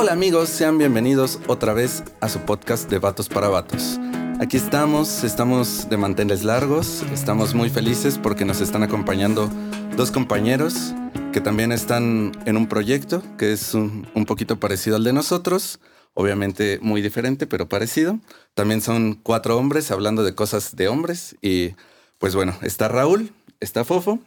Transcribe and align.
Hola 0.00 0.12
amigos, 0.12 0.48
sean 0.48 0.78
bienvenidos 0.78 1.40
otra 1.48 1.72
vez 1.72 2.04
a 2.20 2.28
su 2.28 2.38
podcast 2.40 2.88
de 2.88 3.00
Vatos 3.00 3.28
para 3.28 3.48
Vatos. 3.48 3.98
Aquí 4.38 4.56
estamos, 4.56 5.24
estamos 5.24 5.88
de 5.90 5.96
manteles 5.96 6.44
largos, 6.44 7.02
estamos 7.12 7.52
muy 7.52 7.68
felices 7.68 8.16
porque 8.16 8.44
nos 8.44 8.60
están 8.60 8.84
acompañando 8.84 9.50
dos 9.96 10.12
compañeros 10.12 10.94
que 11.32 11.40
también 11.40 11.72
están 11.72 12.30
en 12.46 12.56
un 12.56 12.68
proyecto 12.68 13.24
que 13.38 13.52
es 13.52 13.74
un, 13.74 14.06
un 14.14 14.24
poquito 14.24 14.60
parecido 14.60 14.94
al 14.94 15.02
de 15.02 15.12
nosotros, 15.12 15.80
obviamente 16.14 16.78
muy 16.80 17.02
diferente 17.02 17.48
pero 17.48 17.68
parecido. 17.68 18.20
También 18.54 18.80
son 18.80 19.14
cuatro 19.20 19.58
hombres 19.58 19.90
hablando 19.90 20.22
de 20.22 20.36
cosas 20.36 20.76
de 20.76 20.86
hombres 20.86 21.34
y 21.42 21.74
pues 22.18 22.36
bueno, 22.36 22.56
está 22.62 22.86
Raúl, 22.86 23.32
está 23.58 23.84
Fofo, 23.84 24.20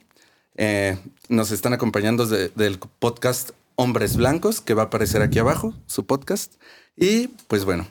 eh, 0.58 0.98
nos 1.30 1.52
están 1.52 1.72
acompañando 1.72 2.26
de- 2.28 2.50
del 2.50 2.78
podcast 3.00 3.52
Hombres 3.82 4.16
Blancos, 4.16 4.62
que 4.62 4.76
va 4.76 4.84
a 4.84 4.86
aparecer 4.86 5.24
aquí 5.24 5.40
abajo, 5.40 5.74
su 5.88 6.06
podcast. 6.06 6.62
Y 6.96 7.30
pues 7.48 7.66
bueno, 7.66 7.88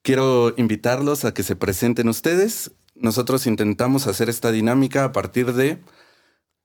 quiero 0.00 0.54
invitarlos 0.56 1.26
a 1.26 1.34
que 1.34 1.42
se 1.42 1.54
presenten 1.54 2.08
ustedes. 2.08 2.70
Nosotros 2.94 3.46
intentamos 3.46 4.06
hacer 4.06 4.30
esta 4.30 4.50
dinámica 4.50 5.04
a 5.04 5.12
partir 5.12 5.52
de 5.52 5.78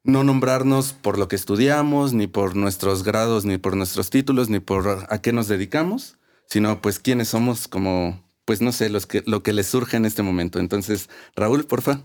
no 0.05 0.23
nombrarnos 0.23 0.93
por 0.93 1.19
lo 1.19 1.27
que 1.27 1.35
estudiamos, 1.35 2.13
ni 2.13 2.27
por 2.27 2.55
nuestros 2.55 3.03
grados, 3.03 3.43
ni 3.43 3.57
por 3.57 3.75
nuestros 3.75 4.09
títulos, 4.09 4.47
ni 4.47 4.61
por 4.61 5.05
a 5.09 5.21
qué 5.21 5.33
nos 5.33 5.49
dedicamos, 5.49 6.17
sino 6.45 6.81
pues 6.81 6.99
quiénes 6.99 7.27
somos 7.27 7.67
como, 7.67 8.23
pues 8.45 8.61
no 8.61 8.71
sé, 8.71 8.89
los 8.89 9.07
que, 9.07 9.23
lo 9.25 9.43
que 9.43 9.51
les 9.51 9.67
surge 9.67 9.97
en 9.97 10.05
este 10.05 10.23
momento. 10.23 10.57
Entonces, 10.57 11.09
Raúl, 11.35 11.65
porfa. 11.65 11.99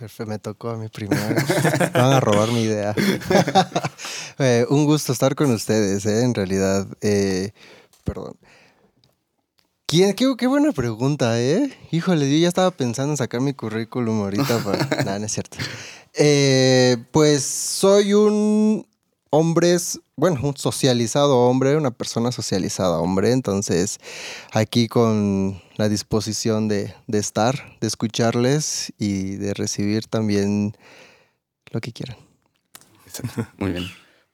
Fefe, 0.00 0.24
me 0.24 0.38
tocó 0.38 0.70
a 0.70 0.78
mi 0.78 0.88
primero. 0.88 1.26
Me 1.92 2.00
van 2.00 2.12
a 2.14 2.20
robar 2.20 2.50
mi 2.52 2.62
idea. 2.62 2.94
Eh, 4.42 4.64
un 4.70 4.86
gusto 4.86 5.12
estar 5.12 5.34
con 5.34 5.50
ustedes, 5.50 6.06
eh, 6.06 6.22
en 6.24 6.32
realidad. 6.32 6.86
Eh, 7.02 7.50
perdón. 8.04 8.38
¿Quién? 9.84 10.14
Qué, 10.14 10.34
qué 10.38 10.46
buena 10.46 10.72
pregunta, 10.72 11.38
¿eh? 11.38 11.70
Híjole, 11.90 12.30
yo 12.32 12.38
ya 12.38 12.48
estaba 12.48 12.70
pensando 12.70 13.12
en 13.12 13.16
sacar 13.18 13.42
mi 13.42 13.52
currículum 13.52 14.22
ahorita 14.22 14.64
para... 14.64 14.78
Nada, 15.04 15.18
no 15.18 15.26
es 15.26 15.32
cierto. 15.32 15.58
Pues 17.12 17.44
soy 17.44 18.14
un 18.14 18.86
hombre, 19.30 19.76
bueno, 20.16 20.40
un 20.42 20.56
socializado 20.56 21.38
hombre, 21.38 21.76
una 21.76 21.92
persona 21.92 22.32
socializada 22.32 22.98
hombre, 22.98 23.32
entonces 23.32 23.98
aquí 24.52 24.88
con 24.88 25.62
la 25.76 25.88
disposición 25.88 26.68
de, 26.68 26.94
de 27.06 27.18
estar, 27.18 27.78
de 27.80 27.86
escucharles 27.86 28.92
y 28.98 29.36
de 29.36 29.54
recibir 29.54 30.06
también 30.06 30.76
lo 31.70 31.80
que 31.80 31.92
quieran. 31.92 32.16
Muy 33.58 33.72
bien. 33.72 33.84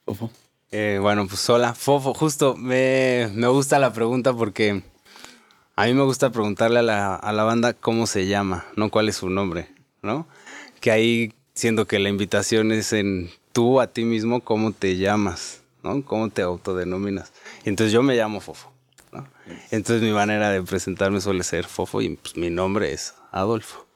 Fofo. 0.04 0.30
Eh, 0.72 0.98
bueno, 1.00 1.26
pues 1.28 1.48
hola, 1.48 1.74
Fofo. 1.74 2.14
Justo 2.14 2.56
me, 2.56 3.30
me 3.34 3.46
gusta 3.48 3.78
la 3.78 3.92
pregunta 3.92 4.32
porque 4.32 4.82
a 5.76 5.86
mí 5.86 5.94
me 5.94 6.02
gusta 6.02 6.30
preguntarle 6.30 6.80
a 6.80 6.82
la, 6.82 7.14
a 7.14 7.32
la 7.32 7.44
banda 7.44 7.74
cómo 7.74 8.06
se 8.06 8.26
llama, 8.26 8.64
no 8.76 8.90
cuál 8.90 9.08
es 9.08 9.16
su 9.16 9.30
nombre, 9.30 9.68
¿no? 10.02 10.26
Que 10.80 10.90
ahí, 10.90 11.34
siendo 11.54 11.86
que 11.86 11.98
la 11.98 12.08
invitación 12.08 12.72
es 12.72 12.92
en 12.92 13.30
tú 13.56 13.80
a 13.80 13.86
ti 13.86 14.04
mismo, 14.04 14.42
cómo 14.42 14.72
te 14.72 14.98
llamas, 14.98 15.62
¿no? 15.82 16.04
Cómo 16.04 16.28
te 16.28 16.42
autodenominas. 16.42 17.32
Entonces 17.64 17.90
yo 17.90 18.02
me 18.02 18.14
llamo 18.14 18.40
Fofo. 18.40 18.70
Entonces 19.70 20.02
mi 20.02 20.12
manera 20.12 20.50
de 20.50 20.62
presentarme 20.62 21.22
suele 21.22 21.42
ser 21.42 21.64
Fofo 21.64 22.02
y 22.02 22.16
pues 22.16 22.36
mi 22.36 22.50
nombre 22.50 22.92
es 22.92 23.14
Adolfo. 23.32 23.86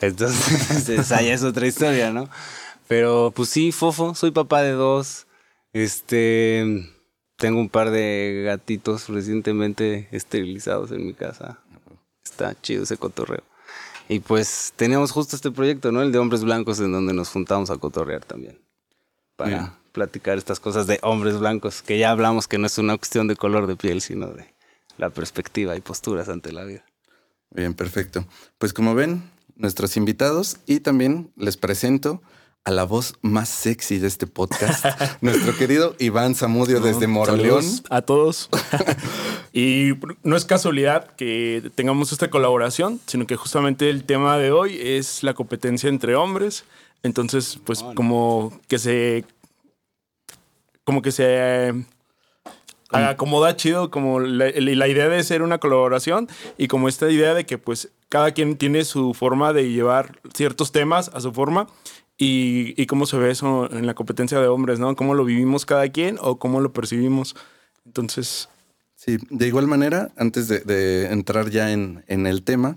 Entonces, 0.00 0.88
esa 0.88 1.22
ya 1.22 1.34
es 1.34 1.42
otra 1.42 1.66
historia, 1.66 2.12
¿no? 2.12 2.30
Pero 2.86 3.32
pues 3.34 3.48
sí, 3.48 3.72
Fofo, 3.72 4.14
soy 4.14 4.30
papá 4.30 4.62
de 4.62 4.70
dos. 4.70 5.26
Este, 5.72 6.88
tengo 7.34 7.58
un 7.58 7.68
par 7.68 7.90
de 7.90 8.44
gatitos 8.46 9.08
recientemente 9.08 10.06
esterilizados 10.12 10.92
en 10.92 11.04
mi 11.04 11.14
casa. 11.14 11.58
Está 12.22 12.54
chido 12.62 12.84
ese 12.84 12.96
cotorreo. 12.96 13.42
Y 14.08 14.20
pues 14.20 14.72
teníamos 14.76 15.10
justo 15.10 15.34
este 15.34 15.50
proyecto, 15.50 15.90
¿no? 15.90 16.00
El 16.00 16.12
de 16.12 16.18
hombres 16.18 16.44
blancos 16.44 16.78
en 16.78 16.92
donde 16.92 17.12
nos 17.12 17.30
juntamos 17.30 17.70
a 17.70 17.76
cotorrear 17.76 18.24
también. 18.24 18.69
Para 19.40 19.50
Bien. 19.50 19.70
platicar 19.92 20.36
estas 20.36 20.60
cosas 20.60 20.86
de 20.86 20.98
hombres 21.00 21.38
blancos, 21.38 21.80
que 21.80 21.98
ya 21.98 22.10
hablamos 22.10 22.46
que 22.46 22.58
no 22.58 22.66
es 22.66 22.76
una 22.76 22.98
cuestión 22.98 23.26
de 23.26 23.36
color 23.36 23.66
de 23.66 23.74
piel, 23.74 24.02
sino 24.02 24.26
de 24.26 24.54
la 24.98 25.08
perspectiva 25.08 25.74
y 25.76 25.80
posturas 25.80 26.28
ante 26.28 26.52
la 26.52 26.64
vida. 26.64 26.84
Bien, 27.48 27.72
perfecto. 27.72 28.26
Pues 28.58 28.74
como 28.74 28.94
ven, 28.94 29.30
nuestros 29.56 29.96
invitados 29.96 30.58
y 30.66 30.80
también 30.80 31.32
les 31.36 31.56
presento 31.56 32.20
a 32.64 32.70
la 32.70 32.84
voz 32.84 33.14
más 33.22 33.48
sexy 33.48 33.98
de 33.98 34.08
este 34.08 34.26
podcast, 34.26 34.84
nuestro 35.22 35.56
querido 35.56 35.96
Iván 35.98 36.34
Zamudio 36.34 36.80
desde 36.80 37.06
Moroleón. 37.06 37.64
A 37.88 38.02
todos. 38.02 38.50
y 39.54 39.92
no 40.22 40.36
es 40.36 40.44
casualidad 40.44 41.14
que 41.16 41.70
tengamos 41.74 42.12
esta 42.12 42.28
colaboración, 42.28 43.00
sino 43.06 43.26
que 43.26 43.36
justamente 43.36 43.88
el 43.88 44.04
tema 44.04 44.36
de 44.36 44.52
hoy 44.52 44.78
es 44.78 45.22
la 45.22 45.32
competencia 45.32 45.88
entre 45.88 46.14
hombres. 46.14 46.64
Entonces, 47.02 47.58
pues 47.64 47.82
como 47.94 48.52
que 48.68 48.78
se... 48.78 49.24
Como 50.84 51.02
que 51.02 51.12
se... 51.12 51.24
eh, 51.68 51.84
acomoda 52.92 53.54
chido 53.56 53.90
como 53.90 54.20
la, 54.20 54.50
la 54.50 54.88
idea 54.88 55.08
de 55.08 55.22
ser 55.22 55.42
una 55.42 55.58
colaboración 55.58 56.28
y 56.58 56.66
como 56.68 56.88
esta 56.88 57.08
idea 57.10 57.34
de 57.34 57.46
que 57.46 57.58
pues 57.58 57.90
cada 58.08 58.32
quien 58.32 58.56
tiene 58.56 58.84
su 58.84 59.14
forma 59.14 59.52
de 59.52 59.70
llevar 59.70 60.18
ciertos 60.34 60.72
temas 60.72 61.10
a 61.14 61.20
su 61.20 61.32
forma 61.32 61.68
y, 62.18 62.74
y 62.80 62.86
cómo 62.86 63.06
se 63.06 63.16
ve 63.16 63.30
eso 63.30 63.70
en 63.72 63.86
la 63.86 63.94
competencia 63.94 64.40
de 64.40 64.48
hombres, 64.48 64.78
¿no? 64.80 64.94
Cómo 64.96 65.14
lo 65.14 65.24
vivimos 65.24 65.64
cada 65.64 65.88
quien 65.88 66.18
o 66.20 66.38
cómo 66.38 66.60
lo 66.60 66.72
percibimos. 66.72 67.36
Entonces, 67.86 68.48
Sí, 68.96 69.16
de 69.30 69.46
igual 69.46 69.66
manera, 69.66 70.10
antes 70.18 70.46
de, 70.46 70.58
de 70.60 71.06
entrar 71.06 71.48
ya 71.48 71.72
en, 71.72 72.04
en 72.06 72.26
el 72.26 72.42
tema, 72.42 72.76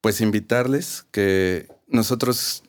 pues 0.00 0.20
invitarles 0.20 1.06
que 1.12 1.68
nosotros 1.86 2.63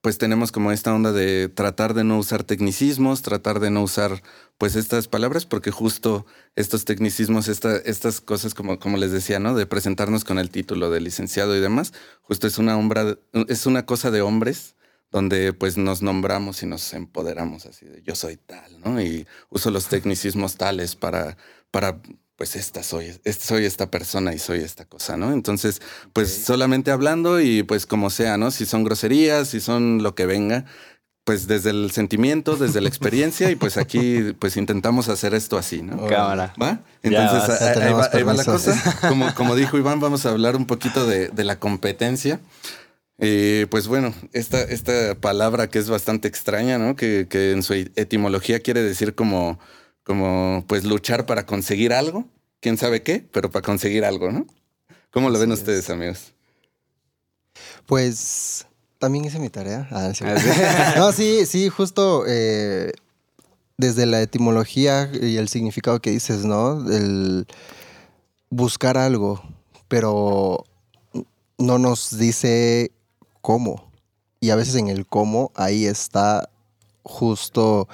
pues 0.00 0.18
tenemos 0.18 0.50
como 0.52 0.72
esta 0.72 0.94
onda 0.94 1.12
de 1.12 1.48
tratar 1.48 1.94
de 1.94 2.04
no 2.04 2.18
usar 2.18 2.42
tecnicismos, 2.44 3.22
tratar 3.22 3.60
de 3.60 3.70
no 3.70 3.82
usar 3.82 4.22
pues 4.58 4.76
estas 4.76 5.08
palabras, 5.08 5.46
porque 5.46 5.70
justo 5.70 6.26
estos 6.56 6.84
tecnicismos, 6.84 7.48
esta- 7.48 7.76
estas 7.76 8.20
cosas 8.20 8.54
como, 8.54 8.78
como 8.78 8.96
les 8.96 9.10
decía, 9.12 9.38
¿no? 9.38 9.54
De 9.54 9.66
presentarnos 9.66 10.24
con 10.24 10.38
el 10.38 10.50
título 10.50 10.90
de 10.90 11.00
licenciado 11.00 11.56
y 11.56 11.60
demás, 11.60 11.92
justo 12.22 12.46
es 12.46 12.58
una, 12.58 12.76
hombra- 12.78 13.18
es 13.48 13.66
una 13.66 13.84
cosa 13.86 14.10
de 14.10 14.22
hombres 14.22 14.76
donde 15.10 15.52
pues 15.52 15.76
nos 15.76 16.02
nombramos 16.02 16.62
y 16.62 16.66
nos 16.66 16.92
empoderamos 16.94 17.66
así 17.66 17.84
de 17.86 18.00
yo 18.02 18.14
soy 18.14 18.36
tal, 18.36 18.80
¿no? 18.80 19.00
Y 19.02 19.26
uso 19.48 19.70
los 19.70 19.88
tecnicismos 19.88 20.56
tales 20.56 20.94
para, 20.94 21.36
para 21.70 22.00
pues 22.40 22.56
esta 22.56 22.82
soy, 22.82 23.12
esta 23.24 23.44
soy 23.44 23.66
esta 23.66 23.90
persona 23.90 24.32
y 24.32 24.38
soy 24.38 24.60
esta 24.60 24.86
cosa, 24.86 25.18
¿no? 25.18 25.30
Entonces, 25.34 25.82
pues 26.14 26.32
solamente 26.42 26.90
hablando 26.90 27.38
y 27.38 27.62
pues 27.64 27.84
como 27.84 28.08
sea, 28.08 28.38
¿no? 28.38 28.50
Si 28.50 28.64
son 28.64 28.82
groserías, 28.82 29.48
si 29.48 29.60
son 29.60 30.02
lo 30.02 30.14
que 30.14 30.24
venga, 30.24 30.64
pues 31.24 31.46
desde 31.46 31.68
el 31.68 31.90
sentimiento, 31.90 32.56
desde 32.56 32.80
la 32.80 32.88
experiencia 32.88 33.50
y 33.50 33.56
pues 33.56 33.76
aquí 33.76 34.32
pues 34.38 34.56
intentamos 34.56 35.10
hacer 35.10 35.34
esto 35.34 35.58
así, 35.58 35.82
¿no? 35.82 36.06
Cámara. 36.06 36.54
¿Va? 36.60 36.80
Ya 37.02 37.10
Entonces 37.10 37.46
vas. 37.46 37.50
ahí- 37.50 37.58
Ya 37.60 37.66
ahí, 37.68 37.74
tenemos 37.78 38.00
va, 38.06 38.10
ahí 38.14 38.22
va 38.22 38.32
la 38.32 38.44
cosa. 38.46 38.96
Como, 39.10 39.34
como 39.34 39.54
dijo 39.54 39.76
Iván, 39.76 40.00
vamos 40.00 40.24
a 40.24 40.30
hablar 40.30 40.56
un 40.56 40.64
poquito 40.66 41.06
de, 41.06 41.28
de 41.28 41.44
la 41.44 41.58
competencia. 41.58 42.40
Eh, 43.18 43.66
pues 43.70 43.86
bueno, 43.86 44.14
esta, 44.32 44.62
esta 44.62 45.14
palabra 45.14 45.68
que 45.68 45.78
es 45.78 45.90
bastante 45.90 46.26
extraña, 46.26 46.78
¿no? 46.78 46.96
Que, 46.96 47.26
que 47.28 47.52
en 47.52 47.62
su 47.62 47.74
etimología 47.74 48.60
quiere 48.60 48.82
decir 48.82 49.14
como, 49.14 49.58
como 50.04 50.64
pues 50.66 50.84
luchar 50.84 51.26
para 51.26 51.46
conseguir 51.46 51.92
algo. 51.92 52.24
Quién 52.60 52.76
sabe 52.76 53.02
qué, 53.02 53.26
pero 53.32 53.50
para 53.50 53.62
conseguir 53.62 54.04
algo, 54.04 54.30
¿no? 54.32 54.46
¿Cómo 55.10 55.30
lo 55.30 55.38
ven 55.38 55.52
ustedes, 55.52 55.84
es. 55.84 55.90
amigos? 55.90 56.32
Pues 57.86 58.66
también 58.98 59.24
hice 59.24 59.38
mi 59.38 59.48
tarea. 59.48 59.88
Ah, 59.90 60.08
es 60.10 60.18
cierto. 60.18 60.42
no, 60.96 61.12
sí, 61.12 61.46
sí, 61.46 61.68
justo 61.68 62.24
eh, 62.28 62.92
desde 63.76 64.06
la 64.06 64.20
etimología 64.20 65.10
y 65.12 65.38
el 65.38 65.48
significado 65.48 66.00
que 66.00 66.10
dices, 66.10 66.44
¿no? 66.44 66.88
El 66.90 67.46
buscar 68.50 68.98
algo, 68.98 69.42
pero 69.88 70.64
no 71.58 71.78
nos 71.78 72.18
dice 72.18 72.92
cómo. 73.40 73.90
Y 74.38 74.50
a 74.50 74.56
veces 74.56 74.76
en 74.76 74.88
el 74.88 75.06
cómo 75.06 75.50
ahí 75.54 75.86
está 75.86 76.48
justo 77.02 77.88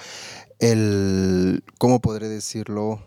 el, 0.59 1.63
¿cómo 1.79 2.01
podré 2.01 2.29
decirlo? 2.29 3.01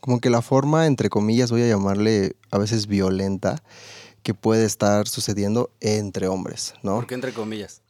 Como 0.00 0.20
que 0.20 0.30
la 0.30 0.42
forma, 0.42 0.86
entre 0.86 1.10
comillas, 1.10 1.50
voy 1.50 1.62
a 1.62 1.68
llamarle 1.68 2.36
a 2.50 2.58
veces 2.58 2.86
violenta, 2.86 3.62
que 4.22 4.34
puede 4.34 4.64
estar 4.64 5.08
sucediendo 5.08 5.70
entre 5.80 6.28
hombres, 6.28 6.74
¿no? 6.82 6.96
¿Por 6.96 7.06
qué 7.06 7.14
entre 7.14 7.32
comillas? 7.32 7.80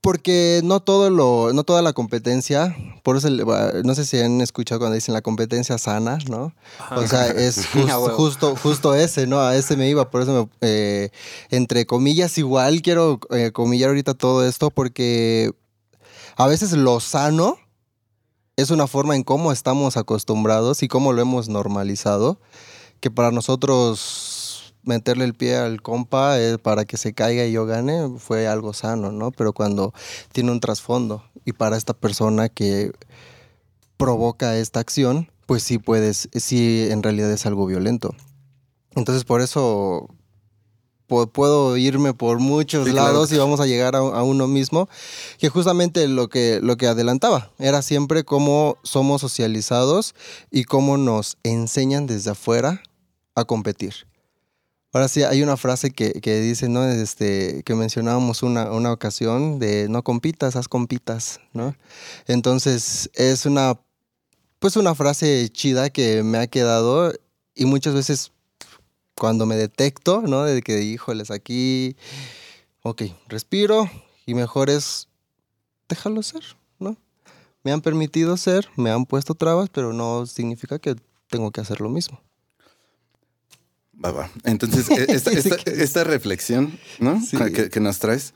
Porque 0.00 0.60
no 0.64 0.80
todo 0.80 1.10
lo, 1.10 1.52
no 1.52 1.64
toda 1.64 1.82
la 1.82 1.92
competencia, 1.92 2.74
por 3.02 3.16
eso 3.16 3.26
el- 3.26 3.44
no 3.84 3.94
sé 3.96 4.06
si 4.06 4.18
han 4.20 4.40
escuchado 4.40 4.78
cuando 4.78 4.94
dicen 4.94 5.12
la 5.12 5.22
competencia 5.22 5.76
sana, 5.76 6.18
¿no? 6.30 6.54
O 6.94 7.06
sea, 7.06 7.26
es 7.26 7.66
justo, 8.16 8.54
justo 8.56 8.94
ese, 8.94 9.26
¿no? 9.26 9.40
A 9.40 9.56
ese 9.56 9.76
me 9.76 9.88
iba, 9.88 10.08
por 10.08 10.22
eso 10.22 10.32
me, 10.32 10.68
eh, 10.68 11.10
entre 11.50 11.84
comillas, 11.84 12.38
igual 12.38 12.80
quiero 12.80 13.18
eh, 13.30 13.50
comillar 13.52 13.88
ahorita 13.88 14.14
todo 14.14 14.46
esto 14.46 14.70
porque 14.70 15.50
a 16.38 16.46
veces 16.46 16.72
lo 16.72 17.00
sano 17.00 17.58
es 18.56 18.70
una 18.70 18.86
forma 18.86 19.16
en 19.16 19.24
cómo 19.24 19.50
estamos 19.50 19.96
acostumbrados 19.96 20.84
y 20.84 20.88
cómo 20.88 21.12
lo 21.12 21.20
hemos 21.20 21.48
normalizado, 21.48 22.40
que 23.00 23.10
para 23.10 23.32
nosotros 23.32 24.72
meterle 24.84 25.24
el 25.24 25.34
pie 25.34 25.56
al 25.56 25.82
compa 25.82 26.40
eh, 26.40 26.56
para 26.56 26.84
que 26.84 26.96
se 26.96 27.12
caiga 27.12 27.44
y 27.44 27.52
yo 27.52 27.66
gane 27.66 28.18
fue 28.18 28.46
algo 28.46 28.72
sano, 28.72 29.10
¿no? 29.10 29.32
Pero 29.32 29.52
cuando 29.52 29.92
tiene 30.30 30.52
un 30.52 30.60
trasfondo 30.60 31.24
y 31.44 31.54
para 31.54 31.76
esta 31.76 31.92
persona 31.92 32.48
que 32.48 32.92
provoca 33.96 34.56
esta 34.56 34.78
acción, 34.78 35.32
pues 35.46 35.64
sí 35.64 35.78
puedes, 35.78 36.28
sí 36.32 36.86
en 36.88 37.02
realidad 37.02 37.32
es 37.32 37.46
algo 37.46 37.66
violento. 37.66 38.14
Entonces 38.94 39.24
por 39.24 39.40
eso 39.40 40.08
puedo 41.08 41.76
irme 41.76 42.14
por 42.14 42.38
muchos 42.38 42.88
lados 42.92 43.32
y 43.32 43.38
vamos 43.38 43.60
a 43.60 43.66
llegar 43.66 43.96
a, 43.96 44.22
uno 44.22 44.46
mismo, 44.46 44.88
que 45.38 45.48
justamente 45.48 46.06
lo 46.06 46.28
que, 46.28 46.60
lo 46.62 46.76
que 46.76 46.86
adelantaba 46.86 47.50
era 47.58 47.82
siempre 47.82 48.24
cómo 48.24 48.76
somos 48.82 49.22
socializados 49.22 50.14
y 50.50 50.64
cómo 50.64 50.96
nos 50.96 51.38
enseñan 51.42 52.06
desde 52.06 52.30
afuera 52.30 52.82
a 53.34 53.44
competir. 53.44 53.94
Ahora 54.92 55.08
sí, 55.08 55.22
hay 55.22 55.42
una 55.42 55.56
frase 55.56 55.90
que, 55.90 56.40
dice, 56.40 56.68
¿no? 56.68 56.84
Este, 56.88 57.62
que 57.64 57.74
mencionábamos 57.74 58.42
una, 58.42 58.70
una 58.72 58.90
ocasión 58.90 59.58
de 59.58 59.86
no 59.88 60.02
compitas, 60.02 60.56
haz 60.56 60.66
compitas, 60.66 61.40
¿no? 61.52 61.76
Entonces, 62.26 63.10
es 63.14 63.44
una, 63.44 63.78
pues 64.58 64.76
una 64.76 64.94
frase 64.94 65.48
chida 65.50 65.90
que 65.90 66.22
me 66.22 66.38
ha 66.38 66.46
quedado 66.46 67.12
y 67.54 67.66
muchas 67.66 67.94
veces 67.94 68.32
cuando 69.18 69.46
me 69.46 69.56
detecto, 69.56 70.22
¿no? 70.22 70.44
De 70.44 70.62
que, 70.62 70.82
híjoles, 70.82 71.30
aquí, 71.30 71.96
ok, 72.82 73.02
respiro 73.28 73.90
y 74.24 74.34
mejor 74.34 74.70
es 74.70 75.08
déjalo 75.88 76.22
ser, 76.22 76.42
¿no? 76.78 76.96
Me 77.64 77.72
han 77.72 77.80
permitido 77.80 78.36
ser, 78.36 78.68
me 78.76 78.90
han 78.90 79.06
puesto 79.06 79.34
trabas, 79.34 79.68
pero 79.70 79.92
no 79.92 80.26
significa 80.26 80.78
que 80.78 80.96
tengo 81.28 81.50
que 81.50 81.60
hacer 81.60 81.80
lo 81.80 81.88
mismo. 81.88 82.20
Va, 84.02 84.12
va. 84.12 84.30
Entonces, 84.44 84.88
e, 84.90 85.06
esta, 85.82 86.04
reflexión, 86.04 86.78
¿no? 87.00 87.20
Que, 87.52 87.68
que, 87.68 87.80
nos 87.80 87.98
traes, 87.98 88.32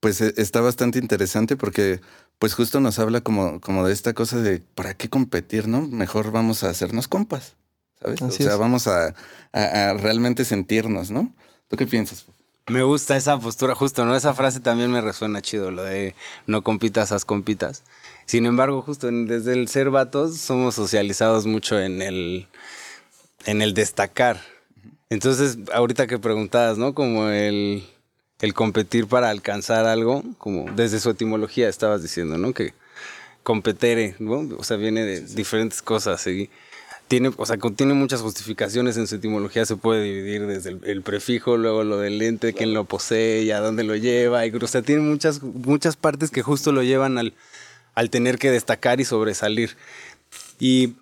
pues 0.00 0.20
e, 0.20 0.34
está 0.36 0.60
bastante 0.60 0.98
interesante 0.98 1.56
porque, 1.56 2.00
pues 2.38 2.54
justo 2.54 2.80
nos 2.80 2.98
habla 2.98 3.20
como, 3.20 3.60
como 3.60 3.86
de 3.86 3.92
esta 3.92 4.14
cosa 4.14 4.38
de, 4.40 4.58
¿para 4.74 4.94
qué 4.94 5.08
competir, 5.08 5.68
no? 5.68 5.82
Mejor 5.82 6.32
vamos 6.32 6.64
a 6.64 6.70
hacernos 6.70 7.06
compas. 7.06 7.56
¿Sabes? 8.00 8.22
o 8.22 8.30
sea, 8.30 8.56
vamos 8.56 8.86
a, 8.86 9.14
realmente 9.52 10.44
sentirnos, 10.44 11.10
¿no? 11.10 11.32
¿Tú 11.68 11.76
qué 11.76 11.86
piensas? 11.86 12.26
Me 12.66 12.82
gusta 12.82 13.16
esa 13.16 13.38
postura, 13.38 13.74
justo, 13.74 14.04
¿no? 14.04 14.14
Esa 14.14 14.34
frase 14.34 14.60
también 14.60 14.90
me 14.90 15.00
resuena 15.00 15.42
chido, 15.42 15.70
lo 15.70 15.82
de 15.82 16.14
no 16.46 16.62
compitas, 16.62 17.10
haz 17.10 17.24
compitas. 17.24 17.82
Sin 18.26 18.46
embargo, 18.46 18.82
justo 18.82 19.08
desde 19.10 19.54
el 19.54 19.66
ser 19.68 19.90
vatos 19.90 20.36
somos 20.36 20.76
socializados 20.76 21.46
mucho 21.46 21.80
en 21.80 22.00
el, 22.00 22.46
en 23.44 23.60
el 23.60 23.74
destacar. 23.74 24.40
Entonces, 25.08 25.58
ahorita 25.72 26.06
que 26.06 26.18
preguntabas, 26.18 26.78
¿no? 26.78 26.94
Como 26.94 27.28
el, 27.28 27.84
el 28.40 28.54
competir 28.54 29.08
para 29.08 29.30
alcanzar 29.30 29.86
algo, 29.86 30.22
como 30.38 30.70
desde 30.72 31.00
su 31.00 31.10
etimología 31.10 31.68
estabas 31.68 32.02
diciendo, 32.02 32.38
¿no? 32.38 32.52
Que 32.52 32.72
competere, 33.42 34.14
¿no? 34.20 34.48
O 34.56 34.62
sea, 34.62 34.76
viene 34.76 35.04
de 35.04 35.20
diferentes 35.22 35.82
cosas. 35.82 36.20
¿sí? 36.20 36.50
Tiene, 37.10 37.32
o 37.36 37.44
sea, 37.44 37.58
contiene 37.58 37.92
muchas 37.92 38.20
justificaciones 38.20 38.96
en 38.96 39.08
su 39.08 39.16
etimología, 39.16 39.66
se 39.66 39.74
puede 39.74 40.04
dividir 40.04 40.46
desde 40.46 40.78
el, 40.84 41.02
prefijo, 41.02 41.56
luego 41.56 41.82
lo 41.82 41.98
del 41.98 42.22
ente, 42.22 42.52
quién 42.52 42.72
lo 42.72 42.84
posee 42.84 43.42
y 43.42 43.50
a 43.50 43.58
dónde 43.58 43.82
lo 43.82 43.96
lleva, 43.96 44.46
y, 44.46 44.52
o 44.54 44.66
sea, 44.68 44.82
tiene 44.82 45.02
muchas, 45.02 45.42
muchas 45.42 45.96
partes 45.96 46.30
que 46.30 46.42
justo 46.42 46.70
lo 46.70 46.84
llevan 46.84 47.18
al, 47.18 47.34
al 47.96 48.10
tener 48.10 48.38
que 48.38 48.52
destacar 48.52 49.00
y 49.00 49.04
sobresalir. 49.04 49.76
Y, 50.60 50.94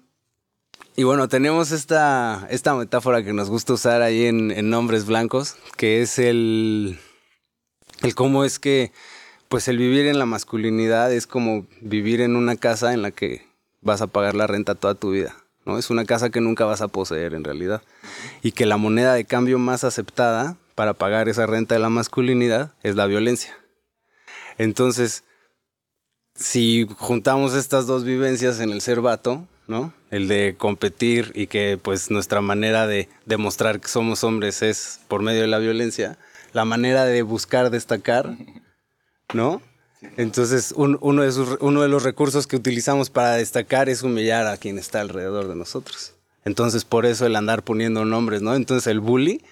y 0.96 1.02
bueno, 1.02 1.28
tenemos 1.28 1.72
esta, 1.72 2.49
esta 2.50 2.75
metáfora 2.75 3.22
que 3.22 3.34
nos 3.34 3.50
gusta 3.50 3.75
usar 3.75 4.00
ahí 4.00 4.25
en, 4.25 4.50
en 4.50 4.70
nombres 4.70 5.04
blancos, 5.04 5.56
que 5.76 6.00
es 6.00 6.19
el, 6.19 6.99
el 8.00 8.14
cómo 8.14 8.46
es 8.46 8.58
que, 8.58 8.93
pues 9.50 9.69
el 9.69 9.76
vivir 9.76 10.06
en 10.06 10.19
la 10.19 10.25
masculinidad 10.25 11.12
es 11.12 11.26
como 11.26 11.66
vivir 11.82 12.22
en 12.22 12.34
una 12.34 12.56
casa 12.56 12.94
en 12.94 13.02
la 13.02 13.11
que 13.11 13.46
vas 13.82 14.00
a 14.00 14.06
pagar 14.06 14.34
la 14.34 14.46
renta 14.46 14.75
toda 14.75 14.94
tu 14.94 15.11
vida. 15.11 15.37
Es 15.76 15.91
una 15.91 16.05
casa 16.05 16.31
que 16.31 16.41
nunca 16.41 16.65
vas 16.65 16.81
a 16.81 16.88
poseer 16.88 17.35
en 17.35 17.44
realidad. 17.44 17.82
Y 18.43 18.53
que 18.53 18.65
la 18.65 18.76
moneda 18.76 19.15
de 19.15 19.25
cambio 19.25 19.59
más 19.59 19.85
aceptada 19.85 20.56
para 20.75 20.94
pagar 20.94 21.29
esa 21.29 21.47
renta 21.47 21.75
de 21.75 21.81
la 21.81 21.91
masculinidad 21.91 22.73
es 22.82 22.94
la 22.94 23.06
violencia. 23.06 23.55
Entonces, 24.56 25.25
si 26.35 26.87
juntamos 26.97 27.55
estas 27.55 27.87
dos 27.87 28.05
vivencias 28.05 28.61
en 28.61 28.70
el 28.70 28.81
ser 28.81 29.00
vato, 29.00 29.47
¿no? 29.67 29.93
El 30.11 30.29
de 30.29 30.55
competir 30.56 31.32
y 31.35 31.49
que 31.49 31.79
pues 31.81 32.11
nuestra 32.11 32.41
manera 32.41 32.87
de 32.87 33.09
demostrar 33.26 33.81
que 33.81 33.88
somos 33.88 34.25
hombres 34.25 34.62
es 34.62 35.00
por 35.09 35.23
medio 35.23 35.43
de 35.43 35.49
la 35.49 35.59
violencia, 35.59 36.17
la 36.53 36.64
manera 36.64 37.05
de 37.05 37.23
buscar 37.23 37.71
destacar, 37.71 38.37
¿no? 39.35 39.61
Entonces, 40.17 40.73
uno, 40.77 40.99
de 40.99 41.56
uno 41.61 41.83
de 41.83 41.89
los 41.89 42.03
recursos 42.03 42.47
que 42.47 42.56
utilizamos 42.56 43.11
para 43.11 43.33
destacar 43.33 43.89
es 43.89 44.03
humillar 44.03 44.47
a 44.47 44.56
quien 44.56 44.79
está 44.79 45.00
alrededor 45.00 45.49
de 45.49 45.56
nosotros. 45.56 46.12
Entonces, 46.45 46.85
por 46.85 47.05
eso 47.05 47.27
el 47.27 47.37
andar 47.37 47.62
poniendo 47.65 48.05
nombres, 48.05 48.41
¿no? 48.41 48.55
Entonces, 48.55 48.87
el 48.87 49.00
bully, 49.00 49.43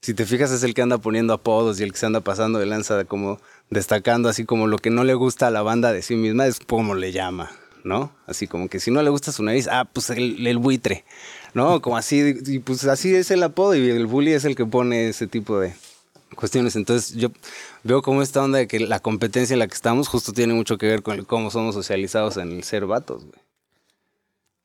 si 0.00 0.12
te 0.12 0.26
fijas, 0.26 0.50
es 0.50 0.62
el 0.64 0.74
que 0.74 0.82
anda 0.82 0.98
poniendo 0.98 1.32
apodos 1.32 1.78
y 1.78 1.84
el 1.84 1.92
que 1.92 1.98
se 1.98 2.06
anda 2.06 2.20
pasando 2.20 2.58
de 2.58 2.66
lanza, 2.66 3.04
como 3.04 3.40
destacando 3.70 4.28
así 4.28 4.44
como 4.44 4.66
lo 4.66 4.78
que 4.78 4.90
no 4.90 5.04
le 5.04 5.14
gusta 5.14 5.46
a 5.46 5.50
la 5.50 5.62
banda 5.62 5.92
de 5.92 6.02
sí 6.02 6.16
misma, 6.16 6.46
es 6.46 6.58
como 6.58 6.94
le 6.94 7.12
llama, 7.12 7.52
¿no? 7.84 8.12
Así 8.26 8.48
como 8.48 8.68
que 8.68 8.80
si 8.80 8.90
no 8.90 9.02
le 9.02 9.10
gusta 9.10 9.32
su 9.32 9.44
nariz, 9.44 9.68
ah, 9.68 9.84
pues 9.84 10.10
el, 10.10 10.46
el 10.46 10.58
buitre, 10.58 11.04
¿no? 11.54 11.80
Como 11.80 11.96
así, 11.96 12.34
y 12.44 12.58
pues 12.58 12.84
así 12.84 13.14
es 13.14 13.30
el 13.30 13.42
apodo 13.42 13.76
y 13.76 13.88
el 13.88 14.06
bully 14.06 14.32
es 14.32 14.44
el 14.44 14.56
que 14.56 14.66
pone 14.66 15.08
ese 15.08 15.26
tipo 15.26 15.58
de, 15.58 15.74
cuestiones. 16.34 16.76
Entonces 16.76 17.14
yo 17.14 17.30
veo 17.86 18.02
como 18.02 18.22
esta 18.22 18.42
onda 18.42 18.58
de 18.58 18.68
que 18.68 18.80
la 18.80 19.00
competencia 19.00 19.54
en 19.54 19.60
la 19.60 19.66
que 19.66 19.74
estamos 19.74 20.08
justo 20.08 20.32
tiene 20.32 20.54
mucho 20.54 20.78
que 20.78 20.86
ver 20.86 21.02
con 21.02 21.24
cómo 21.24 21.50
somos 21.50 21.74
socializados 21.74 22.36
en 22.36 22.52
el 22.52 22.62
ser 22.64 22.86
vatos, 22.86 23.24
güey. 23.24 23.40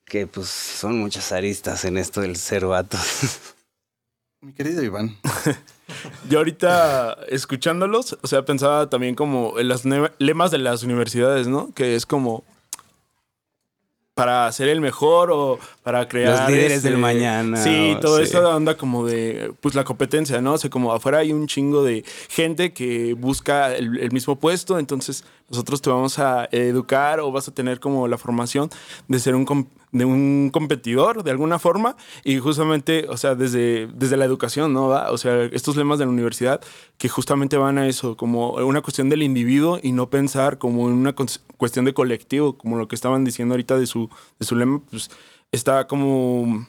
Que 0.06 0.28
pues 0.28 0.48
son 0.48 1.00
muchas 1.00 1.32
aristas 1.32 1.86
en 1.86 1.98
esto 1.98 2.22
del 2.22 2.36
ser 2.36 2.66
vatos. 2.66 3.56
Mi 4.42 4.54
querido 4.54 4.84
Iván. 4.84 5.18
yo 6.30 6.40
ahorita 6.40 7.14
escuchándolos, 7.30 8.18
o 8.22 8.28
sea, 8.28 8.44
pensaba 8.44 8.90
también 8.90 9.16
como 9.16 9.60
en 9.60 9.68
los 9.68 9.84
lemas 10.18 10.52
de 10.52 10.58
las 10.58 10.84
universidades, 10.84 11.48
¿no? 11.48 11.72
Que 11.74 11.96
es 11.96 12.06
como 12.06 12.44
para 14.14 14.52
ser 14.52 14.70
el 14.70 14.82
mejor 14.82 15.32
o 15.32 15.60
para 15.84 16.08
crear. 16.08 16.42
Los 16.42 16.50
líderes 16.50 16.84
del 16.84 16.94
este, 16.94 17.02
mañana. 17.02 17.58
Sí, 17.58 17.96
todo 18.02 18.20
eso 18.20 18.48
onda 18.50 18.76
como 18.76 19.06
de, 19.06 19.54
pues 19.62 19.76
la 19.76 19.84
competencia, 19.84 20.42
¿no? 20.42 20.54
O 20.54 20.58
sea, 20.58 20.70
como 20.70 20.94
afuera 20.94 21.20
hay 21.20 21.32
un 21.32 21.48
chingo 21.48 21.84
de 21.84 22.04
gente 22.30 22.74
que 22.74 23.14
busca 23.14 23.76
el 23.76 24.12
mismo 24.12 24.38
puesto, 24.38 24.80
entonces 24.80 25.24
nosotros 25.52 25.82
te 25.82 25.90
vamos 25.90 26.18
a 26.18 26.48
educar 26.52 27.20
o 27.20 27.32
vas 27.32 27.48
a 27.48 27.54
tener 27.54 27.80
como 27.80 28.08
la 28.08 28.18
formación 28.18 28.70
de 29.08 29.20
ser 29.20 29.36
un, 29.36 29.68
de 29.92 30.06
un 30.06 30.50
competidor 30.52 31.24
de 31.24 31.32
alguna 31.32 31.60
forma 31.60 31.98
y 32.24 32.40
justamente, 32.40 33.06
o 33.10 33.18
sea, 33.18 33.36
desde, 33.36 33.88
desde 33.88 34.18
la 34.18 34.26
educación, 34.26 34.74
¿no? 34.74 34.88
O 34.88 35.18
sea, 35.18 35.44
estos 35.44 35.76
lemas 35.76 36.00
de 36.00 36.06
la 36.06 36.12
universidad 36.12 36.62
que 36.98 37.10
justamente 37.10 37.58
van 37.58 37.78
a 37.78 37.88
eso, 37.88 38.16
como 38.16 38.54
una 38.54 38.82
cuestión 38.82 39.10
del 39.10 39.24
individuo 39.24 39.80
y 39.84 39.92
no 39.92 40.10
pensar 40.10 40.58
como 40.58 40.88
en 40.88 40.96
una 40.96 41.14
cuestión 41.14 41.86
de 41.86 41.94
colectivo, 41.94 42.58
como 42.58 42.78
lo 42.78 42.88
que 42.88 42.96
estaban 42.96 43.26
diciendo 43.26 43.54
ahorita 43.54 43.78
de 43.78 43.88
su, 43.88 44.10
de 44.40 44.46
su 44.46 44.56
lema, 44.56 44.82
pues 44.90 45.12
está 45.52 45.86
como 45.88 46.66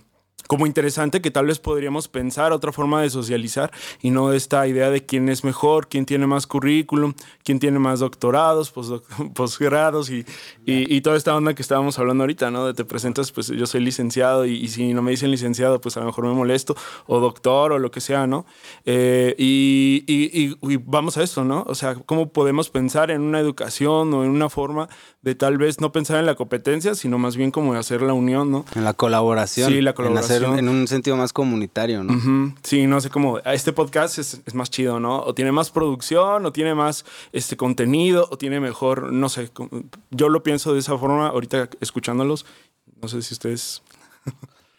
como 0.52 0.66
interesante 0.66 1.23
que 1.23 1.30
tal 1.30 1.47
vez 1.47 1.59
podríamos 1.59 2.09
pensar 2.09 2.52
otra 2.52 2.73
forma 2.73 3.00
de 3.00 3.09
socializar 3.09 3.73
y 4.02 4.11
no 4.11 4.35
esta 4.35 4.66
idea 4.66 4.90
de 4.90 5.02
quién 5.02 5.30
es 5.30 5.44
mejor, 5.44 5.88
quién 5.88 6.04
tiene 6.04 6.26
más 6.26 6.47
currículum, 6.47 7.14
quién 7.42 7.59
tiene 7.59 7.78
más 7.78 8.00
doctorados, 8.00 8.71
posgrados 9.35 10.11
y, 10.11 10.26
y, 10.66 11.00
toda 11.00 11.16
esta 11.16 11.35
onda 11.35 11.54
que 11.54 11.62
estábamos 11.62 11.99
hablando 11.99 12.25
ahorita, 12.25 12.50
¿no? 12.50 12.66
De 12.66 12.75
te 12.75 12.85
presentas, 12.85 13.32
pues 13.32 13.47
yo 13.47 13.64
soy 13.66 13.80
licenciado 13.80 14.44
y, 14.44 14.68
si 14.68 14.92
no 14.92 15.00
me 15.00 15.12
dicen 15.12 15.30
licenciado, 15.30 15.80
pues 15.80 15.97
a 15.97 16.00
lo 16.00 16.06
mejor 16.06 16.26
me 16.26 16.35
molesto, 16.35 16.76
o 17.06 17.18
doctor 17.18 17.73
o 17.73 17.78
lo 17.78 17.90
que 17.90 18.02
sea, 18.02 18.26
¿no? 18.26 18.44
Eh, 18.85 19.35
y, 19.38 20.04
y, 20.06 20.76
vamos 20.85 21.16
a 21.16 21.23
esto, 21.23 21.44
¿no? 21.44 21.64
O 21.66 21.75
sea, 21.75 21.94
¿cómo 21.94 22.28
podemos 22.28 22.68
pensar 22.68 23.11
en 23.11 23.23
una 23.23 23.40
educación 23.40 24.12
o 24.12 24.23
en 24.23 24.28
una 24.28 24.50
forma 24.50 24.90
de 25.23 25.35
tal 25.35 25.56
vez 25.56 25.80
no 25.80 25.92
pensar 25.92 26.18
en 26.18 26.26
la 26.26 26.35
competencia, 26.35 26.94
sino 26.94 27.16
más 27.16 27.37
bien 27.37 27.52
como 27.52 27.73
hacer 27.75 28.02
la 28.02 28.12
unión, 28.12 28.50
¿no? 28.50 28.64
En 28.75 28.85
la 28.85 28.92
colaboración. 28.92 29.71
Sí, 29.71 29.80
la 29.80 29.94
colaboración 29.94 30.41
en 30.41 30.41
un 30.50 30.88
sentido 30.88 31.16
más 31.16 31.32
comunitario, 31.32 32.02
¿no? 32.04 32.54
Sí, 32.62 32.87
no 32.87 33.00
sé 33.00 33.11
cómo. 33.11 33.38
Este 33.40 33.72
podcast 33.72 34.18
es, 34.18 34.54
más 34.54 34.70
chido, 34.70 35.00
¿no? 35.00 35.20
O 35.20 35.34
tiene 35.34 35.52
más 35.52 35.70
producción, 35.70 36.44
o 36.46 36.52
tiene 36.52 36.75
más 36.75 37.04
este 37.32 37.56
contenido, 37.56 38.28
o 38.30 38.38
tiene 38.38 38.61
mejor, 38.61 39.12
no 39.12 39.28
sé. 39.28 39.50
Yo 40.11 40.28
lo 40.28 40.42
pienso 40.42 40.72
de 40.72 40.80
esa 40.80 40.96
forma 40.99 41.28
ahorita 41.28 41.68
escuchándolos. 41.80 42.46
No 43.00 43.08
sé 43.08 43.22
si 43.22 43.34
ustedes. 43.34 43.82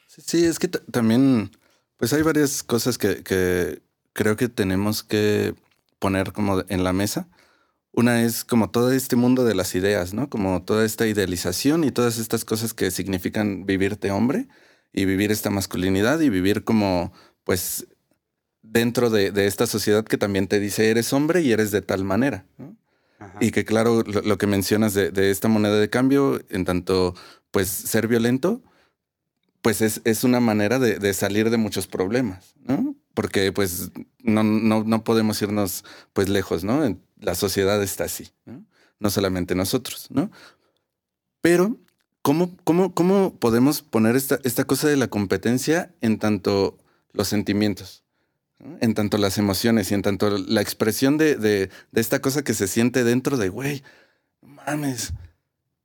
sí, 0.07 0.45
es 0.45 0.59
que 0.59 0.67
también, 0.67 1.51
pues 1.97 2.13
hay 2.13 2.21
varias 2.21 2.63
cosas 2.63 2.97
que, 2.97 3.23
que 3.23 3.81
creo 4.13 4.35
que 4.35 4.49
tenemos 4.49 5.03
que 5.03 5.55
poner 5.99 6.33
como 6.33 6.63
en 6.67 6.83
la 6.83 6.93
mesa. 6.93 7.27
Una 7.91 8.23
es 8.23 8.43
como 8.43 8.71
todo 8.71 8.91
este 8.91 9.15
mundo 9.15 9.45
de 9.45 9.53
las 9.53 9.75
ideas, 9.75 10.13
¿no? 10.13 10.29
Como 10.29 10.63
toda 10.63 10.83
esta 10.83 11.05
idealización 11.05 11.83
y 11.83 11.91
todas 11.91 12.17
estas 12.17 12.43
cosas 12.43 12.73
que 12.73 12.89
significan 12.89 13.65
vivirte 13.65 14.09
hombre 14.09 14.47
y 14.93 15.05
vivir 15.05 15.31
esta 15.31 15.49
masculinidad 15.49 16.19
y 16.21 16.29
vivir 16.29 16.63
como, 16.63 17.11
pues, 17.43 17.87
dentro 18.61 19.09
de, 19.09 19.31
esta 19.45 19.67
sociedad 19.67 20.05
que 20.05 20.17
también 20.17 20.47
te 20.47 20.59
dice 20.59 20.89
eres 20.89 21.11
hombre 21.11 21.41
y 21.41 21.51
eres 21.51 21.71
de 21.71 21.81
tal 21.81 22.03
manera. 22.03 22.45
Y 23.39 23.51
que 23.51 23.65
claro, 23.65 24.03
lo, 24.03 24.37
que 24.37 24.47
mencionas 24.47 24.93
de, 24.93 25.31
esta 25.31 25.47
moneda 25.47 25.79
de 25.79 25.89
cambio, 25.89 26.41
en 26.49 26.65
tanto, 26.65 27.15
pues, 27.51 27.67
ser 27.69 28.07
violento, 28.07 28.61
pues 29.61 29.81
es, 29.81 30.01
es 30.03 30.25
una 30.25 30.41
manera 30.41 30.77
de, 30.77 31.13
salir 31.13 31.49
de 31.49 31.57
muchos 31.57 31.87
problemas, 31.87 32.53
¿no? 32.59 32.95
Porque 33.13 33.51
pues 33.53 33.91
no, 34.19 34.43
no, 34.43 34.83
no 34.83 35.03
podemos 35.03 35.41
irnos 35.41 35.85
pues 36.11 36.27
lejos, 36.27 36.63
¿no? 36.63 36.81
la 37.15 37.35
sociedad 37.35 37.81
está 37.81 38.03
así, 38.03 38.33
¿no? 38.43 38.65
no 38.99 39.09
solamente 39.09 39.55
nosotros, 39.55 40.07
¿no? 40.09 40.31
Pero, 41.39 41.77
¿cómo, 42.23 42.55
cómo, 42.63 43.35
podemos 43.35 43.83
poner 43.83 44.15
esta, 44.15 44.39
esta 44.43 44.63
cosa 44.63 44.87
de 44.87 44.97
la 44.97 45.07
competencia 45.07 45.93
en 46.01 46.17
tanto 46.17 46.79
los 47.11 47.27
sentimientos, 47.27 48.03
en 48.79 48.95
tanto 48.95 49.19
las 49.19 49.37
emociones 49.37 49.91
y 49.91 49.93
en 49.93 50.01
tanto 50.01 50.35
la 50.35 50.61
expresión 50.61 51.17
de, 51.17 51.35
de, 51.35 51.69
de 51.91 52.01
esta 52.01 52.19
cosa 52.19 52.43
que 52.43 52.55
se 52.55 52.67
siente 52.67 53.03
dentro 53.03 53.37
de, 53.37 53.49
güey, 53.49 53.83
mames, 54.41 55.13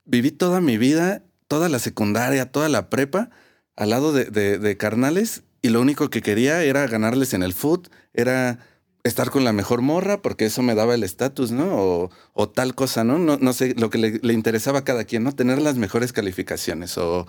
viví 0.07 0.31
toda 0.31 0.63
mi 0.63 0.79
vida, 0.79 1.23
toda 1.49 1.69
la 1.69 1.81
secundaria, 1.81 2.51
toda 2.51 2.71
la 2.71 2.89
prepa, 2.89 3.31
al 3.77 3.91
lado 3.91 4.13
de, 4.13 4.25
de, 4.27 4.59
de 4.59 4.77
carnales 4.77 5.43
y 5.61 5.69
lo 5.69 5.81
único 5.81 6.09
que 6.09 6.23
quería 6.23 6.63
era 6.63 6.87
ganarles 6.87 7.35
en 7.35 7.43
el 7.43 7.53
foot, 7.53 7.89
era 8.15 8.61
estar 9.05 9.31
con 9.31 9.45
la 9.45 9.53
mejor 9.53 9.83
morra 9.83 10.21
porque 10.21 10.47
eso 10.47 10.63
me 10.63 10.75
daba 10.75 10.95
el 10.95 11.05
estatus, 11.05 11.51
¿no? 11.51 12.11
O, 12.35 12.49
tal 12.49 12.75
cosa, 12.75 13.05
¿no? 13.05 13.19
¿no? 13.19 13.39
No 13.41 13.53
sé, 13.53 13.75
lo 13.77 13.91
que 13.91 13.99
le, 13.99 14.33
interesaba 14.33 14.81
a 14.81 14.85
cada 14.85 15.05
quien, 15.05 15.25
¿no? 15.25 15.33
Tener 15.33 15.61
las 15.61 15.77
mejores 15.77 16.13
calificaciones 16.13 16.99
o... 16.99 17.27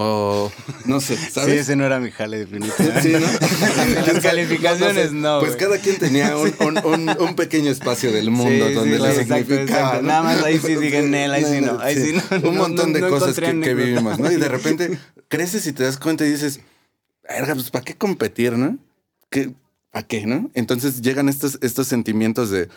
O 0.00 0.52
no 0.84 1.00
sé, 1.00 1.16
¿sabes? 1.30 1.54
Sí, 1.54 1.58
ese 1.58 1.74
no 1.74 1.84
era 1.84 1.98
mi 1.98 2.12
jale 2.12 2.38
definitivamente. 2.38 3.02
Sí, 3.02 3.12
¿no? 3.12 4.06
Las 4.12 4.22
calificaciones 4.22 5.12
no. 5.12 5.40
pues 5.40 5.56
cada 5.56 5.78
quien 5.78 5.98
tenía 5.98 6.36
un, 6.36 7.34
pequeño 7.34 7.70
espacio 7.70 8.12
del 8.12 8.30
mundo 8.30 8.70
donde 8.70 8.98
le 8.98 9.14
significaba. 9.14 10.00
Nada 10.02 10.22
más 10.22 10.44
ahí 10.44 10.58
sí 10.58 10.76
siguen 10.76 11.14
él, 11.14 11.32
ahí 11.32 11.44
sí 11.44 11.60
no. 11.62 11.80
Ahí 11.80 11.96
sí, 11.96 12.12
no. 12.12 12.48
Un 12.48 12.58
montón 12.58 12.92
de 12.92 13.00
cosas 13.00 13.34
que, 13.34 13.60
que, 13.60 13.74
vivimos, 13.74 14.20
¿no? 14.20 14.30
Y 14.30 14.36
de 14.36 14.48
repente 14.48 14.98
creces 15.26 15.66
y 15.66 15.72
te 15.72 15.82
das 15.82 15.96
cuenta 15.96 16.24
y 16.24 16.30
dices, 16.30 16.60
verga, 17.28 17.54
pues 17.54 17.70
¿para 17.70 17.84
qué 17.84 17.96
competir, 17.96 18.52
no? 18.52 18.78
¿Qué, 19.30 19.52
¿A 19.92 20.02
qué, 20.02 20.26
no? 20.26 20.50
Entonces 20.54 21.00
llegan 21.00 21.28
estos, 21.28 21.58
estos 21.62 21.86
sentimientos 21.86 22.50
de, 22.50 22.68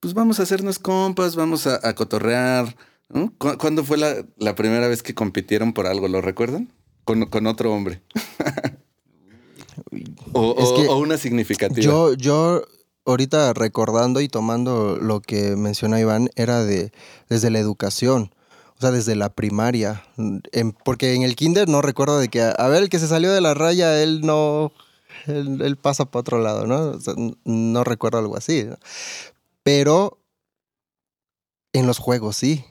pues 0.00 0.14
vamos 0.14 0.40
a 0.40 0.44
hacernos 0.44 0.78
compas, 0.78 1.36
vamos 1.36 1.66
a, 1.66 1.94
cotorrear. 1.94 2.76
¿no? 3.08 3.32
¿Cuándo 3.38 3.84
fue 3.84 3.96
la, 3.96 4.54
primera 4.54 4.88
vez 4.88 5.02
que 5.02 5.14
compitieron 5.14 5.72
por 5.72 5.86
algo? 5.86 6.08
¿Lo 6.08 6.20
recuerdan? 6.20 6.72
Con, 7.04 7.46
otro 7.46 7.72
hombre. 7.72 8.02
o, 10.32 10.96
una 10.96 11.18
significativa. 11.18 11.84
Yo, 11.84 12.14
yo 12.14 12.64
ahorita 13.04 13.52
recordando 13.52 14.20
y 14.20 14.28
tomando 14.28 14.96
lo 14.96 15.20
que 15.20 15.56
menciona 15.56 16.00
Iván, 16.00 16.30
era 16.34 16.64
de 16.64 16.92
desde 17.28 17.50
la 17.50 17.58
educación. 17.58 18.34
O 18.76 18.80
sea, 18.80 18.90
desde 18.90 19.14
la 19.14 19.32
primaria. 19.32 20.04
porque 20.84 21.14
en 21.14 21.22
el 21.22 21.36
kinder 21.36 21.68
no 21.68 21.80
recuerdo 21.80 22.18
de 22.18 22.28
que, 22.28 22.42
a 22.42 22.68
ver, 22.68 22.82
el 22.82 22.88
que 22.88 22.98
se 22.98 23.06
salió 23.06 23.32
de 23.32 23.40
la 23.40 23.54
raya, 23.54 24.02
él 24.02 24.22
no 24.22 24.72
él, 25.26 25.76
pasa 25.76 26.10
para 26.10 26.20
otro 26.20 26.38
lado, 26.38 26.66
¿no? 26.66 26.98
no 27.44 27.84
recuerdo 27.84 28.18
algo 28.18 28.36
así. 28.36 28.66
Pero 29.62 30.18
en 31.72 31.86
los 31.86 31.98
juegos 31.98 32.36
sí 32.36 32.64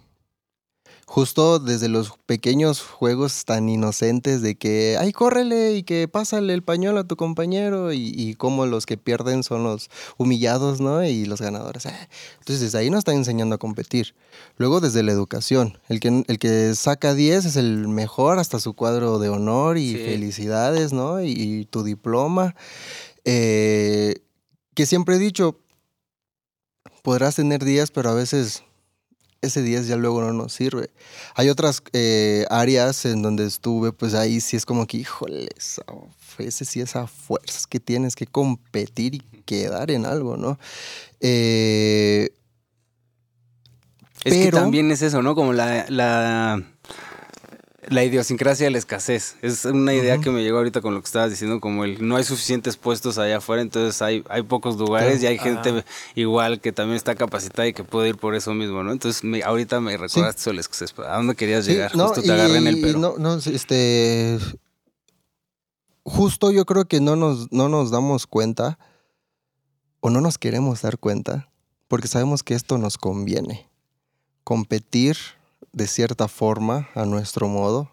justo 1.14 1.60
desde 1.60 1.90
los 1.90 2.14
pequeños 2.26 2.82
juegos 2.82 3.46
tan 3.46 3.70
inocentes 3.70 4.42
de 4.42 4.56
que, 4.56 4.98
ay, 5.00 5.12
córrele 5.12 5.76
y 5.76 5.84
que 5.84 6.08
pásale 6.08 6.56
el 6.56 6.64
pañuelo 6.64 7.02
a 7.02 7.04
tu 7.04 7.18
compañero 7.18 7.94
y, 7.94 8.12
y 8.18 8.34
como 8.34 8.66
los 8.66 8.88
que 8.88 8.98
pierden 8.98 9.44
son 9.44 9.62
los 9.64 9.92
humillados, 10.18 10.82
¿no? 10.82 11.04
Y 11.06 11.26
los 11.26 11.40
ganadores. 11.40 11.86
Eh. 11.86 12.10
Entonces 12.40 12.62
desde 12.62 12.80
ahí 12.80 12.90
nos 12.90 12.98
están 13.00 13.18
enseñando 13.18 13.54
a 13.54 13.60
competir. 13.60 14.16
Luego 14.58 14.82
desde 14.82 15.04
la 15.04 15.12
educación, 15.12 15.78
el 15.88 16.00
que, 16.00 16.24
el 16.26 16.40
que 16.40 16.74
saca 16.74 17.14
10 17.14 17.46
es 17.46 17.58
el 17.58 17.88
mejor 17.88 18.40
hasta 18.40 18.60
su 18.60 18.74
cuadro 18.74 19.20
de 19.20 19.30
honor 19.30 19.78
y 19.78 19.94
felicidades, 19.94 20.94
¿no? 20.94 21.22
Y, 21.22 21.68
tu 21.70 21.84
diploma. 21.84 22.56
Eh, 23.24 24.16
que 24.74 24.88
siempre 24.88 25.18
he 25.18 25.20
dicho, 25.20 25.60
podrás 27.04 27.36
tener 27.36 27.64
10, 27.64 27.92
pero 27.92 28.10
a 28.10 28.16
veces 28.16 28.64
ese 29.44 29.62
10 29.62 29.88
ya 29.88 29.98
luego 29.98 30.22
no 30.22 30.34
nos 30.34 30.54
sirve. 30.54 30.90
Hay 31.36 31.50
otras 31.50 31.84
eh, 31.94 32.46
áreas 32.50 33.06
en 33.06 33.22
donde 33.22 33.46
estuve, 33.46 33.92
pues 33.92 34.14
ahí 34.14 34.42
sí 34.42 34.56
es 34.58 34.66
como 34.66 34.88
que, 34.88 34.98
híjole, 34.98 35.50
ese 36.40 36.66
sí 36.66 36.82
esa 36.82 37.08
fuerza 37.08 37.68
que 37.70 37.80
tienes 37.80 38.16
que 38.16 38.26
competir 38.26 39.16
y 39.16 39.20
quedar 39.46 39.92
en 39.92 40.06
algo, 40.06 40.38
¿no? 40.38 40.58
Eh, 41.20 42.30
es 44.24 44.34
que 44.34 44.52
también 44.52 44.90
es 44.92 45.02
eso, 45.02 45.22
¿no? 45.22 45.36
Como 45.36 45.52
la, 45.52 45.86
la 45.90 46.64
la 47.90 48.04
idiosincrasia 48.04 48.66
de 48.66 48.72
la 48.72 48.78
escasez. 48.78 49.36
Es 49.42 49.66
una 49.66 49.94
idea 49.94 50.18
que 50.20 50.30
me 50.30 50.44
llegó 50.44 50.58
ahorita 50.58 50.82
con 50.82 50.94
lo 50.94 51.02
que 51.02 51.06
estabas 51.06 51.30
diciendo, 51.30 51.60
como 51.60 51.84
el 51.84 52.06
no 52.08 52.16
hay 52.16 52.24
suficientes 52.24 52.78
puestos 52.78 53.18
allá 53.18 53.38
afuera, 53.38 53.62
entonces 53.62 54.02
hay, 54.02 54.24
hay 54.30 54.44
pocos 54.44 54.78
lugares 54.78 55.22
y 55.24 55.28
hay 55.28 55.38
gente 55.38 55.84
igual 56.16 56.60
que 56.60 56.72
también 56.72 56.98
está 56.98 57.16
capacitada 57.16 57.68
y 57.68 57.74
que 57.74 57.84
puede 57.84 58.10
ir 58.10 58.18
por 58.18 58.36
eso 58.36 58.54
mismo, 58.54 58.84
¿no? 58.84 58.92
Entonces 58.92 59.24
ahorita 59.44 59.80
me 59.80 59.98
recordaste 59.98 60.42
eso 60.42 60.54
la 60.54 60.62
escasez. 60.62 60.94
¿A 61.00 61.18
dónde 61.18 61.36
querías 61.36 61.66
llegar? 61.66 61.92
justo 61.92 62.22
te 62.22 62.32
agarré 62.32 62.58
en 62.58 62.68
el 62.68 62.82
pero. 62.82 63.00
No, 63.00 63.18
no, 63.18 63.36
este. 63.36 64.38
Justo 66.04 66.52
yo 66.52 66.66
creo 66.66 66.86
que 66.86 67.00
no 67.00 67.16
nos, 67.16 67.52
no 67.52 67.70
nos 67.70 67.90
damos 67.90 68.28
cuenta 68.28 68.78
o 70.02 70.10
no 70.10 70.20
nos 70.20 70.38
queremos 70.38 70.82
dar 70.82 70.98
cuenta 70.98 71.50
porque 71.88 72.08
sabemos 72.08 72.44
que 72.44 72.56
esto 72.56 72.78
nos 72.78 72.98
conviene. 72.98 73.70
Competir 74.44 75.16
de 75.74 75.88
cierta 75.88 76.28
forma, 76.28 76.90
a 76.96 77.06
nuestro 77.06 77.48
modo, 77.48 77.92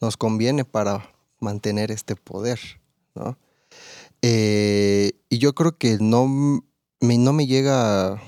nos 0.00 0.16
conviene 0.16 0.64
para 0.64 1.14
mantener 1.40 1.90
este 1.90 2.16
poder, 2.16 2.60
¿no? 3.14 3.38
Eh, 4.22 5.12
y 5.28 5.38
yo 5.38 5.54
creo 5.54 5.76
que 5.76 5.98
no 6.00 6.26
me, 7.00 7.18
no 7.18 7.32
me 7.32 7.46
llega 7.46 8.22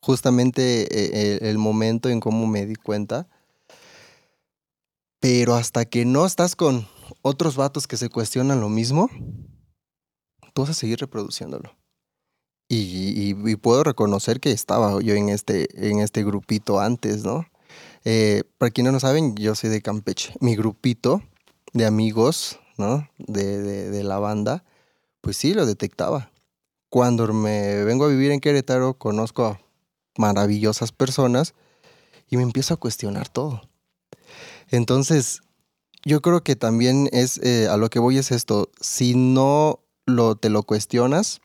justamente 0.00 0.88
eh, 0.90 1.38
el, 1.48 1.58
momento 1.58 2.08
en 2.08 2.20
cómo 2.20 2.46
me 2.46 2.66
di 2.66 2.74
cuenta, 2.74 3.28
pero 5.20 5.54
hasta 5.54 5.84
que 5.84 6.04
no 6.04 6.26
estás 6.26 6.56
con 6.56 6.88
otros 7.22 7.56
vatos 7.56 7.86
que 7.86 7.96
se 7.96 8.08
cuestionan 8.08 8.60
lo 8.60 8.68
mismo, 8.68 9.08
tú 10.54 10.62
vas 10.62 10.70
a 10.70 10.74
seguir 10.74 10.98
reproduciéndolo. 10.98 11.76
Y, 12.68 13.34
y, 13.34 13.56
puedo 13.56 13.82
reconocer 13.82 14.38
que 14.38 14.52
estaba 14.52 15.02
yo 15.02 15.14
en 15.14 15.28
este, 15.28 15.90
en 15.90 15.98
este 15.98 16.22
grupito 16.22 16.78
antes, 16.78 17.24
¿no? 17.24 17.44
Eh, 18.04 18.44
para 18.58 18.70
quienes 18.70 18.92
no 18.92 19.00
saben, 19.00 19.34
yo 19.36 19.54
soy 19.54 19.70
de 19.70 19.82
Campeche. 19.82 20.34
Mi 20.40 20.56
grupito 20.56 21.22
de 21.72 21.86
amigos, 21.86 22.58
¿no? 22.76 23.08
De, 23.18 24.02
la 24.02 24.18
banda, 24.18 24.64
pues 25.20 25.36
sí, 25.36 25.54
lo 25.54 25.66
detectaba. 25.66 26.30
Cuando 26.88 27.32
me 27.32 27.84
vengo 27.84 28.06
a 28.06 28.08
vivir 28.08 28.32
en 28.32 28.40
Querétaro, 28.40 28.94
conozco 28.94 29.46
a 29.46 29.60
maravillosas 30.16 30.92
personas 30.92 31.54
y 32.28 32.36
me 32.36 32.42
empiezo 32.42 32.74
a 32.74 32.78
cuestionar 32.78 33.28
todo. 33.28 33.62
Entonces, 34.70 35.42
yo 36.04 36.22
creo 36.22 36.42
que 36.42 36.56
también 36.56 37.08
es, 37.12 37.38
eh, 37.38 37.68
a 37.68 37.76
lo 37.76 37.90
que 37.90 37.98
voy 37.98 38.18
es 38.18 38.30
esto, 38.30 38.70
si 38.80 39.14
no 39.14 39.80
lo, 40.06 40.36
te 40.36 40.48
lo 40.48 40.62
cuestionas, 40.62 41.40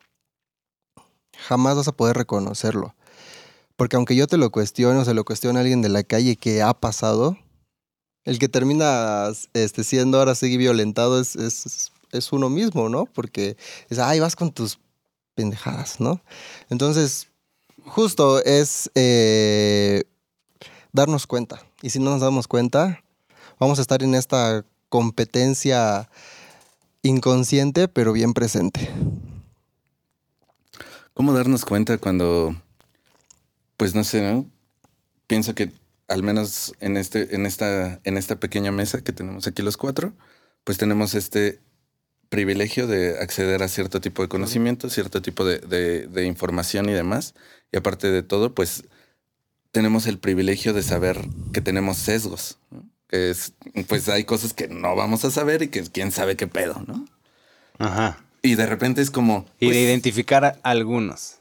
jamás 1.37 1.75
vas 1.75 1.87
a 1.87 1.91
poder 1.91 2.15
reconocerlo. 2.17 2.95
Porque 3.75 3.95
aunque 3.95 4.15
yo 4.15 4.27
te 4.27 4.37
lo 4.37 4.51
cuestiono, 4.51 5.01
o 5.01 5.05
se 5.05 5.13
lo 5.13 5.25
cuestiona 5.25 5.59
alguien 5.59 5.81
de 5.81 5.89
la 5.89 6.03
calle 6.03 6.37
que 6.37 6.61
ha 6.61 6.73
pasado, 6.73 7.37
el 8.23 8.39
que 8.39 8.49
termina 8.49 9.27
este, 9.53 9.83
siendo 9.83 10.19
ahora 10.19 10.35
sí 10.35 10.57
violentado 10.57 11.19
es, 11.19 11.35
es, 11.35 11.91
uno 12.31 12.49
mismo, 12.49 12.89
¿no? 12.89 13.05
Porque 13.05 13.57
es, 13.89 13.99
ay, 13.99 14.19
vas 14.19 14.35
con 14.35 14.51
tus 14.51 14.79
pendejadas, 15.35 15.99
¿no? 15.99 16.21
Entonces, 16.69 17.27
justo 17.85 18.43
es 18.43 18.89
eh, 18.95 20.05
darnos 20.93 21.27
cuenta. 21.27 21.61
Y 21.81 21.89
si 21.89 21.99
no 21.99 22.11
nos 22.11 22.21
damos 22.21 22.47
cuenta, 22.47 23.03
vamos 23.59 23.79
a 23.79 23.81
estar 23.81 24.01
en 24.01 24.15
esta 24.15 24.65
competencia 24.89 26.09
inconsciente, 27.03 27.87
pero 27.87 28.13
bien 28.13 28.33
presente. 28.33 28.89
¿Cómo 31.13 31.33
darnos 31.33 31.63
cuenta 31.63 31.97
cuando 31.97 32.55
pues 33.77 33.95
no 33.95 34.03
sé, 34.03 34.21
¿no? 34.21 34.49
Pienso 35.27 35.55
que 35.55 35.71
al 36.07 36.23
menos 36.23 36.73
en, 36.79 36.97
este, 36.97 37.35
en, 37.35 37.45
esta, 37.45 37.99
en 38.03 38.17
esta 38.17 38.39
pequeña 38.39 38.71
mesa 38.71 39.03
que 39.03 39.11
tenemos 39.11 39.47
aquí 39.47 39.61
los 39.61 39.77
cuatro, 39.77 40.13
pues 40.63 40.77
tenemos 40.77 41.15
este 41.15 41.59
privilegio 42.29 42.87
de 42.87 43.19
acceder 43.19 43.63
a 43.63 43.67
cierto 43.67 44.01
tipo 44.01 44.21
de 44.21 44.27
conocimiento, 44.27 44.89
cierto 44.89 45.21
tipo 45.21 45.45
de, 45.45 46.25
información 46.25 46.89
y 46.89 46.93
demás. 46.93 47.33
Y 47.71 47.77
aparte 47.77 48.11
de 48.11 48.23
todo, 48.23 48.53
pues 48.53 48.83
tenemos 49.71 50.07
el 50.07 50.19
privilegio 50.19 50.73
de 50.73 50.83
saber 50.83 51.17
que 51.53 51.61
tenemos 51.61 51.97
sesgos. 51.97 52.57
Que 53.07 53.29
es, 53.29 53.53
pues 53.87 54.09
hay 54.09 54.23
cosas 54.23 54.53
que 54.53 54.67
no 54.67 54.95
vamos 54.95 55.25
a 55.25 55.31
saber 55.31 55.61
y 55.61 55.67
que 55.67 55.83
quién 55.83 56.11
sabe 56.11 56.35
qué 56.35 56.47
pedo, 56.47 56.83
¿no? 56.87 57.05
Ajá. 57.77 58.23
Y 58.41 58.55
de 58.55 58.65
repente 58.65 59.01
es 59.01 59.11
como. 59.11 59.45
Y 59.59 59.67
pues, 59.67 59.77
de 59.77 59.83
identificar 59.83 60.59
algunos. 60.63 61.37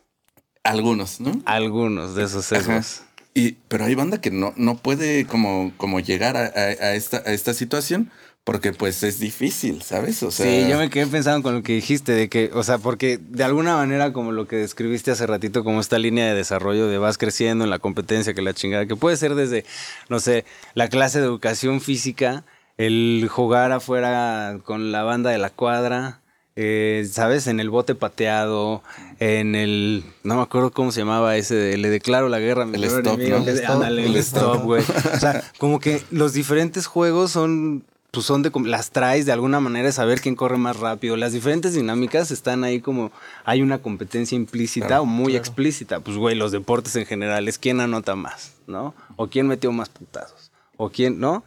Algunos, 0.65 1.21
¿no? 1.21 1.33
Algunos 1.45 2.15
de 2.15 2.25
esos 2.25 2.45
sesgos. 2.47 3.03
Y, 3.35 3.53
pero 3.69 3.85
hay 3.85 3.95
banda 3.95 4.21
que 4.21 4.31
no, 4.31 4.53
no 4.57 4.77
puede 4.77 5.27
como, 5.27 5.73
como 5.77 6.01
llegar 6.01 6.37
a, 6.37 6.45
a- 6.47 6.87
a 6.87 6.95
esta, 6.95 7.19
a 7.19 7.33
esta 7.33 7.53
situación 7.55 8.11
porque 8.45 8.73
pues 8.75 9.03
es 9.03 9.19
difícil, 9.19 9.81
¿sabes? 9.83 10.23
O 10.23 10.31
sea, 10.31 10.45
Sí, 10.45 10.69
yo 10.69 10.77
me 10.79 10.91
quedé 10.91 11.07
pensando 11.07 11.43
con 11.43 11.55
lo 11.55 11.63
que 11.63 11.73
dijiste, 11.75 12.13
de 12.13 12.29
que, 12.29 12.51
o 12.53 12.63
sea, 12.63 12.77
porque 12.77 13.19
de 13.19 13.43
alguna 13.43 13.75
manera, 13.77 14.13
como 14.13 14.33
lo 14.33 14.47
que 14.47 14.57
describiste 14.57 15.11
hace 15.11 15.27
ratito, 15.27 15.65
como 15.65 15.81
esta 15.81 15.99
línea 15.99 16.27
de 16.27 16.35
desarrollo 16.35 16.87
de 16.87 16.99
vas 16.99 17.17
creciendo 17.17 17.65
en 17.65 17.71
la 17.71 17.79
competencia, 17.79 18.35
que 18.35 18.43
la 18.43 18.53
chingada, 18.53 18.85
que 18.85 18.97
puede 18.97 19.17
ser 19.17 19.35
desde, 19.35 19.65
no 20.11 20.21
sé, 20.21 20.45
la 20.75 20.89
clase 20.91 21.21
de 21.21 21.25
educación 21.25 21.81
física, 21.81 22.45
el 22.77 23.27
jugar 23.31 23.73
afuera 23.73 24.59
con 24.63 24.93
la 24.93 25.05
banda 25.05 25.31
de 25.31 25.39
la 25.39 25.49
cuadra, 25.49 26.21
eh, 26.57 27.07
¿sabes? 27.11 27.47
En 27.47 27.59
el 27.61 27.71
bote 27.71 27.95
pateado, 27.95 28.83
en 29.19 29.55
el, 29.55 30.05
no 30.23 30.37
me 30.37 30.43
acuerdo 30.43 30.71
cómo 30.71 30.93
se 30.93 31.01
llamaba 31.01 31.37
ese, 31.37 31.55
de, 31.55 31.77
le 31.79 31.91
declaro 31.91 32.29
la 32.29 32.39
guerra 32.39 32.63
a 32.63 32.67
mi 32.67 32.77
El 32.77 32.85
stop, 32.85 33.15
enemigo, 33.19 33.39
¿no? 33.41 33.45
le- 33.45 33.51
El 33.53 33.59
stop. 33.59 33.71
ándale, 33.75 34.03
el 34.07 34.11
El 34.13 34.17
stop, 34.19 34.55
stop. 34.55 34.65
güey. 34.65 34.83
O 35.15 35.19
sea, 35.21 35.43
como 35.59 35.81
que 35.81 36.03
los 36.11 36.33
diferentes 36.33 36.87
juegos 36.87 37.31
son 37.33 37.85
pues 38.11 38.27
son 38.27 38.43
de 38.43 38.53
las 38.67 38.93
traes 38.93 39.27
de 39.27 39.33
alguna 39.33 39.59
manera 39.59 39.87
de 39.87 39.93
saber 39.93 40.21
quién 40.21 40.37
corre 40.37 40.57
más 40.57 40.77
rápido. 40.79 41.17
Las 41.17 41.33
diferentes 41.33 41.75
dinámicas 41.75 42.31
están 42.31 42.63
ahí 42.63 42.81
como 42.81 43.11
hay 43.45 43.61
una 43.61 43.79
competencia 43.79 44.37
implícita 44.37 44.87
Claro, 44.87 45.03
o 45.03 45.07
muy 45.07 45.35
explícita. 45.35 45.99
Pues 45.99 46.17
güey, 46.17 46.37
los 46.37 46.53
deportes 46.53 46.95
en 46.95 47.07
general 47.07 47.49
es 47.49 47.59
quién 47.59 47.81
anota 47.81 48.15
más, 48.15 48.53
¿no? 48.69 48.95
O 49.17 49.27
quién 49.27 49.49
metió 49.49 49.73
más 49.73 49.89
putazos. 49.89 50.53
O 50.77 50.91
quién, 50.91 51.19
¿no? 51.19 51.43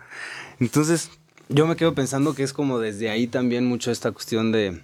Entonces, 0.60 1.10
yo 1.48 1.68
me 1.68 1.78
quedo 1.78 1.94
pensando 1.96 2.36
que 2.36 2.44
es 2.44 2.52
como 2.52 2.80
desde 2.80 3.10
ahí 3.10 3.28
también 3.28 3.66
mucho 3.66 3.90
esta 3.90 4.12
cuestión 4.12 4.52
de, 4.52 4.82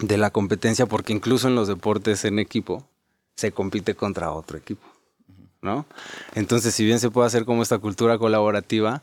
de 0.00 0.18
la 0.18 0.30
competencia, 0.30 0.86
porque 0.86 1.12
incluso 1.12 1.48
en 1.48 1.54
los 1.54 1.68
deportes 1.68 2.24
en 2.24 2.38
equipo 2.38 2.86
se 3.36 3.52
compite 3.52 3.94
contra 3.94 4.32
otro 4.32 4.58
equipo, 4.58 4.86
¿no? 5.62 5.86
Entonces, 6.34 6.74
si 6.74 6.84
bien 6.84 7.00
se 7.00 7.10
puede 7.10 7.26
hacer 7.26 7.44
como 7.44 7.62
esta 7.62 7.78
cultura 7.78 8.18
colaborativa, 8.18 9.02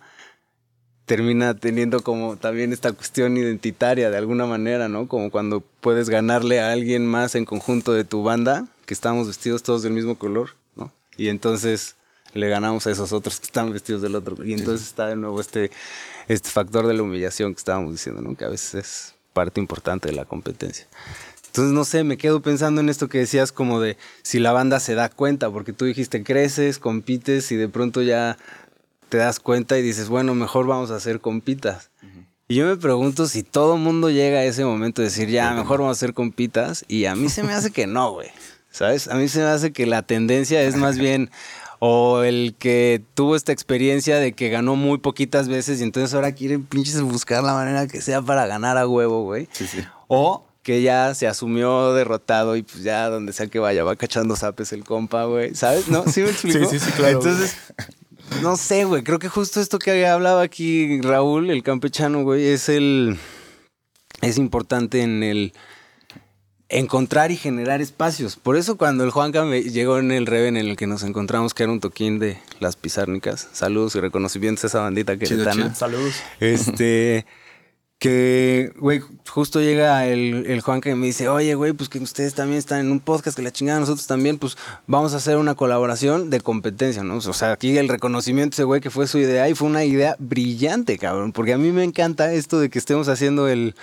termina 1.05 1.53
teniendo 1.53 2.01
como 2.01 2.35
también 2.35 2.73
esta 2.73 2.91
cuestión 2.91 3.37
identitaria 3.37 4.09
de 4.09 4.17
alguna 4.17 4.45
manera, 4.45 4.89
¿no? 4.89 5.07
Como 5.07 5.31
cuando 5.31 5.61
puedes 5.61 6.09
ganarle 6.09 6.59
a 6.59 6.71
alguien 6.71 7.07
más 7.07 7.35
en 7.35 7.45
conjunto 7.45 7.93
de 7.93 8.03
tu 8.03 8.23
banda, 8.23 8.67
que 8.85 8.93
estamos 8.93 9.27
vestidos 9.27 9.63
todos 9.63 9.83
del 9.83 9.93
mismo 9.93 10.17
color, 10.17 10.51
¿no? 10.75 10.91
Y 11.15 11.29
entonces 11.29 11.95
le 12.33 12.49
ganamos 12.49 12.85
a 12.87 12.91
esos 12.91 13.13
otros 13.13 13.39
que 13.39 13.45
están 13.45 13.71
vestidos 13.71 14.01
del 14.01 14.15
otro. 14.15 14.43
Y 14.43 14.53
entonces 14.53 14.87
está 14.87 15.07
de 15.07 15.15
nuevo 15.15 15.39
este, 15.39 15.71
este 16.27 16.49
factor 16.49 16.85
de 16.87 16.93
la 16.93 17.03
humillación 17.03 17.53
que 17.53 17.59
estábamos 17.59 17.93
diciendo, 17.93 18.21
¿no? 18.21 18.35
Que 18.35 18.45
a 18.45 18.49
veces 18.49 18.75
es 18.75 19.16
parte 19.37 19.61
importante 19.61 20.09
de 20.09 20.15
la 20.15 20.25
competencia. 20.25 20.87
Entonces, 21.45 21.71
no 21.71 21.85
sé, 21.85 22.03
me 22.03 22.17
quedo 22.17 22.41
pensando 22.41 22.81
en 22.81 22.89
esto 22.89 23.07
que 23.07 23.19
decías 23.19 23.51
como 23.51 23.79
de 23.79 23.95
si 24.23 24.39
la 24.39 24.51
banda 24.51 24.79
se 24.79 24.95
da 24.95 25.09
cuenta, 25.09 25.51
porque 25.51 25.73
tú 25.73 25.85
dijiste 25.85 26.23
creces, 26.23 26.79
compites 26.79 27.51
y 27.51 27.55
de 27.55 27.69
pronto 27.69 28.01
ya 28.01 28.39
te 29.09 29.17
das 29.17 29.39
cuenta 29.39 29.77
y 29.77 29.83
dices, 29.83 30.09
bueno, 30.09 30.33
mejor 30.33 30.65
vamos 30.65 30.89
a 30.89 30.95
hacer 30.95 31.21
compitas. 31.21 31.91
Y 32.47 32.55
yo 32.55 32.65
me 32.65 32.77
pregunto 32.77 33.27
si 33.27 33.43
todo 33.43 33.77
mundo 33.77 34.09
llega 34.09 34.39
a 34.39 34.43
ese 34.43 34.65
momento 34.65 35.03
de 35.03 35.09
decir, 35.09 35.29
ya, 35.29 35.53
mejor 35.53 35.81
vamos 35.81 35.97
a 35.97 35.99
hacer 35.99 36.15
compitas. 36.15 36.83
Y 36.87 37.05
a 37.05 37.13
mí 37.13 37.29
se 37.29 37.43
me 37.43 37.53
hace 37.53 37.69
que 37.69 37.85
no, 37.85 38.13
güey. 38.13 38.29
¿Sabes? 38.71 39.07
A 39.07 39.15
mí 39.15 39.27
se 39.27 39.39
me 39.39 39.45
hace 39.45 39.71
que 39.71 39.85
la 39.85 40.01
tendencia 40.01 40.63
es 40.63 40.75
más 40.75 40.97
bien 41.07 41.29
o 41.79 42.23
el 42.23 42.55
que 42.57 43.01
tuvo 43.13 43.35
esta 43.35 43.51
experiencia 43.51 44.17
de 44.17 44.33
que 44.33 44.49
ganó 44.49 44.75
muy 44.75 44.97
poquitas 44.97 45.47
veces 45.47 45.79
y 45.79 45.83
entonces 45.83 46.13
ahora 46.13 46.31
quiere 46.31 46.59
pinches 46.59 47.01
buscar 47.01 47.43
la 47.43 47.53
manera 47.53 47.87
que 47.87 48.01
sea 48.01 48.21
para 48.21 48.47
ganar 48.47 48.77
a 48.77 48.87
huevo, 48.87 49.23
güey. 49.23 49.47
Sí, 49.51 49.67
sí. 49.67 49.83
O 50.07 50.43
que 50.63 50.81
ya 50.81 51.13
se 51.15 51.27
asumió 51.27 51.93
derrotado 51.93 52.57
y 52.57 52.61
pues 52.63 52.83
ya 52.83 53.09
donde 53.09 53.31
sea 53.31 53.47
que 53.47 53.59
vaya 53.59 53.83
va 53.83 53.95
cachando 53.95 54.35
zapes 54.35 54.73
el 54.73 54.83
compa, 54.83 55.25
güey. 55.25 55.55
¿Sabes? 55.55 55.87
¿No? 55.87 56.03
¿Sí 56.07 56.21
me 56.21 56.29
explico? 56.31 56.59
Sí, 56.69 56.79
sí, 56.79 56.85
sí, 56.85 56.91
claro. 56.91 57.19
Entonces, 57.19 57.55
no 58.41 58.57
sé, 58.57 58.83
güey. 58.83 59.03
Creo 59.03 59.19
que 59.19 59.29
justo 59.29 59.61
esto 59.61 59.79
que 59.79 60.05
hablaba 60.05 60.41
aquí 60.41 61.01
Raúl, 61.01 61.51
el 61.51 61.63
campechano, 61.63 62.23
güey, 62.23 62.47
es 62.47 62.69
el... 62.69 63.17
Es 64.21 64.37
importante 64.37 65.03
en 65.03 65.23
el 65.23 65.53
encontrar 66.69 67.31
y 67.31 67.37
generar 67.37 67.81
espacios. 67.81 68.35
Por 68.35 68.57
eso 68.57 68.77
cuando 68.77 69.03
el 69.03 69.11
Juanca 69.11 69.45
me 69.45 69.61
llegó 69.61 69.99
en 69.99 70.11
el 70.11 70.25
Reven 70.25 70.57
en 70.57 70.67
el 70.67 70.75
que 70.75 70.87
nos 70.87 71.03
encontramos, 71.03 71.53
que 71.53 71.63
era 71.63 71.71
un 71.71 71.79
toquín 71.79 72.19
de 72.19 72.39
las 72.59 72.75
pizárnicas, 72.75 73.47
saludos 73.53 73.95
y 73.95 74.01
reconocimientos 74.01 74.65
a 74.65 74.67
esa 74.67 74.81
bandita 74.81 75.17
queretana. 75.17 75.73
Saludos. 75.73 76.15
Este, 76.41 77.25
que, 77.99 78.73
güey, 78.77 79.01
justo 79.27 79.61
llega 79.61 80.05
el, 80.07 80.45
el 80.45 80.61
Juan 80.61 80.81
que 80.81 80.93
me 80.93 81.07
dice, 81.07 81.29
oye, 81.29 81.55
güey, 81.55 81.71
pues 81.71 81.89
que 81.89 81.99
ustedes 81.99 82.33
también 82.33 82.59
están 82.59 82.81
en 82.81 82.91
un 82.91 82.99
podcast, 82.99 83.37
que 83.37 83.43
la 83.43 83.51
chingada, 83.51 83.79
nosotros 83.79 84.05
también, 84.05 84.37
pues 84.37 84.57
vamos 84.87 85.13
a 85.13 85.17
hacer 85.17 85.37
una 85.37 85.55
colaboración 85.55 86.29
de 86.29 86.41
competencia, 86.41 87.01
¿no? 87.01 87.15
O 87.15 87.33
sea, 87.33 87.53
aquí 87.53 87.77
el 87.77 87.87
reconocimiento 87.87 88.51
de 88.51 88.55
ese 88.55 88.63
güey 88.65 88.81
que 88.81 88.89
fue 88.89 89.07
su 89.07 89.17
idea 89.19 89.47
y 89.47 89.55
fue 89.55 89.69
una 89.69 89.85
idea 89.85 90.15
brillante, 90.19 90.97
cabrón, 90.97 91.31
porque 91.31 91.53
a 91.53 91.57
mí 91.57 91.71
me 91.71 91.85
encanta 91.85 92.33
esto 92.33 92.59
de 92.59 92.69
que 92.69 92.77
estemos 92.77 93.07
haciendo 93.07 93.47
el... 93.47 93.73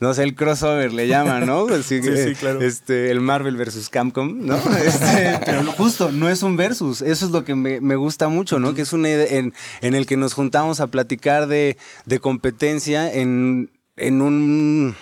No 0.00 0.14
sé, 0.14 0.22
el 0.22 0.34
crossover 0.34 0.92
le 0.94 1.06
llaman, 1.08 1.46
¿no? 1.46 1.66
Así 1.72 2.00
que, 2.00 2.28
sí, 2.28 2.34
claro. 2.34 2.60
Este, 2.62 3.10
el 3.10 3.20
Marvel 3.20 3.56
versus 3.56 3.88
Capcom, 3.90 4.38
¿no? 4.46 4.56
Este, 4.84 5.38
pero 5.44 5.62
lo- 5.62 5.72
justo, 5.72 6.10
no 6.10 6.28
es 6.30 6.42
un 6.42 6.56
versus. 6.56 7.02
Eso 7.02 7.26
es 7.26 7.32
lo 7.32 7.44
que 7.44 7.54
me, 7.54 7.80
me 7.80 7.96
gusta 7.96 8.28
mucho, 8.28 8.58
¿no? 8.58 8.74
Que 8.74 8.82
es 8.82 8.92
una 8.94 9.10
idea 9.10 9.26
en, 9.38 9.52
en 9.82 9.94
el 9.94 10.06
que 10.06 10.16
nos 10.16 10.32
juntamos 10.32 10.80
a 10.80 10.86
platicar 10.86 11.46
de, 11.46 11.76
de 12.06 12.18
competencia 12.18 13.12
en, 13.12 13.70
en 13.96 14.22
un 14.22 14.96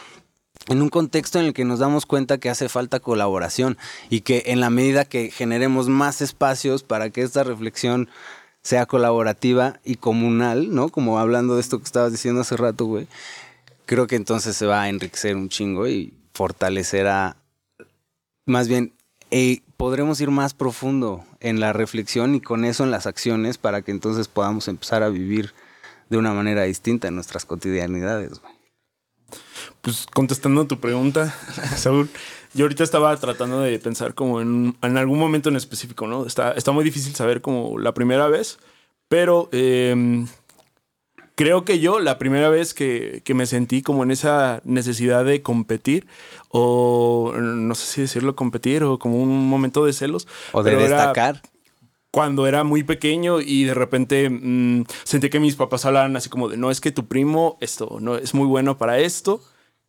en 0.68 0.82
un 0.82 0.88
contexto 0.90 1.38
en 1.40 1.46
el 1.46 1.54
que 1.54 1.64
nos 1.64 1.78
damos 1.78 2.04
cuenta 2.04 2.36
que 2.38 2.50
hace 2.50 2.68
falta 2.68 3.00
colaboración 3.00 3.78
y 4.10 4.20
que 4.20 4.42
en 4.46 4.60
la 4.60 4.68
medida 4.68 5.06
que 5.06 5.30
generemos 5.30 5.88
más 5.88 6.20
espacios 6.20 6.82
para 6.82 7.08
que 7.08 7.22
esta 7.22 7.42
reflexión 7.42 8.10
sea 8.60 8.84
colaborativa 8.84 9.80
y 9.82 9.94
comunal, 9.94 10.74
¿no? 10.74 10.90
Como 10.90 11.18
hablando 11.20 11.54
de 11.54 11.62
esto 11.62 11.78
que 11.78 11.84
estabas 11.84 12.12
diciendo 12.12 12.42
hace 12.42 12.56
rato, 12.58 12.84
güey. 12.84 13.06
Creo 13.88 14.06
que 14.06 14.16
entonces 14.16 14.54
se 14.54 14.66
va 14.66 14.82
a 14.82 14.88
enriquecer 14.90 15.34
un 15.34 15.48
chingo 15.48 15.88
y 15.88 16.12
fortalecerá 16.34 17.38
más 18.44 18.68
bien 18.68 18.92
eh, 19.30 19.62
podremos 19.78 20.20
ir 20.20 20.30
más 20.30 20.52
profundo 20.52 21.24
en 21.40 21.58
la 21.58 21.72
reflexión 21.72 22.34
y 22.34 22.42
con 22.42 22.66
eso 22.66 22.84
en 22.84 22.90
las 22.90 23.06
acciones 23.06 23.56
para 23.56 23.80
que 23.80 23.90
entonces 23.90 24.28
podamos 24.28 24.68
empezar 24.68 25.02
a 25.02 25.08
vivir 25.08 25.54
de 26.10 26.18
una 26.18 26.34
manera 26.34 26.64
distinta 26.64 27.08
en 27.08 27.14
nuestras 27.14 27.46
cotidianidades. 27.46 28.42
Pues 29.80 30.06
contestando 30.12 30.60
a 30.60 30.68
tu 30.68 30.80
pregunta, 30.80 31.34
Saúl, 31.76 32.10
yo 32.52 32.66
ahorita 32.66 32.84
estaba 32.84 33.16
tratando 33.16 33.60
de 33.60 33.78
pensar 33.78 34.12
como 34.12 34.42
en, 34.42 34.76
en 34.82 34.98
algún 34.98 35.18
momento 35.18 35.48
en 35.48 35.56
específico, 35.56 36.06
¿no? 36.06 36.26
Está, 36.26 36.52
está 36.52 36.72
muy 36.72 36.84
difícil 36.84 37.14
saber 37.14 37.40
como 37.40 37.78
la 37.78 37.94
primera 37.94 38.28
vez, 38.28 38.58
pero 39.08 39.48
eh, 39.52 40.26
creo 41.38 41.64
que 41.64 41.78
yo 41.78 42.00
la 42.00 42.18
primera 42.18 42.48
vez 42.48 42.74
que, 42.74 43.22
que 43.24 43.32
me 43.32 43.46
sentí 43.46 43.80
como 43.80 44.02
en 44.02 44.10
esa 44.10 44.60
necesidad 44.64 45.24
de 45.24 45.40
competir, 45.40 46.08
o 46.48 47.32
no 47.38 47.74
sé 47.76 47.86
si 47.86 48.00
decirlo 48.00 48.34
competir, 48.34 48.82
o 48.82 48.98
como 48.98 49.22
un 49.22 49.48
momento 49.48 49.84
de 49.84 49.92
celos. 49.92 50.26
O 50.52 50.64
de 50.64 50.72
era- 50.72 50.82
destacar. 50.82 51.40
cuando 52.10 52.46
era 52.48 52.64
muy 52.64 52.82
pequeño 52.82 53.40
y 53.40 53.64
de 53.64 53.74
repente 53.74 54.28
mm, 54.28 54.84
sentí 55.04 55.28
que 55.30 55.38
mis 55.38 55.54
papás 55.54 55.84
hablaban 55.84 56.16
así 56.16 56.28
como 56.28 56.48
de, 56.48 56.56
no, 56.56 56.70
es 56.72 56.80
que 56.80 56.90
tu 56.90 57.06
primo 57.06 57.56
esto 57.60 57.98
no 58.00 58.16
es 58.16 58.34
muy 58.34 58.46
bueno 58.46 58.76
para 58.76 58.98
esto 58.98 59.40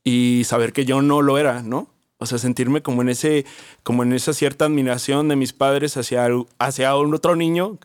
y 0.03 0.43
saber 0.45 0.71
que 0.71 0.85
yo 0.85 1.01
no 1.01 1.21
lo 1.23 1.37
era, 1.39 1.63
¿no? 1.63 1.87
O 2.21 2.25
sea, 2.25 2.37
sentirme 2.37 2.81
como 2.81 3.01
en 3.01 3.09
ese, 3.09 3.45
como 3.83 4.03
en 4.03 4.11
esa 4.13 4.33
cierta 4.33 4.65
admiración 4.65 5.29
de 5.29 5.37
mis 5.37 5.53
padres 5.53 5.95
hacia, 5.97 6.27
hacia 6.59 6.95
un 6.97 7.13
otro 7.15 7.35
niño 7.37 7.79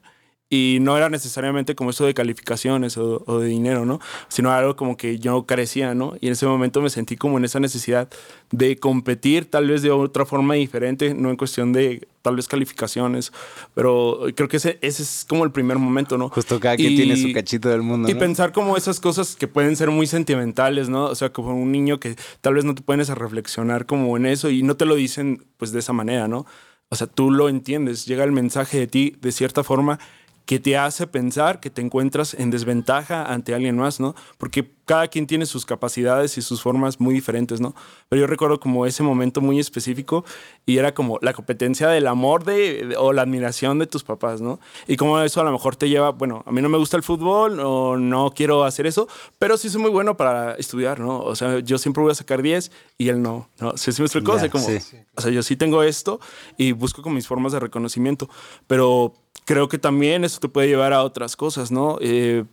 y 0.55 0.79
no 0.81 0.97
era 0.97 1.09
necesariamente 1.09 1.75
como 1.75 1.91
eso 1.91 2.07
de 2.07 2.15
calificaciones 2.15 2.97
o, 2.97 3.25
o 3.27 3.41
de 3.41 3.49
dinero, 3.49 3.85
¿no? 3.85 3.99
Sino 4.29 4.53
algo 4.53 4.77
como 4.77 4.97
que 4.97 5.19
yo 5.19 5.47
carecía, 5.47 5.95
¿no? 5.95 6.15
Y 6.21 6.29
en 6.29 6.35
ese 6.35 6.47
momento 6.47 6.81
me 6.81 6.91
sentí 6.91 7.17
como 7.17 7.39
en 7.39 7.45
esa 7.45 7.59
necesidad 7.59 8.09
de 8.53 8.77
competir 8.77 9.51
tal 9.51 9.67
vez 9.67 9.83
de 9.83 9.91
otra 9.91 10.25
forma 10.25 10.55
diferente, 10.55 11.13
no 11.13 11.31
en 11.31 11.37
cuestión 11.37 11.73
de 11.73 12.07
tal 12.23 12.37
vez 12.37 12.47
calificaciones, 12.47 13.33
pero 13.75 14.21
creo 14.37 14.49
que 14.49 14.59
ese, 14.59 14.79
ese 14.81 15.03
es 15.03 15.27
como 15.29 15.43
el 15.43 15.51
primer 15.51 15.79
momento, 15.79 16.17
¿no? 16.17 16.29
Justo 16.29 16.61
cada 16.61 16.77
quien 16.77 16.95
tiene 16.95 17.17
su 17.17 17.33
cachito 17.33 17.69
del 17.69 17.83
mundo. 17.83 18.09
y 18.09 18.15
¿no? 18.15 18.19
pensar 18.21 18.53
como 18.53 18.77
esas 18.77 19.01
cosas 19.01 19.35
que 19.35 19.49
pueden 19.49 19.75
ser 19.75 19.91
muy 19.91 20.07
sentimentales, 20.07 20.89
¿no? 20.89 21.07
O 21.07 21.15
sea, 21.17 21.33
como 21.33 21.55
un 21.55 21.73
niño 21.73 21.99
que 21.99 22.15
tal 22.41 22.55
vez 22.55 22.65
no 22.65 22.77
te 22.77 22.83
pones 22.83 23.11
a 23.11 23.17
reflexionar 23.17 23.87
como 23.87 24.17
en 24.17 24.27
eso 24.27 24.51
y 24.51 24.63
no 24.63 24.77
te 24.77 24.85
lo 24.85 24.95
dicen 24.95 25.45
pues 25.57 25.73
de 25.73 25.81
esa 25.81 25.93
manera, 25.93 26.29
¿no? 26.29 26.47
O 26.91 26.97
sea, 26.97 27.09
tú 27.09 27.33
lo 27.33 27.49
entiendes, 27.49 28.07
llega 28.07 28.23
el 28.23 28.31
mensaje 28.31 28.79
de 28.79 28.87
ti 28.87 29.17
de 29.21 29.33
cierta 29.33 29.65
forma 29.65 29.99
que 30.47 30.61
te 30.61 30.77
hace 30.77 31.07
pensar 31.07 31.61
que 31.61 31.71
te 31.71 31.81
encuentras 31.81 32.35
en 32.35 32.51
desventaja 32.51 33.25
ante 33.25 33.55
alguien 33.55 33.77
más, 33.77 34.01
¿no? 34.01 34.15
Porque 34.37 34.71
cada 34.85 35.09
quien 35.09 35.27
tiene 35.27 35.47
sus 35.47 35.65
capacidades 35.65 36.37
y 36.37 36.43
sus 36.43 36.61
formas 36.61 37.01
muy 37.01 37.15
diferentes, 37.15 37.61
¿no? 37.61 37.75
Pero 38.11 38.21
yo 38.21 38.27
recuerdo 38.27 38.61
como 38.61 38.85
ese 38.85 39.03
momento 39.03 39.41
muy 39.41 39.59
específico 39.59 40.25
y 40.67 40.77
era 40.77 40.93
como 40.93 41.19
la 41.23 41.33
competencia 41.33 41.89
del 41.89 42.07
amor 42.07 42.45
de, 42.45 42.95
o 42.99 43.15
la 43.15 43.23
admiración 43.23 43.79
de 43.79 43.87
tus 43.87 44.05
papás, 44.05 44.43
¿no? 44.43 44.61
Y 44.87 44.97
como 44.97 45.19
eso 45.21 45.41
a 45.41 45.45
lo 45.45 45.53
mejor 45.53 45.77
te 45.77 45.89
lleva, 45.89 46.11
bueno, 46.11 46.43
a 46.47 46.53
mí 46.53 46.61
no 46.61 46.69
me 46.69 46.77
gusta 46.77 46.99
el 46.99 47.03
fútbol 47.03 47.61
o 47.61 47.97
no 47.97 48.33
quiero 48.35 48.65
hacer 48.65 48.87
eso, 48.87 49.09
pero 49.39 49.57
sí 49.57 49.71
soy 49.71 49.81
muy 49.81 49.91
bueno 49.91 50.17
para 50.17 50.55
estudiar, 50.57 51.01
¿no? 51.01 51.21
O 51.21 51.35
sea, 51.35 51.61
yo 51.61 51.79
siempre 51.79 52.03
voy 52.03 52.13
a 52.13 52.17
sacar 52.17 52.43
10 52.43 52.71
y 52.99 53.09
él 53.09 53.23
no, 53.23 53.49
¿no? 53.61 53.77
¿Sí, 53.79 53.93
sí 53.93 54.03
me 54.03 54.07
explico? 54.07 54.33
o 54.33 54.39
sea, 54.39 54.51
como, 54.51 54.67
o 54.67 55.21
sea, 55.21 55.31
yo 55.31 55.43
sí 55.43 55.57
tengo 55.57 55.83
esto 55.83 56.21
y 56.59 56.73
busco 56.73 57.01
con 57.01 57.15
mis 57.15 57.27
formas 57.27 57.53
de 57.53 57.61
reconocimiento, 57.61 58.29
pero 58.67 59.15
creo 59.45 59.69
que 59.69 59.79
también 59.79 60.25
eso 60.25 60.41
te 60.41 60.49
puede 60.49 60.69
llevar 60.69 60.93
a 60.93 61.03
otras 61.03 61.37
cosas, 61.37 61.71
¿no? 61.71 61.99
Eh, 62.01 62.45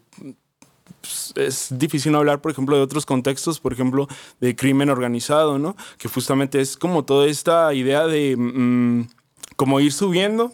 pues, 1.01 1.33
es 1.35 1.67
difícil 1.71 2.11
no 2.11 2.19
hablar, 2.19 2.41
por 2.41 2.51
ejemplo, 2.51 2.75
de 2.75 2.83
otros 2.83 3.05
contextos, 3.05 3.59
por 3.59 3.73
ejemplo, 3.73 4.07
de 4.39 4.55
crimen 4.55 4.89
organizado, 4.89 5.57
¿no? 5.57 5.75
Que 5.97 6.07
justamente 6.07 6.61
es 6.61 6.77
como 6.77 7.05
toda 7.05 7.27
esta 7.27 7.73
idea 7.73 8.05
de 8.07 8.35
mm, 8.37 9.07
como 9.55 9.79
ir 9.79 9.91
subiendo 9.91 10.53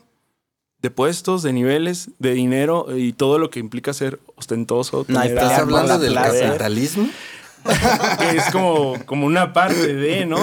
de 0.81 0.91
puestos, 0.91 1.41
de 1.41 1.53
niveles, 1.53 2.11
de 2.19 2.33
dinero 2.33 2.95
y 2.95 3.13
todo 3.13 3.39
lo 3.39 3.49
que 3.49 3.59
implica 3.59 3.93
ser 3.93 4.19
ostentoso. 4.35 5.05
¿Estás 5.07 5.59
hablando 5.59 5.97
del 5.97 6.13
capitalismo? 6.13 7.09
es 8.35 8.49
como, 8.51 8.95
como 9.05 9.25
una 9.25 9.53
parte 9.53 9.93
de, 9.93 10.25
¿no? 10.25 10.37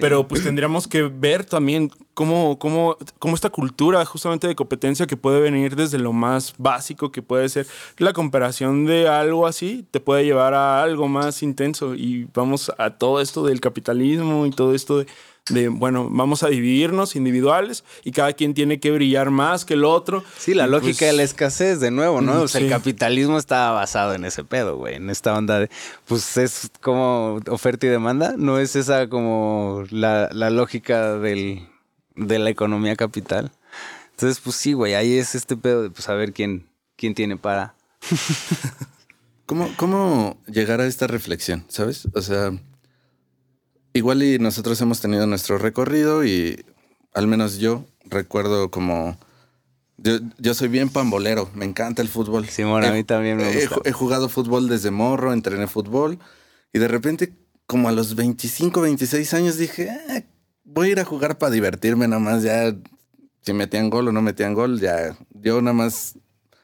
Pero 0.00 0.26
pues 0.28 0.42
tendríamos 0.42 0.86
que 0.86 1.02
ver 1.02 1.44
también 1.44 1.90
cómo, 2.14 2.58
cómo, 2.58 2.96
cómo 3.18 3.34
esta 3.34 3.50
cultura 3.50 4.04
justamente 4.04 4.48
de 4.48 4.54
competencia 4.54 5.06
que 5.06 5.16
puede 5.16 5.40
venir 5.40 5.76
desde 5.76 5.98
lo 5.98 6.12
más 6.12 6.54
básico, 6.58 7.12
que 7.12 7.22
puede 7.22 7.48
ser 7.48 7.66
la 7.98 8.12
comparación 8.12 8.86
de 8.86 9.08
algo 9.08 9.46
así, 9.46 9.86
te 9.90 10.00
puede 10.00 10.24
llevar 10.24 10.54
a 10.54 10.82
algo 10.82 11.08
más 11.08 11.42
intenso. 11.42 11.94
Y 11.94 12.28
vamos 12.34 12.72
a 12.78 12.90
todo 12.90 13.20
esto 13.20 13.44
del 13.44 13.60
capitalismo 13.60 14.46
y 14.46 14.50
todo 14.50 14.74
esto 14.74 14.98
de 14.98 15.06
de, 15.48 15.68
bueno, 15.68 16.08
vamos 16.10 16.42
a 16.42 16.48
dividirnos 16.48 17.14
individuales 17.14 17.84
y 18.02 18.10
cada 18.10 18.32
quien 18.32 18.54
tiene 18.54 18.80
que 18.80 18.90
brillar 18.90 19.30
más 19.30 19.64
que 19.64 19.74
el 19.74 19.84
otro. 19.84 20.24
Sí, 20.38 20.54
la 20.54 20.66
lógica 20.66 20.98
pues 20.98 21.10
de 21.10 21.12
la 21.12 21.22
escasez, 21.22 21.80
de 21.80 21.90
nuevo, 21.90 22.20
¿no? 22.20 22.42
O 22.42 22.48
sea, 22.48 22.60
el 22.60 22.68
capitalismo 22.68 23.38
está 23.38 23.70
basado 23.70 24.14
en 24.14 24.24
ese 24.24 24.44
pedo, 24.44 24.76
güey, 24.76 24.96
en 24.96 25.08
esta 25.08 25.34
onda 25.34 25.60
de, 25.60 25.70
pues 26.06 26.36
es 26.36 26.70
como 26.80 27.40
oferta 27.48 27.86
y 27.86 27.90
demanda, 27.90 28.34
no 28.36 28.58
es 28.58 28.74
esa 28.74 29.08
como 29.08 29.84
la, 29.90 30.28
lógica 30.50 31.16
del, 31.18 31.68
de 32.16 32.38
la 32.38 32.50
economía 32.50 32.96
capital. 32.96 33.52
Entonces, 34.10 34.40
pues 34.40 34.56
sí, 34.56 34.72
güey, 34.72 34.94
ahí 34.94 35.18
es 35.18 35.34
este 35.34 35.56
pedo 35.56 35.82
de, 35.82 35.90
pues, 35.90 36.04
saber 36.04 36.32
quién, 36.32 36.66
quién 36.96 37.14
tiene 37.14 37.36
para. 37.36 37.74
¿Cómo, 39.46 39.70
¿Cómo 39.76 40.38
llegar 40.48 40.80
a 40.80 40.86
esta 40.86 41.06
reflexión, 41.06 41.64
sabes? 41.68 42.08
O 42.14 42.22
sea, 42.22 42.50
igual 43.96 44.22
y 44.22 44.38
nosotros 44.38 44.80
hemos 44.80 45.00
tenido 45.00 45.26
nuestro 45.26 45.58
recorrido 45.58 46.24
y 46.24 46.64
al 47.12 47.26
menos 47.26 47.58
yo 47.58 47.84
recuerdo 48.04 48.70
como... 48.70 49.18
Yo, 49.98 50.54
soy 50.54 50.68
bien 50.68 50.90
pambolero, 50.90 51.50
me 51.54 51.64
encanta 51.64 52.02
el 52.02 52.08
fútbol. 52.08 52.46
Simón, 52.48 52.84
a 52.84 52.92
mí 52.92 53.02
también 53.02 53.38
me 53.38 53.50
gusta. 53.50 53.76
He, 53.84 53.92
jugado 53.92 54.28
fútbol 54.28 54.68
desde 54.68 54.90
morro, 54.90 55.32
entrené 55.32 55.66
fútbol 55.66 56.18
y 56.72 56.78
de 56.78 56.86
repente 56.86 57.32
como 57.66 57.88
a 57.88 57.92
los 57.92 58.14
25, 58.14 58.82
26 58.82 59.34
años 59.34 59.56
dije, 59.56 59.90
ah, 59.90 60.22
voy 60.64 60.88
a 60.88 60.92
ir 60.92 61.00
a 61.00 61.04
jugar 61.04 61.38
para 61.38 61.50
divertirme 61.50 62.08
nomás, 62.08 62.42
ya 62.42 62.76
si 63.40 63.52
metían 63.52 63.88
gol 63.88 64.08
o 64.08 64.12
no 64.12 64.20
metían 64.22 64.54
gol, 64.54 64.80
ya 64.80 65.16
yo 65.30 65.62
nada 65.62 65.72
más, 65.72 66.18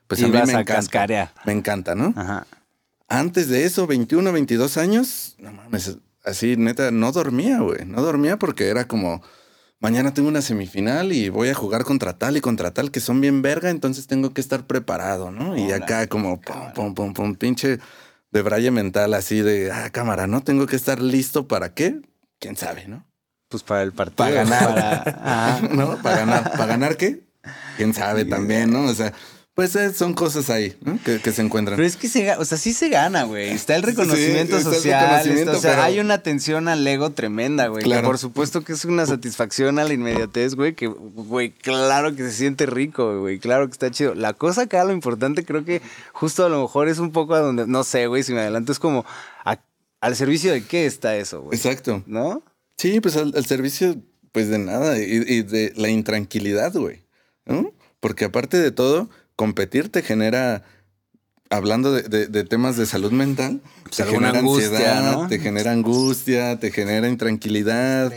pues 0.07 0.23
a 0.23 0.29
mí 0.29 0.33
me 0.33 0.53
encanta. 0.53 1.33
Me 1.45 1.53
encanta, 1.53 1.95
¿no? 1.95 2.13
Ajá. 2.17 2.47
Antes 3.09 3.49
de 3.49 3.65
eso, 3.65 3.87
21, 3.87 4.33
22 4.33 4.77
años, 4.77 5.37
no 5.39 5.53
mames, 5.53 5.99
así, 6.25 6.57
neta, 6.57 6.91
no 6.91 7.13
dormía, 7.13 7.61
güey. 7.61 7.85
No 7.87 8.03
dormía 8.03 8.39
porque 8.39 8.69
era 8.69 8.87
como, 8.87 9.23
mañana 9.81 10.15
tengo 10.15 10.29
una 10.29 10.43
semifinal 10.43 11.13
y 11.13 11.29
voy 11.29 11.49
a 11.49 11.55
jugar 11.55 11.85
contra 11.85 12.17
tal 12.19 12.37
y 12.37 12.41
contra 12.41 12.73
tal 12.73 12.91
que 12.91 13.01
son 13.01 13.21
bien 13.21 13.43
verga, 13.43 13.71
entonces 13.71 14.07
tengo 14.07 14.33
que 14.33 14.41
estar 14.41 14.67
preparado, 14.67 15.31
¿no? 15.31 15.57
Y 15.57 15.73
acá 15.73 16.07
como, 16.07 16.41
pum, 16.41 16.73
pum, 16.75 16.95
pum, 16.95 17.13
pum, 17.13 17.35
pinche 17.35 17.79
de 18.31 18.43
braille 18.43 18.71
mental 18.71 19.15
así 19.15 19.43
de, 19.43 19.71
ah, 19.71 19.91
cámara, 19.91 20.27
¿no? 20.27 20.43
Tengo 20.43 20.67
que 20.67 20.77
estar 20.77 21.01
listo 21.03 21.49
para 21.49 21.75
qué? 21.75 22.01
¿Quién 22.39 22.57
sabe, 22.57 22.87
no? 22.87 23.07
Pues 23.49 23.63
para 23.63 23.83
el 23.83 23.93
partido. 23.93 24.17
Para 24.17 24.31
ganar. 24.31 25.71
¿No? 25.77 26.01
Para 26.01 26.17
ganar. 26.17 26.53
¿Para 26.53 26.67
ganar 26.67 26.97
qué? 26.97 27.25
¿Quién 27.77 27.93
sabe 27.93 28.25
también, 28.25 28.73
no? 28.73 28.85
O 28.85 28.95
sea, 28.95 29.13
pues 29.55 29.77
eh, 29.77 29.93
son 29.93 30.15
cosas 30.15 30.49
ahí 30.49 30.75
que, 31.05 31.19
se 31.31 31.43
encuentran. 31.43 31.77
Pero 31.77 31.87
es 31.87 31.99
que 31.99 32.09
se, 32.09 32.35
o 32.37 32.45
sea, 32.45 32.57
sí 32.57 32.73
se 32.73 32.89
gana, 32.89 33.25
güey. 33.25 33.51
Está 33.51 33.77
el 33.77 33.83
reconocimiento 33.83 34.59
social. 34.61 35.49
o 35.49 35.61
sea, 35.61 35.85
hay 35.85 36.01
una 36.01 36.15
atención 36.15 36.69
al 36.69 36.87
ego 36.87 37.11
tremenda, 37.11 37.67
güey. 37.67 37.85
Claro. 37.85 38.07
por 38.09 38.17
supuesto 38.17 38.65
que 38.65 38.73
es 38.73 38.87
una 38.87 39.05
satisfacción 39.05 39.79
a 39.79 39.85
la 39.85 39.93
inmediatez, 39.93 40.55
güey. 40.55 40.75
Que, 40.75 40.87
güey, 40.87 41.51
claro 41.51 42.17
que 42.17 42.23
se 42.23 42.33
siente 42.33 42.65
rico, 42.65 43.21
güey. 43.21 43.39
Claro 43.39 43.67
que 43.67 43.73
está 43.73 43.91
chido. 43.91 44.15
La 44.15 44.33
cosa 44.33 44.63
acá, 44.63 44.85
lo 44.85 44.93
importante, 44.93 45.45
creo 45.45 45.67
que 45.67 45.83
justo 46.15 46.47
a 46.47 46.49
lo 46.49 46.63
mejor 46.63 46.89
es 46.89 46.99
un 46.99 47.13
poco 47.13 47.35
a 47.35 47.41
donde, 47.41 47.67
no 47.67 47.85
sé, 47.85 48.07
güey, 48.07 48.23
si 48.23 48.33
me 48.33 48.41
adelanto, 48.41 48.73
es 48.73 48.79
como 48.79 49.05
al 50.01 50.17
servicio 50.17 50.51
de 50.51 50.65
qué 50.65 50.87
está 50.87 51.15
eso, 51.17 51.43
güey. 51.43 51.57
Exacto. 51.57 52.03
¿No? 52.07 52.43
Sí, 52.79 53.01
pues 53.01 53.17
al, 53.17 53.45
servicio, 53.45 53.97
pues 54.33 54.49
de 54.49 54.59
nada. 54.59 54.99
Y, 54.99 55.25
y 55.27 55.43
de 55.43 55.75
la 55.77 55.91
intranquilidad, 55.91 56.73
güey. 56.73 57.05
¿no? 57.45 57.73
Porque 58.01 58.25
aparte 58.25 58.59
de 58.59 58.73
todo 58.73 59.11
competir 59.43 59.89
te 59.89 60.03
genera, 60.03 60.63
hablando 61.51 61.91
de, 61.91 62.45
temas 62.45 62.77
de 62.77 62.87
salud 62.87 63.11
mental, 63.11 63.61
te 63.91 64.05
genera 64.05 64.39
ansiedad, 64.39 65.27
te 65.27 65.41
genera 65.41 65.73
angustia, 65.73 66.61
te 66.61 66.71
genera 66.71 67.09
intranquilidad, 67.09 68.13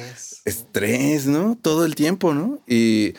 estrés. 0.46 1.26
¿no? 1.26 1.58
Todo 1.60 1.84
el 1.84 1.96
tiempo, 1.96 2.36
¿no? 2.36 2.60
Y 2.68 3.16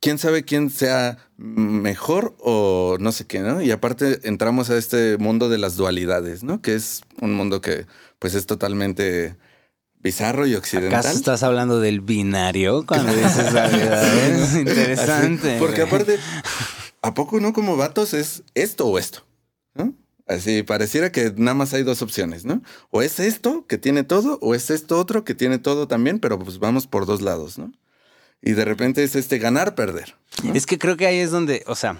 quién 0.00 0.16
sabe 0.16 0.44
quién 0.44 0.70
sea 0.70 1.18
mejor 1.36 2.34
o 2.40 2.96
no 2.98 3.12
sé 3.12 3.26
qué, 3.26 3.40
¿no? 3.40 3.60
Y 3.60 3.70
aparte 3.72 4.20
entramos 4.22 4.70
a 4.70 4.78
este 4.78 5.18
mundo 5.18 5.50
de 5.50 5.58
las 5.58 5.76
dualidades, 5.76 6.44
¿no? 6.44 6.62
Que 6.62 6.74
es 6.74 7.02
un 7.20 7.34
mundo 7.34 7.60
que 7.60 7.84
pues 8.18 8.34
es 8.34 8.46
totalmente 8.46 9.36
bizarro 10.02 10.46
y 10.46 10.54
occidental. 10.54 11.00
¿Acaso 11.00 11.14
estás 11.14 11.42
hablando 11.42 11.78
del 11.78 12.00
binario 12.00 12.86
cuando 12.86 13.12
dices 13.12 13.52
dualidades? 13.52 14.54
Interesante. 14.56 15.56
porque 15.58 15.82
aparte 15.82 16.18
¿a 17.04 17.12
poco 17.12 17.38
no 17.38 17.52
como 17.52 17.76
vatos 17.76 18.14
es 18.14 18.42
esto 18.54 18.86
o 18.86 18.98
esto? 18.98 19.24
Así 20.26 20.62
pareciera 20.62 21.12
que 21.12 21.34
nada 21.36 21.54
más 21.54 21.74
hay 21.74 21.82
dos 21.82 22.00
opciones, 22.00 22.46
¿no? 22.46 22.62
O 22.88 23.02
es 23.02 23.20
esto 23.20 23.66
que 23.66 23.76
tiene 23.76 24.04
todo, 24.04 24.38
o 24.40 24.54
es 24.54 24.70
esto 24.70 24.98
otro 24.98 25.22
que 25.22 25.34
tiene 25.34 25.58
todo 25.58 25.86
también, 25.86 26.18
pero 26.18 26.38
pues 26.38 26.58
vamos 26.58 26.86
por 26.86 27.04
dos 27.04 27.20
lados, 27.20 27.58
¿no? 27.58 27.70
Y 28.40 28.52
de 28.52 28.64
repente 28.64 29.04
es 29.04 29.16
este 29.16 29.38
ganar, 29.38 29.74
perder. 29.74 30.14
Es 30.54 30.64
que 30.64 30.78
creo 30.78 30.96
que 30.96 31.06
ahí 31.06 31.18
es 31.18 31.30
donde, 31.30 31.62
o 31.66 31.74
sea, 31.74 31.98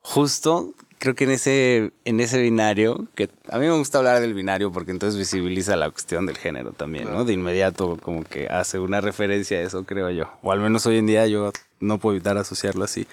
justo 0.00 0.74
creo 0.98 1.14
que 1.14 1.22
en 1.22 1.30
ese, 1.30 1.92
en 2.04 2.18
ese 2.18 2.42
binario, 2.42 3.06
que 3.14 3.30
a 3.48 3.58
mí 3.58 3.66
me 3.66 3.78
gusta 3.78 3.98
hablar 3.98 4.20
del 4.20 4.34
binario 4.34 4.72
porque 4.72 4.90
entonces 4.90 5.16
visibiliza 5.16 5.76
la 5.76 5.88
cuestión 5.92 6.26
del 6.26 6.36
género 6.36 6.72
también, 6.72 7.12
¿no? 7.12 7.24
De 7.24 7.32
inmediato 7.32 7.96
como 8.02 8.24
que 8.24 8.48
hace 8.48 8.80
una 8.80 9.00
referencia 9.00 9.58
a 9.58 9.60
eso, 9.62 9.84
creo 9.84 10.10
yo. 10.10 10.32
O 10.42 10.50
al 10.50 10.58
menos 10.58 10.84
hoy 10.86 10.98
en 10.98 11.06
día 11.06 11.28
yo 11.28 11.52
no 11.78 11.98
puedo 11.98 12.16
evitar 12.16 12.38
asociarlo 12.38 12.82
así. 12.82 13.06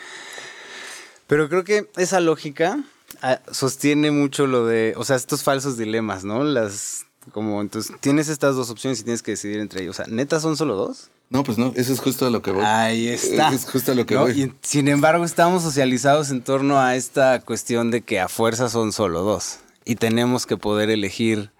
Pero 1.32 1.48
creo 1.48 1.64
que 1.64 1.90
esa 1.96 2.20
lógica 2.20 2.84
ah, 3.22 3.40
sostiene 3.50 4.12
mucho 4.12 4.48
lo 4.48 4.66
de, 4.66 4.96
o 4.98 5.06
sea, 5.06 5.16
estos 5.16 5.44
falsos 5.44 5.78
dilemas, 5.78 6.26
¿no? 6.26 6.44
Las, 6.44 7.06
como, 7.32 7.62
entonces, 7.62 7.96
tienes 8.02 8.28
estas 8.28 8.58
dos 8.58 8.70
opciones 8.70 9.00
y 9.00 9.04
tienes 9.04 9.22
que 9.24 9.32
decidir 9.32 9.62
entre 9.62 9.82
ellos. 9.82 9.98
O 9.98 10.04
sea, 10.04 10.14
¿neta 10.14 10.42
son 10.42 10.58
solo 10.58 10.76
dos? 10.76 11.10
No, 11.30 11.44
pues 11.44 11.58
no, 11.58 11.72
eso 11.78 11.94
es 11.94 12.02
justo 12.02 12.26
a 12.26 12.30
lo 12.30 12.42
que 12.42 12.52
voy. 12.52 12.66
Ahí 12.66 13.08
está. 13.08 13.54
Es 13.54 13.64
justo 13.64 13.94
a 13.94 13.96
lo 13.96 14.06
que 14.06 14.18
voy. 14.18 14.42
Y, 14.42 14.54
sin 14.62 14.90
embargo, 14.90 15.24
estamos 15.24 15.64
socializados 15.64 16.32
en 16.32 16.42
torno 16.42 16.82
a 16.82 16.98
esta 16.98 17.40
cuestión 17.40 17.92
de 17.92 18.02
que 18.02 18.20
a 18.20 18.28
fuerza 18.28 18.68
son 18.68 18.92
solo 18.92 19.22
dos. 19.22 19.60
Y 19.86 19.96
tenemos 19.96 20.46
que 20.46 20.58
poder 20.58 20.90
elegir 20.90 21.52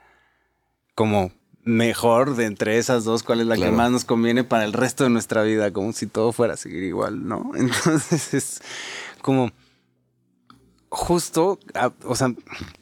como 0.96 1.32
mejor 1.64 2.36
de 2.36 2.44
entre 2.44 2.78
esas 2.78 3.06
dos, 3.06 3.24
cuál 3.24 3.40
es 3.40 3.48
la 3.48 3.56
que 3.56 3.72
más 3.72 3.90
nos 3.90 4.04
conviene 4.04 4.44
para 4.44 4.66
el 4.66 4.74
resto 4.74 5.06
de 5.06 5.12
nuestra 5.12 5.44
vida, 5.44 5.72
como 5.72 5.94
si 5.94 6.08
todo 6.08 6.34
fuera 6.34 6.56
a 6.56 6.58
seguir 6.58 6.84
igual, 6.84 7.26
¿no? 7.26 7.52
Entonces 7.56 8.34
es 8.34 8.62
como 9.22 9.52
justo, 10.94 11.58
o 12.04 12.16
sea, 12.16 12.34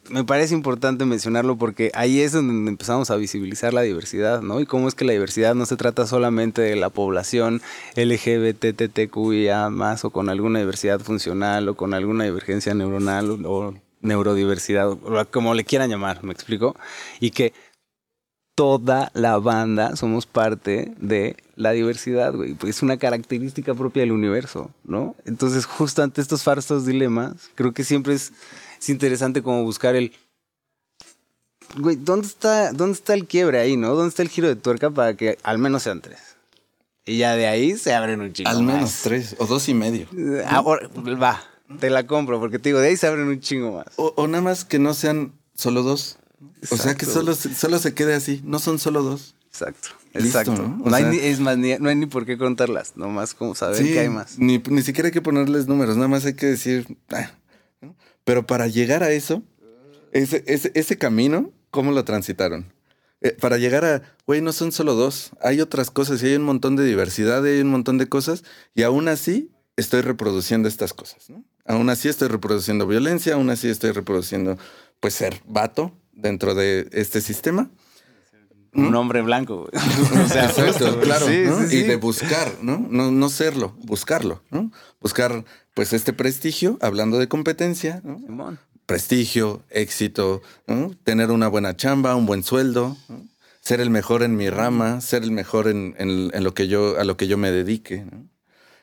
me 0.09 0.23
parece 0.23 0.55
importante 0.55 1.05
mencionarlo 1.05 1.57
porque 1.57 1.91
ahí 1.93 2.21
es 2.21 2.31
donde 2.31 2.67
empezamos 2.67 3.11
a 3.11 3.15
visibilizar 3.15 3.71
la 3.71 3.83
diversidad, 3.83 4.41
¿no? 4.41 4.59
Y 4.59 4.65
cómo 4.65 4.87
es 4.87 4.95
que 4.95 5.05
la 5.05 5.13
diversidad 5.13 5.53
no 5.53 5.67
se 5.67 5.77
trata 5.77 6.07
solamente 6.07 6.63
de 6.63 6.75
la 6.75 6.89
población 6.89 7.61
LGBTTQIA 7.95 9.69
más 9.69 10.05
o 10.05 10.09
con 10.09 10.29
alguna 10.29 10.57
diversidad 10.57 10.99
funcional 10.99 11.69
o 11.69 11.75
con 11.75 11.93
alguna 11.93 12.23
divergencia 12.23 12.73
neuronal 12.73 13.45
o, 13.45 13.75
neurodiversidad, 14.01 14.89
o 14.89 14.99
como 15.29 15.53
le 15.53 15.63
quieran 15.63 15.91
llamar, 15.91 16.23
¿me 16.23 16.33
explico? 16.33 16.75
Y 17.19 17.29
que 17.29 17.53
toda 18.59 19.09
la 19.13 19.37
banda 19.37 19.95
somos 19.95 20.25
parte 20.25 20.93
de 20.99 21.37
la 21.55 21.71
diversidad, 21.71 22.33
güey. 22.33 22.55
Pues 22.55 22.75
es 22.75 22.83
una 22.83 22.97
característica 22.97 23.73
propia 23.73 24.01
del 24.01 24.11
universo, 24.11 24.69
¿no? 24.83 25.15
Entonces, 25.23 25.65
justo 25.65 26.03
ante 26.03 26.19
estos 26.19 26.43
falsos 26.43 26.85
dilemas, 26.85 27.51
creo 27.55 27.73
que 27.73 27.85
siempre 27.85 28.15
es, 28.15 28.33
es 28.77 28.89
interesante 28.89 29.41
como 29.41 29.63
buscar 29.63 29.95
el... 29.95 30.11
Güey, 31.77 31.95
¿dónde 31.95 32.27
está, 32.27 32.73
¿dónde 32.73 32.95
está 32.95 33.13
el 33.13 33.27
quiebre 33.27 33.59
ahí, 33.59 33.77
no? 33.77 33.95
¿Dónde 33.95 34.09
está 34.09 34.23
el 34.23 34.29
giro 34.29 34.49
de 34.49 34.57
tuerca 34.57 34.89
para 34.89 35.13
que 35.13 35.37
al 35.43 35.57
menos 35.57 35.83
sean 35.83 36.01
tres? 36.01 36.19
Y 37.05 37.15
ya 37.15 37.37
de 37.37 37.47
ahí 37.47 37.77
se 37.77 37.93
abren 37.93 38.19
un 38.19 38.33
chingo 38.33 38.49
Al 38.49 38.61
menos 38.61 38.81
más. 38.81 39.01
tres 39.03 39.37
o 39.39 39.45
dos 39.45 39.69
y 39.69 39.73
medio. 39.73 40.05
Ahora, 40.45 40.85
va, 41.15 41.41
te 41.79 41.89
la 41.89 42.05
compro, 42.05 42.41
porque 42.41 42.59
te 42.59 42.67
digo, 42.67 42.79
de 42.79 42.89
ahí 42.89 42.97
se 42.97 43.07
abren 43.07 43.29
un 43.29 43.39
chingo 43.39 43.71
más. 43.71 43.87
O, 43.95 44.11
o 44.17 44.27
nada 44.27 44.43
más 44.43 44.65
que 44.65 44.79
no 44.79 44.93
sean 44.93 45.31
solo 45.55 45.81
dos. 45.81 46.17
O 46.71 46.77
sea, 46.77 46.95
que 46.95 47.05
solo, 47.05 47.35
se- 47.35 47.53
solo 47.53 47.79
se 47.79 47.93
quede 47.93 48.13
así. 48.13 48.41
No 48.43 48.59
son 48.59 48.79
solo 48.79 49.03
dos. 49.03 49.35
Exacto, 49.47 49.89
Listo, 50.13 50.39
exacto. 50.39 50.61
¿no? 50.61 50.77
¿no? 50.85 50.95
Hay 50.95 51.03
sea- 51.03 51.11
ni- 51.11 51.17
es 51.17 51.39
más, 51.39 51.57
ni, 51.57 51.75
no 51.77 51.89
hay 51.89 51.95
ni 51.95 52.05
por 52.05 52.25
qué 52.25 52.37
contarlas, 52.37 52.95
nomás 52.95 53.33
como 53.33 53.55
saber 53.55 53.77
Sí, 53.77 53.91
que 53.93 53.99
hay 54.01 54.09
más. 54.09 54.37
Ni, 54.37 54.59
ni 54.69 54.81
siquiera 54.83 55.07
hay 55.07 55.11
que 55.11 55.21
ponerles 55.23 55.67
números, 55.67 55.95
nada 55.95 56.07
más 56.07 56.23
hay 56.25 56.35
que 56.35 56.45
decir. 56.45 56.97
"Ah", 57.11 57.31
¿no? 57.81 57.95
Pero 58.25 58.45
para 58.45 58.67
llegar 58.67 59.01
a 59.03 59.09
eso, 59.11 59.41
ese, 60.11 60.43
ese, 60.47 60.71
ese 60.75 60.97
camino, 60.97 61.51
¿cómo 61.71 61.91
lo 61.91 62.05
transitaron? 62.05 62.71
Eh, 63.21 63.35
para 63.39 63.57
llegar 63.57 63.83
a, 63.85 64.03
güey, 64.27 64.39
no 64.41 64.53
son 64.53 64.71
solo 64.71 64.93
dos, 64.95 65.31
hay 65.41 65.59
otras 65.61 65.89
cosas 65.91 66.21
y 66.23 66.27
hay 66.27 66.35
un 66.35 66.43
montón 66.43 66.75
de 66.75 66.85
diversidad, 66.85 67.43
y 67.43 67.49
hay 67.49 67.61
un 67.61 67.69
montón 67.69 67.97
de 67.97 68.07
cosas, 68.07 68.43
y 68.75 68.83
aún 68.83 69.07
así 69.07 69.51
estoy 69.77 70.01
reproduciendo 70.01 70.69
estas 70.69 70.93
cosas, 70.93 71.29
¿no? 71.29 71.43
Aún 71.65 71.89
así 71.89 72.07
estoy 72.07 72.27
reproduciendo 72.29 72.87
violencia, 72.87 73.33
aún 73.33 73.49
así 73.49 73.67
estoy 73.67 73.91
reproduciendo, 73.91 74.57
pues, 74.99 75.15
ser 75.15 75.41
vato 75.47 75.91
dentro 76.21 76.55
de 76.55 76.87
este 76.91 77.21
sistema. 77.21 77.69
Un 78.73 78.93
hombre 78.95 79.23
blanco, 79.23 79.67
o 79.73 80.27
sea, 80.27 80.45
Exacto, 80.45 80.63
justo, 80.67 80.99
claro. 80.99 81.25
sí, 81.25 81.41
¿no? 81.45 81.59
sí, 81.61 81.77
Y 81.77 81.81
sí. 81.81 81.83
de 81.87 81.95
buscar, 81.95 82.51
¿no? 82.61 82.77
¿no? 82.89 83.09
No 83.09 83.29
serlo, 83.29 83.75
buscarlo, 83.79 84.43
¿no? 84.51 84.71
Buscar, 85.01 85.43
pues, 85.73 85.91
este 85.91 86.13
prestigio, 86.13 86.77
hablando 86.79 87.17
de 87.17 87.27
competencia, 87.27 87.99
¿no? 88.03 88.19
Simón. 88.19 88.59
Prestigio, 88.85 89.63
éxito, 89.71 90.41
¿no? 90.67 90.91
Tener 91.03 91.31
una 91.31 91.47
buena 91.47 91.75
chamba, 91.75 92.15
un 92.15 92.27
buen 92.27 92.43
sueldo. 92.43 92.95
Ser 93.61 93.81
el 93.81 93.89
mejor 93.89 94.21
en 94.23 94.35
mi 94.37 94.49
rama, 94.51 95.01
ser 95.01 95.23
el 95.23 95.31
mejor 95.31 95.67
en, 95.67 95.95
en- 95.97 96.29
en 96.33 96.43
lo 96.43 96.53
que 96.53 96.67
yo, 96.67 96.99
a 96.99 97.03
lo 97.03 97.17
que 97.17 97.27
yo 97.27 97.37
me 97.37 97.51
dedique, 97.51 98.05
¿no? 98.05 98.27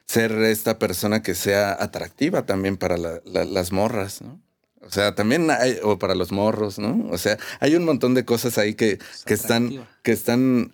Ser 0.05 0.33
esta 0.33 0.79
persona 0.79 1.23
que 1.23 1.35
sea 1.37 1.73
atractiva 1.81 2.45
también 2.45 2.77
para 2.77 2.97
la- 2.97 3.21
la- 3.25 3.45
las 3.45 3.71
morras, 3.73 4.21
¿no? 4.21 4.41
O 4.87 4.91
sea, 4.91 5.15
también 5.15 5.51
hay, 5.51 5.79
o 5.83 5.99
para 5.99 6.15
los 6.15 6.33
morros, 6.33 6.79
¿no? 6.79 7.09
O 7.11 7.19
sea, 7.19 7.39
hay 7.61 7.75
un 7.75 7.85
montón 7.85 8.15
de 8.15 8.25
cosas 8.25 8.59
ahí 8.59 8.75
que, 8.75 8.99
que 9.25 9.35
están, 9.35 9.87
que 10.03 10.13
están 10.13 10.73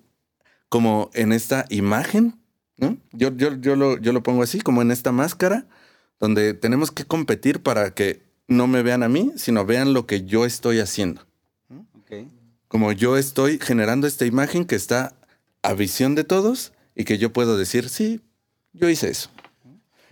como 0.68 1.11
en 1.14 1.33
esta 1.33 1.64
imagen, 1.70 2.38
¿no? 2.77 2.98
Yo, 3.12 3.35
yo, 3.37 3.55
yo, 3.57 3.77
lo, 3.77 3.98
yo 3.98 4.12
lo 4.12 4.22
pongo 4.22 4.42
así, 4.42 4.61
como 4.61 4.83
en 4.83 4.90
esta 4.90 5.12
máscara, 5.12 5.66
donde 6.20 6.55
tenemos 6.55 6.90
que 6.90 7.05
competir 7.05 7.62
para 7.62 7.94
que 7.94 8.22
no 8.46 8.66
me 8.66 8.83
vean 8.83 9.03
a 9.03 9.09
mí, 9.09 9.33
sino 9.37 9.64
vean 9.64 9.92
lo 9.92 10.07
que 10.07 10.25
yo 10.25 10.44
estoy 10.44 10.79
haciendo. 10.81 11.27
Como 12.68 12.92
yo 12.92 13.16
estoy 13.16 13.59
generando 13.59 14.07
esta 14.07 14.25
imagen 14.25 14.64
que 14.64 14.77
está 14.77 15.14
a 15.62 15.75
visión 15.75 16.14
de 16.14 16.25
todos 16.25 16.72
y 16.94 17.05
que 17.05 17.18
yo 17.18 17.33
puedo 17.33 17.57
decir, 17.57 17.88
sí, 17.88 18.20
yo 18.72 18.88
hice 18.88 19.11
eso. 19.11 19.31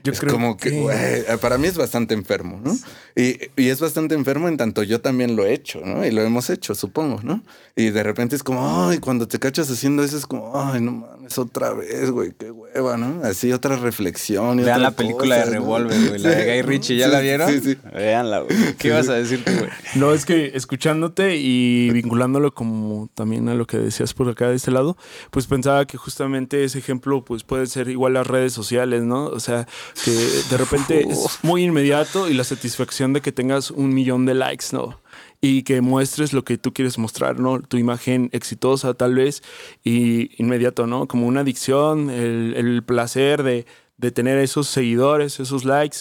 Yo 0.02 0.12
es 0.12 0.20
creo 0.20 0.32
como 0.32 0.56
que, 0.56 1.26
para 1.40 1.58
mí 1.58 1.68
es 1.68 1.76
bastante 1.76 2.14
enfermo, 2.14 2.60
¿no? 2.64 2.76
Y, 3.14 3.38
y 3.56 3.68
es 3.68 3.80
bastante 3.80 4.14
enfermo 4.14 4.48
en 4.48 4.56
tanto 4.56 4.82
yo 4.82 5.00
también 5.00 5.36
lo 5.36 5.44
he 5.44 5.52
hecho, 5.52 5.82
¿no? 5.84 6.06
Y 6.06 6.10
lo 6.10 6.22
hemos 6.22 6.48
hecho, 6.50 6.74
supongo, 6.74 7.20
¿no? 7.22 7.42
Y 7.76 7.90
de 7.90 8.02
repente 8.02 8.36
es 8.36 8.42
como, 8.42 8.88
ay, 8.88 8.98
cuando 8.98 9.28
te 9.28 9.38
cachas 9.38 9.70
haciendo 9.70 10.02
eso 10.02 10.16
es 10.16 10.26
como, 10.26 10.52
ay, 10.58 10.80
no 10.80 10.92
mames, 10.92 11.19
otra 11.38 11.72
vez, 11.72 12.10
güey, 12.10 12.32
qué 12.38 12.50
hueva, 12.50 12.96
¿no? 12.96 13.22
Así 13.24 13.52
otra 13.52 13.76
reflexión. 13.76 14.60
Y 14.60 14.64
Vean 14.64 14.78
otra 14.78 14.90
la 14.90 14.96
película 14.96 15.36
de 15.36 15.42
cosa, 15.42 15.54
¿no? 15.54 15.60
Revolver, 15.60 16.08
güey, 16.08 16.20
la 16.20 16.30
de 16.30 16.44
Guy 16.44 16.62
Ritchie, 16.62 16.96
¿ya 16.96 17.06
Sí, 17.06 17.12
la 17.12 17.20
vieron? 17.20 17.48
Sí, 17.50 17.60
sí. 17.60 17.78
Veanla, 17.92 18.40
güey. 18.40 18.76
¿Qué 18.78 18.88
ibas 18.88 19.08
a 19.08 19.14
decir 19.14 19.44
tú, 19.44 19.52
güey? 19.52 19.70
No, 19.94 20.12
es 20.12 20.24
que 20.24 20.52
escuchándote 20.54 21.36
y 21.36 21.90
vinculándolo 21.90 22.54
como 22.54 23.08
también 23.14 23.48
a 23.48 23.54
lo 23.54 23.66
que 23.66 23.78
decías 23.78 24.14
por 24.14 24.28
acá 24.28 24.48
de 24.48 24.56
este 24.56 24.70
lado, 24.70 24.96
pues 25.30 25.46
pensaba 25.46 25.86
que 25.86 25.96
justamente 25.96 26.64
ese 26.64 26.78
ejemplo 26.78 27.24
pues 27.24 27.44
puede 27.44 27.66
ser 27.66 27.88
igual 27.88 28.14
las 28.14 28.26
redes 28.26 28.52
sociales, 28.52 29.02
¿no? 29.02 29.26
O 29.26 29.40
sea, 29.40 29.66
que 30.04 30.10
de 30.12 30.56
repente 30.56 31.06
es 31.08 31.38
muy 31.42 31.64
inmediato 31.64 32.28
y 32.28 32.34
la 32.34 32.44
satisfacción 32.44 33.12
de 33.12 33.20
que 33.20 33.32
tengas 33.32 33.70
un 33.70 33.92
millón 33.94 34.26
de 34.26 34.34
likes, 34.34 34.66
¿no? 34.72 35.00
Y 35.40 35.62
que 35.62 35.80
muestres 35.80 36.32
lo 36.32 36.44
que 36.44 36.58
tú 36.58 36.72
quieres 36.72 36.98
mostrar, 36.98 37.40
¿no? 37.40 37.60
Tu 37.62 37.78
imagen 37.78 38.28
exitosa 38.32 38.94
tal 38.94 39.14
vez 39.14 39.42
y 39.84 40.30
inmediato, 40.42 40.86
¿no? 40.86 41.06
Como 41.08 41.26
una 41.26 41.40
adicción, 41.40 42.10
el, 42.10 42.54
el 42.56 42.82
placer 42.82 43.42
de, 43.42 43.64
de 43.96 44.10
tener 44.10 44.38
esos 44.38 44.68
seguidores, 44.68 45.40
esos 45.40 45.64
likes, 45.64 45.98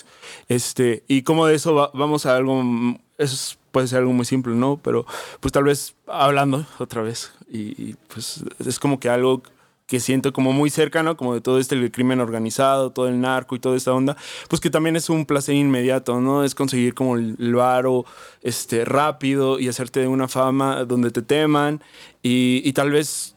este, 0.48 1.04
y 1.08 1.24
como 1.24 1.46
de 1.48 1.56
eso 1.56 1.74
va- 1.76 1.92
vamos 1.94 2.26
a 2.26 2.36
algo, 2.36 2.62
mm, 2.64 2.98
eso 3.18 3.36
es- 3.36 3.58
puede 3.72 3.88
ser 3.88 4.00
algo 4.00 4.14
muy 4.14 4.26
simple, 4.26 4.54
¿no? 4.56 4.78
Pero 4.84 5.06
pues 5.40 5.52
tal 5.52 5.64
vez 5.66 5.96
hablando 6.08 6.66
otra 6.80 7.02
vez, 7.02 7.32
y, 7.50 7.60
y, 7.82 7.96
pues 8.14 8.44
es 8.66 8.80
como 8.80 9.00
que 9.00 9.10
algo 9.10 9.44
que 9.90 10.00
siento 10.00 10.32
como 10.32 10.54
muy 10.54 10.70
cercano, 10.70 11.18
como 11.18 11.34
de 11.34 11.42
todo 11.42 11.58
este 11.58 11.74
el 11.74 11.92
crimen 11.92 12.20
organizado, 12.20 12.92
todo 12.92 13.08
el 13.08 13.20
narco 13.20 13.56
y 13.56 13.60
toda 13.60 13.76
esta 13.76 13.92
onda, 13.92 14.16
pues 14.48 14.62
que 14.62 14.70
también 14.70 14.96
es 14.96 15.10
un 15.10 15.26
placer 15.26 15.56
inmediato, 15.56 16.22
¿no? 16.22 16.44
Es 16.44 16.54
conseguir 16.54 16.94
como 16.94 17.16
el, 17.16 17.36
varo 17.56 18.06
este, 18.44 18.86
rápido 18.86 19.60
y 19.60 19.68
hacerte 19.68 20.00
de 20.00 20.08
una 20.08 20.28
fama 20.28 20.86
donde 20.86 21.10
te 21.10 21.24
teman 21.24 21.82
y, 22.22 22.62
y 22.64 22.74
tal 22.74 22.92
vez 22.92 23.36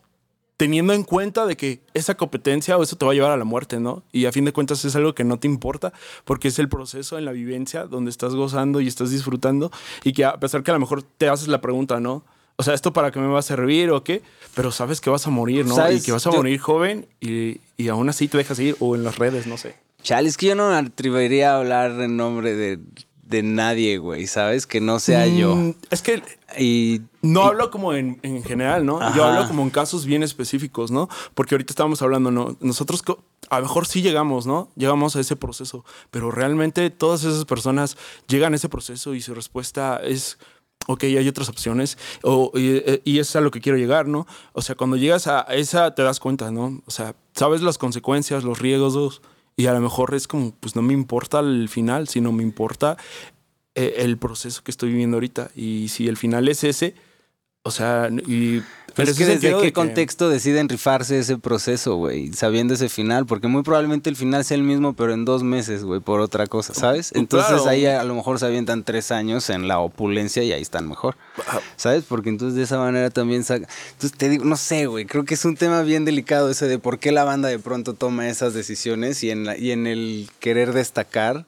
teniendo 0.59 0.93
en 0.93 1.05
cuenta 1.05 1.47
de 1.47 1.57
que 1.57 1.81
esa 1.95 2.19
competencia 2.19 2.77
o 2.77 2.83
eso 2.83 2.97
te 2.97 3.07
va 3.07 3.12
a 3.12 3.15
llevar 3.15 3.33
a 3.33 3.38
la 3.38 3.45
muerte, 3.45 3.81
¿no? 3.81 4.03
Y 4.12 4.27
a 4.27 4.33
fin 4.33 4.45
de 4.45 4.53
cuentas 4.53 4.85
es 4.85 4.95
algo 4.95 5.15
que 5.15 5.25
no 5.25 5.38
te 5.38 5.49
importa 5.49 5.95
porque 6.27 6.49
es 6.49 6.59
el 6.59 6.69
proceso 6.69 7.17
en 7.17 7.25
la 7.25 7.33
vivencia 7.33 7.87
donde 7.87 8.11
estás 8.11 8.35
gozando 8.35 8.83
y 8.83 8.88
estás 8.88 9.11
disfrutando 9.11 9.73
y 10.05 10.12
que 10.12 10.27
a 10.27 10.38
pesar 10.38 10.62
que 10.62 10.71
a 10.71 10.75
lo 10.75 10.81
mejor 10.81 11.03
te 11.03 11.31
haces 11.31 11.49
la 11.49 11.62
pregunta, 11.62 11.99
¿no? 11.99 12.25
O 12.62 12.64
sea, 12.64 12.75
¿esto 12.75 12.92
para 12.92 13.11
qué 13.11 13.18
me 13.18 13.27
va 13.27 13.40
a 13.40 13.42
servir 13.42 13.90
o 13.90 14.05
qué? 14.05 14.22
Pero 14.55 14.70
sabes 14.70 15.01
que 15.01 15.11
vas 15.11 15.27
a 15.27 15.31
morir, 15.31 15.66
¿no? 15.66 15.75
¿Sabes? 15.75 16.03
Y 16.03 16.07
que 16.07 16.12
vas 16.12 16.25
a 16.29 16.31
Yo- 16.31 16.37
morir 16.37 16.61
joven 16.61 17.09
y, 17.20 17.61
y 17.77 17.88
aún 17.88 18.09
así 18.09 18.29
te 18.29 18.38
dejas 18.38 18.59
ir 18.61 18.77
o 18.79 18.94
en 18.94 19.03
las 19.03 19.18
redes, 19.18 19.48
no 19.48 19.57
sé. 19.59 19.75
Chale, 20.05 20.29
es 20.29 20.37
que 20.37 20.46
yo 20.46 20.55
no 20.55 20.68
me 20.70 20.77
atrevería 20.77 21.55
a 21.55 21.59
hablar 21.59 21.90
en 22.01 22.16
nombre 22.16 22.55
de, 22.55 22.79
de 23.25 23.42
nadie, 23.42 23.98
güey, 23.98 24.27
¿sabes? 24.29 24.66
Que 24.68 24.81
no 24.81 25.01
sea 25.01 25.27
yo. 25.27 25.57
Mm, 25.57 25.75
Es 25.90 26.03
que 26.03 26.22
Y 26.59 27.01
No 27.22 27.42
hablo 27.44 27.70
como 27.70 27.94
en, 27.94 28.18
en 28.22 28.44
general, 28.44 28.85
¿no? 28.87 29.01
Yo 29.16 29.25
hablo 29.25 29.48
como 29.48 29.62
en 29.62 29.70
casos 29.70 30.05
bien 30.07 30.22
específicos, 30.22 30.90
¿no? 30.92 31.09
Porque 31.35 31.55
ahorita 31.57 31.72
estábamos 31.72 32.01
hablando, 32.03 32.31
¿no? 32.31 32.57
Nosotros 32.61 33.03
a 33.48 33.57
lo 33.59 33.62
mejor 33.66 33.87
sí 33.87 34.03
llegamos, 34.03 34.46
¿no? 34.46 34.68
Llegamos 34.77 35.16
a 35.16 35.20
ese 35.20 35.35
proceso, 35.37 35.85
pero 36.11 36.31
realmente 36.31 36.90
todas 36.90 37.25
esas 37.25 37.44
personas 37.44 37.96
llegan 38.29 38.53
a 38.53 38.57
ese 38.57 38.68
proceso 38.68 39.14
y 39.14 39.20
su 39.22 39.35
respuesta 39.35 40.01
es, 40.05 40.38
ok, 40.87 41.05
hay 41.05 41.29
otras 41.29 41.49
opciones, 41.49 41.99
o, 42.23 42.53
y, 42.55 43.01
y 43.05 43.18
es 43.18 43.35
a 43.37 43.40
lo 43.40 43.51
que 43.51 43.61
quiero 43.61 43.79
llegar, 43.79 44.07
¿no? 44.09 44.27
O 44.53 44.62
sea, 44.62 44.75
cuando 44.75 44.97
llegas 44.97 45.27
a 45.27 45.42
esa 45.42 45.95
te 45.95 46.03
das 46.03 46.21
cuenta, 46.21 46.51
¿no? 46.51 46.83
O 46.87 46.90
sea, 46.90 47.14
sabes 47.35 47.62
las 47.62 47.79
consecuencias, 47.79 48.45
los 48.45 48.59
riesgos, 48.59 49.23
y 49.57 49.66
a 49.66 49.73
lo 49.73 49.81
mejor 49.81 50.14
es 50.14 50.27
como, 50.27 50.55
pues 50.55 50.77
no 50.77 50.83
me 50.83 50.95
importa 50.95 51.40
el 51.40 51.68
final, 51.68 52.09
sino 52.09 52.33
me 52.33 52.42
importa 52.42 52.97
eh, 53.75 53.95
el 53.99 54.16
proceso 54.18 54.62
que 54.64 54.71
estoy 54.71 54.90
viviendo 54.90 55.16
ahorita. 55.16 55.51
Y 55.55 55.88
si 55.88 56.09
el 56.09 56.16
final 56.16 56.49
es 56.49 56.64
ese, 56.64 56.95
o 57.62 57.71
sea, 57.71 58.09
y... 58.27 58.62
Pero 58.95 59.11
es 59.11 59.17
que 59.19 59.25
desde 59.27 59.49
qué 59.51 59.55
de 59.57 59.63
que- 59.63 59.73
contexto 59.73 60.29
deciden 60.29 60.69
rifarse 60.69 61.19
ese 61.19 61.39
proceso, 61.39 61.97
güey, 61.97 62.33
sabiendo 62.33 62.75
ese 62.75 62.89
final, 62.89 63.27
porque 63.27 63.49
muy 63.49 63.63
probablemente 63.63 64.11
el 64.11 64.17
final 64.17 64.45
sea 64.45 64.57
el 64.57 64.63
mismo, 64.63 64.93
pero 64.95 65.13
en 65.15 65.25
dos 65.25 65.43
meses, 65.43 65.85
güey, 65.85 66.01
por 66.01 66.21
otra 66.21 66.47
cosa, 66.47 66.75
¿sabes? 66.75 67.13
Entonces 67.15 67.49
Claro. 67.63 67.69
ahí 67.69 67.87
a 67.87 68.03
lo 68.05 68.15
mejor 68.15 68.39
se 68.39 68.47
avientan 68.47 68.85
tres 68.85 69.11
años 69.11 69.49
en 69.51 69.69
la 69.69 69.79
opulencia 69.79 70.43
y 70.43 70.53
ahí 70.53 70.63
están 70.63 70.89
mejor, 70.89 71.17
¿sabes? 71.77 72.05
Porque 72.09 72.29
entonces 72.29 72.57
de 72.57 72.63
esa 72.65 72.79
manera 72.79 73.11
también 73.11 73.45
saca... 73.45 73.67
Entonces 73.93 74.17
te 74.19 74.29
digo, 74.29 74.45
no 74.45 74.57
sé, 74.57 74.87
güey, 74.87 75.07
creo 75.07 75.25
que 75.25 75.35
es 75.35 75.45
un 75.45 75.57
tema 75.57 75.83
bien 75.83 76.05
delicado 76.05 76.51
ese 76.51 76.67
de 76.67 76.79
por 76.79 76.99
qué 76.99 77.13
la 77.13 77.25
banda 77.25 77.49
de 77.49 77.59
pronto 77.59 77.95
toma 77.95 78.29
esas 78.29 78.55
decisiones 78.55 79.23
y 79.25 79.31
en, 79.31 79.45
la, 79.45 79.57
y 79.57 79.71
en 79.73 79.87
el 79.87 80.29
querer 80.41 80.73
destacar 80.73 81.47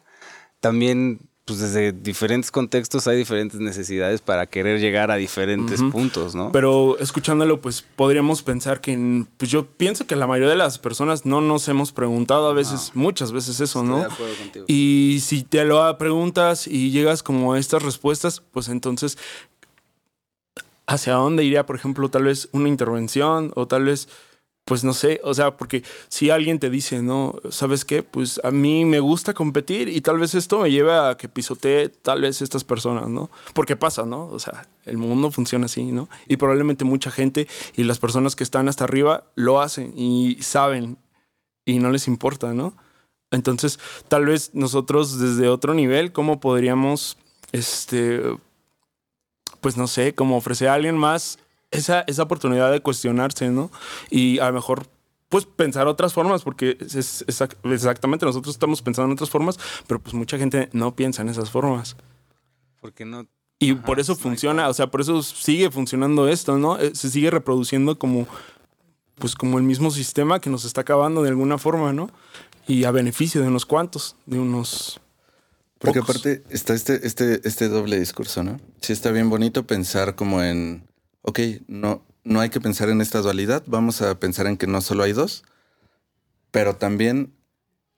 también... 0.61 1.21
Pues 1.47 1.59
desde 1.59 1.93
diferentes 1.93 2.51
contextos 2.51 3.07
hay 3.07 3.19
diferentes 3.19 3.61
necesidades 3.61 4.23
para 4.23 4.47
querer 4.47 4.81
llegar 4.81 5.11
a 5.11 5.17
diferentes 5.17 5.83
puntos, 5.83 6.35
¿no? 6.35 6.51
Pero 6.53 6.97
escuchándolo, 6.99 7.61
pues 7.61 7.83
podríamos 7.83 8.43
pensar 8.43 8.81
que, 8.81 9.27
pues 9.37 9.51
yo 9.51 9.67
pienso 9.67 10.07
que 10.07 10.17
la 10.17 10.27
mayoría 10.27 10.53
de 10.53 10.57
las 10.57 10.79
personas 10.79 11.27
no 11.27 11.43
nos 11.43 11.69
hemos 11.69 11.93
preguntado 11.93 12.49
a 12.49 12.55
veces, 12.55 12.93
muchas 12.95 13.31
veces 13.33 13.61
eso, 13.61 13.81
Estoy 13.81 13.89
¿no? 13.91 13.99
de 13.99 14.05
acuerdo 14.07 14.35
contigo. 14.37 14.65
Y 14.69 15.19
si 15.23 15.43
te 15.43 15.67
lo 15.67 15.99
preguntas 15.99 16.67
y 16.67 16.91
llegas 16.91 17.23
como 17.23 17.53
a 17.53 17.59
estas 17.59 17.83
respuestas, 17.83 18.41
pues 18.51 18.69
entonces, 18.69 19.19
¿hacia 20.87 21.13
dónde 21.13 21.45
iría, 21.45 21.67
por 21.67 21.77
ejemplo, 21.77 22.09
tal 22.09 22.25
vez 22.25 22.49
una 22.53 22.71
intervención 22.71 23.53
o 23.55 23.67
tal 23.69 23.85
vez 23.85 24.09
pues 24.64 24.83
no 24.83 24.94
sé, 24.94 25.20
o 25.24 25.35
sea, 25.35 25.57
porque 25.57 25.83
si 26.09 26.31
alguien 26.31 26.59
te 26.59 26.70
dice, 26.70 27.03
no, 27.03 27.35
¿sabes 27.50 27.85
qué? 27.85 28.03
Pues 28.03 28.40
a 28.42 28.50
mí 28.50 28.87
me 28.87 28.98
gusta 28.98 29.35
competir 29.35 29.88
y 29.88 30.00
tal 30.00 30.18
vez 30.18 30.35
esto 30.35 30.61
me 30.61 30.70
lleve 30.70 30.92
a 30.94 31.16
que 31.18 31.29
pisotee 31.29 31.90
tal 31.90 32.22
vez 32.22 32.40
estas 32.40 32.64
personas, 32.64 33.09
¿no? 33.09 33.31
Porque 33.53 33.77
pasa, 33.77 34.07
¿no? 34.07 34.27
O 34.27 34.38
sea, 34.38 34.66
el 34.87 34.96
mundo 34.96 35.31
funciona 35.31 35.66
así, 35.66 35.85
¿no? 35.85 36.09
Y 36.29 36.38
probablemente 36.38 36.87
mucha 36.87 37.11
gente 37.11 37.46
y 37.77 37.85
las 37.85 37.98
personas 37.98 38.37
que 38.37 38.44
están 38.44 38.68
hasta 38.68 38.85
arriba 38.85 39.24
lo 39.35 39.61
hacen 39.61 39.92
y 39.96 40.38
saben 40.40 40.96
y 41.66 41.79
no 41.79 41.90
les 41.90 42.09
importa, 42.09 42.55
¿no? 42.55 42.74
Entonces, 43.31 43.79
tal 44.09 44.24
vez 44.24 44.50
nosotros 44.55 45.18
desde 45.18 45.48
otro 45.48 45.74
nivel, 45.74 46.12
¿cómo 46.12 46.40
podríamos, 46.40 47.18
este, 47.53 48.22
pues 49.61 49.77
no 49.77 49.88
sé, 49.88 50.14
como 50.14 50.38
ofrecer 50.38 50.68
a 50.68 50.74
alguien 50.74 50.96
más 50.96 51.38
esa, 51.75 52.05
esa 52.07 52.23
oportunidad 52.23 52.71
de 52.73 52.81
cuestionarse, 52.81 53.51
¿no? 53.51 53.71
Y 54.11 54.39
a 54.39 54.47
lo 54.49 54.55
mejor 54.55 54.87
pues 55.29 55.47
pensar 55.47 55.89
otras 55.89 56.13
formas, 56.13 56.43
porque 56.43 56.79
es, 56.81 57.25
exactamente 57.27 58.25
nosotros 58.25 58.55
estamos 58.55 58.83
pensando 58.83 59.07
en 59.07 59.15
otras 59.15 59.31
formas, 59.31 59.59
pero 59.87 60.01
pues 60.01 60.15
mucha 60.15 60.39
gente 60.39 60.69
no 60.73 60.95
piensa 60.95 61.23
en 61.23 61.29
esas 61.29 61.51
formas. 61.51 61.97
Porque 62.81 63.05
no. 63.05 63.27
Y 63.59 63.75
por 63.75 63.99
eso 63.99 64.15
funciona, 64.15 64.69
o 64.69 64.75
sea, 64.75 64.89
por 64.89 65.01
eso 65.01 65.23
sigue 65.23 65.71
funcionando 65.71 66.29
esto, 66.29 66.59
¿no? 66.59 66.79
Eh, 66.79 66.95
se 66.95 67.11
sigue 67.11 67.31
reproduciendo 67.31 67.99
como, 67.99 68.29
pues 69.17 69.35
como 69.35 69.59
el 69.59 69.65
mismo 69.65 69.91
sistema 69.91 70.41
que 70.41 70.51
nos 70.51 70.65
está 70.65 70.83
acabando 70.83 71.23
de 71.23 71.31
alguna 71.31 71.59
forma, 71.59 71.93
¿no? 71.93 72.11
Y 72.69 72.85
a 72.85 72.91
beneficio 72.91 73.41
de 73.41 73.49
unos 73.49 73.67
cuantos, 73.67 74.17
de 74.27 74.39
unos 74.39 75.01
porque 75.85 75.99
aparte 75.99 76.43
está 76.49 76.75
este, 76.75 77.07
este, 77.07 77.47
este 77.47 77.69
doble 77.69 77.99
discurso, 77.99 78.43
¿no? 78.43 78.59
Sí 78.81 78.93
está 78.93 79.11
bien 79.11 79.29
bonito 79.29 79.67
pensar 79.67 80.15
como 80.15 80.43
en, 80.43 80.85
ok, 81.25 81.41
no, 81.67 82.03
no 82.23 82.41
hay 82.41 82.51
que 82.51 82.61
pensar 82.61 82.89
en 82.89 83.01
esta 83.01 83.21
dualidad, 83.21 83.63
vamos 83.67 84.03
a 84.03 84.19
pensar 84.21 84.47
en 84.47 84.57
que 84.57 84.67
no 84.67 84.81
solo 84.81 85.03
hay 85.03 85.13
dos, 85.13 85.45
pero 86.51 86.77
también 86.77 87.33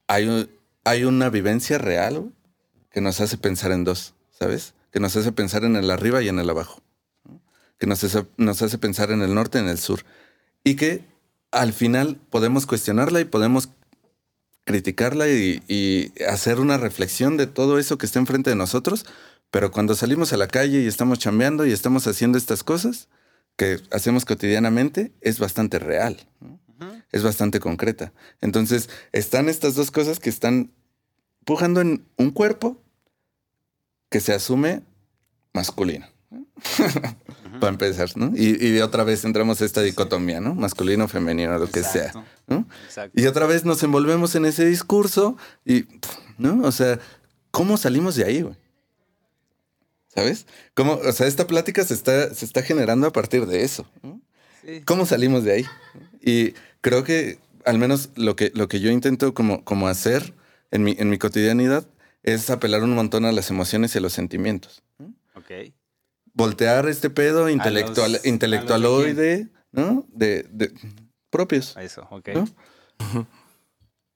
hay, 0.06 0.50
hay 0.84 1.04
una 1.04 1.28
vivencia 1.28 1.78
real 1.78 2.32
que 2.90 3.00
nos 3.00 3.20
hace 3.20 3.36
pensar 3.36 3.72
en 3.72 3.84
dos, 3.84 4.14
¿sabes? 4.30 4.74
Que 4.90 5.00
nos 5.00 5.16
hace 5.16 5.32
pensar 5.32 5.64
en 5.64 5.76
el 5.76 5.90
arriba 5.90 6.22
y 6.22 6.28
en 6.28 6.38
el 6.38 6.48
abajo, 6.48 6.80
que 7.78 7.86
nos 7.86 8.02
nos 8.36 8.62
hace 8.62 8.78
pensar 8.78 9.10
en 9.10 9.22
el 9.22 9.34
norte 9.34 9.58
y 9.58 9.62
en 9.62 9.68
el 9.68 9.78
sur, 9.78 10.00
y 10.64 10.76
que 10.76 11.04
al 11.50 11.72
final 11.72 12.18
podemos 12.30 12.66
cuestionarla 12.66 13.20
y 13.20 13.24
podemos 13.24 13.70
criticarla 14.64 15.28
y, 15.28 16.12
hacer 16.28 16.58
una 16.58 16.76
reflexión 16.76 17.36
de 17.36 17.46
todo 17.46 17.78
eso 17.78 17.98
que 17.98 18.06
está 18.06 18.18
enfrente 18.18 18.50
de 18.50 18.56
nosotros, 18.56 19.06
pero 19.50 19.70
cuando 19.70 19.94
salimos 19.94 20.32
a 20.32 20.36
la 20.36 20.48
calle 20.48 20.82
y 20.82 20.86
estamos 20.86 21.18
chambeando 21.18 21.66
y 21.66 21.72
estamos 21.72 22.06
haciendo 22.06 22.36
estas 22.36 22.64
cosas 22.64 23.08
que 23.56 23.80
hacemos 23.90 24.24
cotidianamente, 24.24 25.12
es 25.20 25.38
bastante 25.38 25.78
real, 25.78 26.28
es 27.10 27.22
bastante 27.22 27.58
concreta. 27.60 28.12
Entonces, 28.40 28.90
están 29.12 29.48
estas 29.48 29.74
dos 29.74 29.90
cosas 29.90 30.20
que 30.20 30.30
están 30.30 30.72
pujando 31.44 31.80
en 31.80 32.04
un 32.16 32.30
cuerpo 32.30 32.82
que 34.10 34.20
se 34.20 34.34
asume 34.34 34.82
masculino. 35.52 36.06
Para 37.60 37.72
empezar, 37.72 38.10
¿no? 38.16 38.32
Y, 38.34 38.78
otra 38.80 39.04
vez 39.04 39.24
entramos 39.24 39.62
a 39.62 39.64
esta 39.64 39.80
dicotomía, 39.80 40.40
¿no? 40.40 40.54
Masculino, 40.54 41.08
femenino, 41.08 41.58
lo 41.58 41.70
que 41.70 41.82
sea. 41.82 42.12
¿no? 42.46 42.66
Y 43.14 43.26
otra 43.26 43.46
vez 43.46 43.64
nos 43.64 43.82
envolvemos 43.82 44.34
en 44.34 44.44
ese 44.44 44.66
discurso 44.66 45.36
y, 45.64 45.86
¿no? 46.36 46.62
O 46.66 46.72
sea, 46.72 46.98
¿cómo 47.50 47.78
salimos 47.78 48.16
de 48.16 48.24
ahí, 48.24 48.42
güey? 48.42 48.56
¿Sabes? 50.16 50.46
¿Cómo, 50.74 50.94
o 50.94 51.12
sea, 51.12 51.26
esta 51.26 51.46
plática 51.46 51.84
se 51.84 51.94
está, 51.94 52.34
se 52.34 52.44
está 52.44 52.62
generando 52.62 53.06
a 53.06 53.12
partir 53.12 53.46
de 53.46 53.62
eso. 53.62 53.86
¿Cómo 54.84 55.06
salimos 55.06 55.44
de 55.44 55.52
ahí? 55.52 55.64
Y 56.20 56.54
creo 56.80 57.04
que 57.04 57.38
al 57.64 57.78
menos 57.78 58.10
lo 58.16 58.34
que, 58.34 58.50
lo 58.54 58.66
que 58.66 58.80
yo 58.80 58.90
intento 58.90 59.34
como, 59.34 59.62
como 59.64 59.88
hacer 59.88 60.34
en 60.70 60.82
mi, 60.82 60.96
en 60.98 61.10
mi 61.10 61.18
cotidianidad 61.18 61.86
es 62.22 62.50
apelar 62.50 62.82
un 62.82 62.94
montón 62.94 63.24
a 63.24 63.32
las 63.32 63.50
emociones 63.50 63.94
y 63.94 63.98
a 63.98 64.00
los 64.00 64.12
sentimientos. 64.12 64.82
Ok 65.36 65.72
voltear 66.36 66.86
este 66.88 67.08
pedo 67.08 67.48
intelectual, 67.48 68.20
intelectualoide, 68.24 69.48
¿no? 69.72 70.06
De, 70.12 70.46
propios. 71.30 71.74
Eso, 71.78 72.06
ok. 72.10 72.28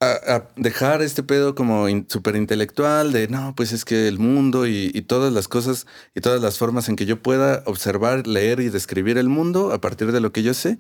A, 0.03 0.49
dejar 0.57 1.03
este 1.03 1.23
pedo 1.23 1.55
como 1.55 1.87
súper 2.09 2.35
intelectual 2.37 3.13
de 3.13 3.29
no, 3.29 3.55
pues 3.55 3.73
es 3.73 3.85
que 3.85 4.09
el 4.09 4.19
mundo 4.19 4.67
y, 4.67 4.91
todas 5.03 5.31
las 5.31 5.47
cosas 5.47 5.87
y 6.15 6.23
todas 6.23 6.41
las 6.41 6.57
formas 6.57 6.89
en 6.89 6.97
que 6.97 7.05
yo 7.05 7.23
pueda 7.23 7.63
observar, 7.67 8.27
leer 8.27 8.61
y 8.61 8.71
describir 8.71 9.19
el 9.19 9.29
mundo 9.29 9.73
a 9.73 9.81
partir 9.83 10.11
de 10.11 10.21
lo 10.21 10.33
que 10.33 10.43
yo 10.43 10.55
sé, 10.55 10.79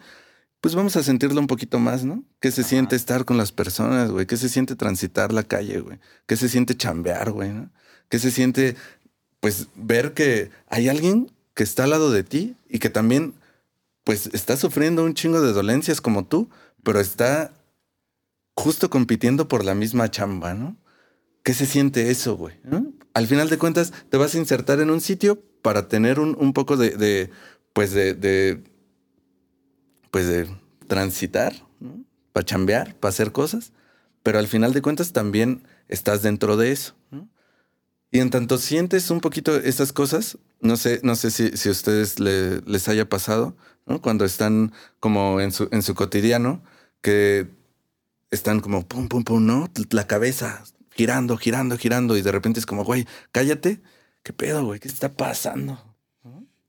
pues 0.62 0.74
vamos 0.74 0.96
a 0.96 1.02
sentirlo 1.02 1.38
un 1.38 1.48
poquito 1.48 1.78
más, 1.78 2.04
¿no? 2.04 2.24
¿Qué 2.40 2.50
se 2.50 2.64
siente 2.64 2.96
estar 2.96 3.26
con 3.26 3.37
las 3.37 3.52
personas, 3.52 4.11
güey? 4.11 4.26
¿Qué 4.26 4.38
se 4.38 4.48
siente 4.48 4.74
transitar 4.74 5.33
la 5.33 5.42
calle, 5.42 5.80
güey? 5.80 5.98
¿Qué 6.26 6.37
se 6.37 6.48
siente 6.48 6.74
chambear, 6.74 7.30
güey? 7.30 7.50
¿no? 7.50 7.70
¿Qué 8.09 8.18
se 8.18 8.30
siente 8.30 8.76
pues 9.40 9.68
ver 9.74 10.14
que 10.14 10.50
hay 10.68 10.88
alguien 10.88 11.30
que 11.54 11.62
está 11.62 11.85
al 11.85 11.90
lado 11.90 12.11
de 12.11 12.22
ti 12.24 12.56
y 12.68 12.78
que 12.78 12.88
también 12.88 13.35
pues 14.04 14.30
está 14.33 14.56
sufriendo 14.56 15.04
un 15.04 15.14
chingo 15.14 15.42
de 15.42 15.52
dolencias 15.52 16.00
como 16.00 16.24
tú, 16.24 16.48
pero 16.83 17.00
está 17.00 17.52
justo 18.61 18.90
compitiendo 18.90 19.49
por 19.49 19.64
la 19.64 19.75
misma 19.75 20.11
chamba, 20.11 20.55
¿no? 20.55 20.77
¿Qué 21.42 21.55
se 21.55 21.66
siente 21.66 22.11
eso, 22.11 22.37
güey? 22.37 22.55
Al 23.14 23.27
final 23.27 23.49
de 23.49 23.59
cuentas, 23.59 23.92
te 24.11 24.18
vas 24.18 24.35
a 24.35 24.38
insertar 24.38 24.81
en 24.81 24.90
un 24.90 25.01
sitio 25.01 25.42
para 25.62 25.88
tener 25.88 26.20
un, 26.20 26.53
poco 26.53 26.77
de, 26.77 27.31
pues 27.73 27.92
de, 27.92 28.14
de, 28.14 28.62
pues 30.11 30.29
de 30.29 30.46
transitar, 30.87 31.55
para 32.33 32.44
chambear, 32.44 32.94
para 32.96 33.11
hacer 33.11 33.33
cosas, 33.33 33.73
pero 34.23 34.38
al 34.38 34.46
final 34.46 34.73
de 34.73 34.83
cuentas 34.83 35.12
también 35.12 35.64
estás 35.88 36.23
dentro 36.23 36.57
de 36.57 36.73
eso. 36.73 36.94
Y 38.12 38.18
en 38.18 38.31
tanto 38.31 38.59
sientes 38.59 39.11
un 39.11 39.20
poquito 39.20 39.57
esas 39.57 39.92
cosas, 39.92 40.37
no 40.61 40.77
sé, 40.77 41.01
no 41.03 41.14
sé 41.14 41.31
si, 41.31 41.57
si 41.57 41.68
a 41.68 41.73
ustedes 41.73 42.18
les 42.20 42.88
haya 42.88 43.09
pasado, 43.09 43.57
¿no? 43.87 44.03
Cuando 44.03 44.25
están 44.25 44.73
como 44.99 45.40
en 45.40 45.53
su, 45.53 45.68
en 45.70 45.83
su 45.83 45.94
cotidiano, 45.94 46.62
que 47.03 47.49
están 48.31 48.61
como 48.61 48.87
pum, 48.87 49.09
pum, 49.09 49.25
pum, 49.25 49.45
¿no? 49.45 49.71
La 49.90 50.07
cabeza 50.07 50.64
girando, 50.90 51.37
girando, 51.37 51.77
girando, 51.77 52.16
y 52.16 52.23
de 52.23 52.33
repente 52.33 52.61
es 52.61 52.66
como, 52.66 52.85
güey, 52.85 53.07
cállate. 53.33 53.81
¿Qué 54.23 54.33
pedo, 54.33 54.64
güey? 54.64 54.81
¿Qué 54.81 54.88
está 54.88 55.09
pasando? 55.11 55.83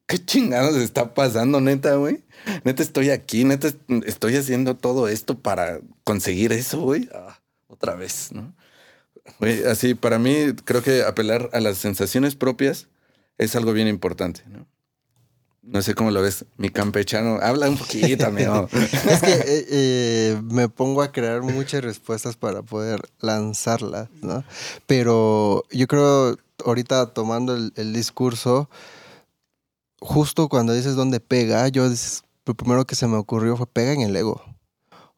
¿Qué 0.07 0.17
chingados 0.17 0.75
está 0.75 1.13
pasando, 1.13 1.61
neta, 1.61 1.95
güey? 1.95 2.23
Neta, 2.65 2.83
estoy 2.83 3.11
aquí, 3.11 3.45
neta, 3.45 3.69
estoy 4.05 4.35
haciendo 4.35 4.75
todo 4.75 5.07
esto 5.07 5.39
para 5.39 5.79
conseguir 6.03 6.51
eso, 6.51 6.81
güey. 6.81 7.09
Ah, 7.13 7.39
otra 7.67 7.95
vez, 7.95 8.31
¿no? 8.33 8.53
así, 9.69 9.93
para 9.93 10.19
mí, 10.19 10.53
creo 10.65 10.83
que 10.83 11.03
apelar 11.03 11.49
a 11.53 11.59
las 11.59 11.77
sensaciones 11.77 12.35
propias 12.35 12.87
es 13.37 13.55
algo 13.55 13.73
bien 13.73 13.87
importante, 13.87 14.41
¿no? 14.47 14.67
No 15.63 15.83
sé 15.83 15.93
cómo 15.93 16.09
lo 16.09 16.23
ves, 16.23 16.45
mi 16.57 16.69
campechano. 16.69 17.37
Habla 17.39 17.69
un 17.69 17.77
poquito, 17.77 18.25
amigo. 18.25 18.67
es 19.09 19.21
que 19.21 19.31
eh, 19.31 19.65
eh, 19.69 20.41
me 20.43 20.69
pongo 20.69 21.03
a 21.03 21.11
crear 21.11 21.43
muchas 21.43 21.83
respuestas 21.83 22.35
para 22.35 22.63
poder 22.63 22.99
lanzarlas, 23.19 24.09
¿no? 24.21 24.43
Pero 24.87 25.63
yo 25.69 25.87
creo, 25.87 26.35
ahorita 26.65 27.13
tomando 27.13 27.55
el, 27.55 27.93
discurso, 27.93 28.71
justo 29.99 30.49
cuando 30.49 30.73
dices 30.73 30.95
dónde 30.95 31.19
pega, 31.19 31.67
yo 31.67 31.87
lo 32.45 32.53
primero 32.55 32.85
que 32.85 32.95
se 32.95 33.05
me 33.05 33.17
ocurrió 33.17 33.55
fue 33.55 33.67
pega 33.67 33.93
en 33.93 34.01
el 34.01 34.15
ego. 34.15 34.41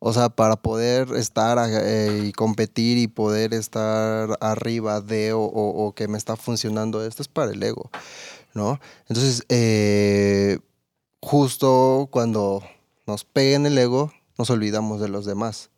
O 0.06 0.12
sea, 0.12 0.28
para 0.28 0.58
poder 0.58 1.14
estar 1.16 1.58
eh, 1.70 2.24
y 2.26 2.34
competir 2.34 2.98
y 2.98 3.08
poder 3.08 3.54
estar 3.54 4.38
arriba 4.42 5.00
de 5.00 5.32
o, 5.34 5.94
que 5.96 6.10
me 6.10 6.18
está 6.18 6.36
funcionando 6.36 7.06
esto 7.06 7.22
es 7.22 7.30
para 7.30 7.54
el 7.54 7.64
ego, 7.64 7.90
¿no? 8.54 8.80
Entonces, 9.08 9.44
eh, 9.50 10.60
justo 11.22 12.08
cuando 12.12 12.64
nos 13.06 13.24
peguen 13.24 13.66
el 13.66 13.78
ego, 13.78 14.12
nos 14.38 14.50
olvidamos 14.50 15.00
de 15.00 15.10
los 15.10 15.26
demás. 15.26 15.70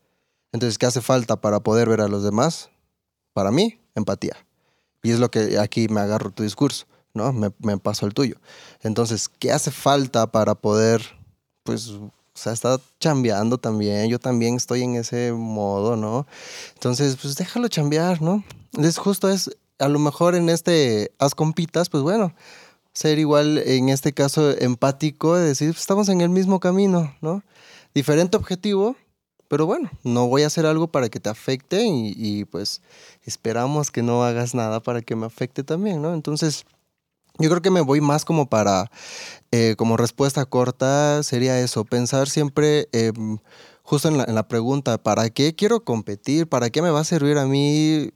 Entonces, 0.51 0.77
¿qué 0.77 0.85
hace 0.85 1.01
falta 1.01 1.41
para 1.41 1.59
poder 1.59 1.89
ver 1.89 2.01
a 2.01 2.07
los 2.07 2.23
demás? 2.23 2.69
Para 3.33 3.51
mí, 3.51 3.79
empatía. 3.95 4.35
Y 5.03 5.11
es 5.11 5.19
lo 5.19 5.29
que 5.29 5.59
aquí 5.59 5.87
me 5.89 6.01
agarro 6.01 6.31
tu 6.31 6.43
discurso, 6.43 6.85
¿no? 7.13 7.33
Me, 7.33 7.51
me 7.59 7.77
paso 7.77 8.05
el 8.05 8.13
tuyo. 8.13 8.37
Entonces, 8.81 9.27
¿qué 9.27 9.51
hace 9.51 9.71
falta 9.71 10.31
para 10.31 10.55
poder, 10.55 11.01
pues, 11.63 11.89
o 11.89 12.11
sea, 12.33 12.53
está 12.53 12.79
chambeando 12.99 13.57
también, 13.57 14.09
yo 14.09 14.19
también 14.19 14.55
estoy 14.55 14.83
en 14.83 14.95
ese 14.95 15.31
modo, 15.31 15.95
¿no? 15.95 16.27
Entonces, 16.73 17.17
pues 17.21 17.35
déjalo 17.35 17.69
chambear, 17.69 18.21
¿no? 18.21 18.43
Es 18.77 18.97
justo 18.97 19.29
es, 19.29 19.49
a 19.79 19.87
lo 19.87 19.99
mejor 19.99 20.35
en 20.35 20.49
este 20.49 21.11
haz 21.17 21.33
compitas, 21.33 21.89
pues 21.89 22.03
bueno, 22.03 22.33
ser 22.95 23.19
igual 23.19 23.57
en 23.59 23.89
este 23.89 24.13
caso 24.13 24.57
empático, 24.57 25.35
de 25.35 25.49
decir, 25.49 25.67
pues, 25.69 25.81
estamos 25.81 26.09
en 26.09 26.21
el 26.21 26.29
mismo 26.29 26.59
camino, 26.61 27.13
¿no? 27.21 27.43
Diferente 27.93 28.37
objetivo, 28.37 28.95
pero 29.49 29.65
bueno, 29.65 29.91
no 30.03 30.27
voy 30.27 30.43
a 30.43 30.47
hacer 30.47 30.65
algo 30.65 30.87
para 30.87 31.09
que 31.09 31.19
te 31.19 31.29
afecte 31.29 31.85
y, 31.85 32.45
pues 32.45 32.81
esperamos 33.23 33.91
que 33.91 34.01
no 34.01 34.23
hagas 34.23 34.55
nada 34.55 34.81
para 34.81 35.01
que 35.01 35.15
me 35.15 35.25
afecte 35.25 35.63
también, 35.63 36.01
¿no? 36.01 36.13
Entonces, 36.13 36.65
yo 37.37 37.49
creo 37.49 37.61
que 37.61 37.69
me 37.69 37.81
voy 37.81 37.99
más 37.99 38.23
como 38.23 38.47
para, 38.49 38.89
eh, 39.51 39.75
como 39.77 39.97
respuesta 39.97 40.45
corta, 40.45 41.21
sería 41.21 41.59
eso, 41.59 41.83
pensar 41.83 42.29
siempre 42.29 42.87
justo 43.83 44.07
en 44.07 44.17
la, 44.17 44.23
en 44.23 44.35
la 44.35 44.47
pregunta, 44.47 44.97
¿para 44.97 45.29
qué 45.29 45.53
quiero 45.53 45.83
competir? 45.83 46.47
¿Para 46.47 46.69
qué 46.69 46.81
me 46.81 46.91
va 46.91 47.01
a 47.01 47.03
servir 47.03 47.37
a 47.37 47.45
mí 47.45 48.11